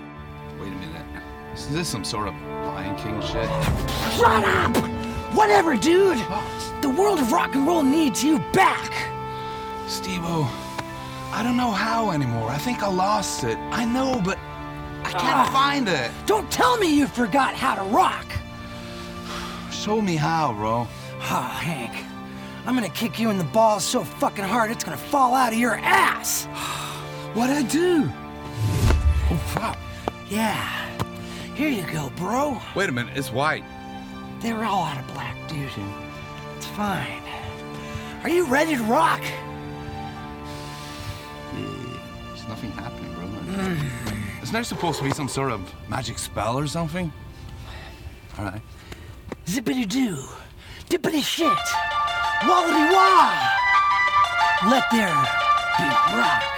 Wait 0.60 0.68
a 0.68 0.72
minute. 0.72 1.06
Is 1.54 1.70
this 1.70 1.88
some 1.88 2.04
sort 2.04 2.28
of 2.28 2.34
Lion 2.42 2.98
King 2.98 3.22
shit? 3.22 3.48
Shut 4.20 4.44
up! 4.44 4.76
Whatever, 5.34 5.78
dude! 5.78 6.18
The 6.82 6.90
world 6.90 7.20
of 7.20 7.32
rock 7.32 7.56
and 7.56 7.66
roll 7.66 7.82
needs 7.82 8.22
you 8.22 8.40
back! 8.52 8.92
Steve 9.88 10.20
I 10.22 11.44
don't 11.44 11.56
know 11.56 11.72
how 11.72 12.12
anymore. 12.12 12.50
I 12.50 12.58
think 12.58 12.84
I 12.84 12.90
lost 12.90 13.46
it. 13.46 13.58
I 13.72 13.86
know, 13.86 14.22
but 14.22 14.38
I 15.06 15.12
can't 15.12 15.48
Ah. 15.48 15.50
find 15.54 15.88
it. 15.88 16.12
Don't 16.26 16.52
tell 16.52 16.76
me 16.76 16.94
you 16.94 17.08
forgot 17.08 17.54
how 17.56 17.76
to 17.76 17.84
rock! 17.84 18.26
Show 19.88 20.02
me 20.02 20.18
how, 20.18 20.52
bro. 20.52 20.86
Oh, 21.22 21.60
Hank. 21.62 21.94
I'm 22.66 22.76
gonna 22.76 22.90
kick 22.90 23.22
you 23.22 23.30
in 23.30 23.38
the 23.38 23.46
balls 23.46 23.86
so 23.86 24.04
fucking 24.04 24.44
hard 24.44 24.70
it's 24.70 24.84
gonna 24.84 24.98
fall 24.98 25.34
out 25.34 25.54
of 25.54 25.60
your 25.60 25.76
ass! 25.76 26.44
What'd 27.34 27.56
I 27.56 27.62
do? 27.62 28.12
Oh, 29.32 29.42
fuck. 29.54 29.78
Yeah. 30.28 30.90
Here 31.56 31.70
you 31.70 31.90
go, 31.90 32.12
bro. 32.18 32.62
Wait 32.76 32.90
a 32.90 32.92
minute. 32.92 33.16
It's 33.16 33.32
white. 33.32 33.64
They're 34.42 34.66
all 34.66 34.84
out 34.84 35.00
of 35.00 35.08
black, 35.14 35.38
dude. 35.48 35.72
It's 36.58 36.66
fine. 36.66 37.24
Are 38.24 38.30
you 38.30 38.46
ready 38.46 38.76
to 38.76 38.84
rock? 38.84 39.22
There's 41.54 42.46
nothing 42.50 42.72
happening, 42.72 43.14
bro. 43.14 44.42
Isn't 44.44 44.52
there 44.52 44.66
supposed 44.66 45.00
to 45.00 45.06
be 45.06 45.12
some 45.12 45.30
sort 45.30 45.54
of 45.54 45.62
magic 45.88 46.20
spell 46.20 46.60
or 46.60 46.68
something? 46.68 47.10
All 48.38 48.44
right. 48.44 48.62
Zippity 49.46 49.88
doo. 49.88 50.18
Dippity 50.90 51.22
shit. 51.22 51.66
Wallity 52.44 52.92
wah. 52.92 53.34
Let 54.70 54.84
there 54.92 55.16
be 55.78 55.86
rock. 56.18 56.57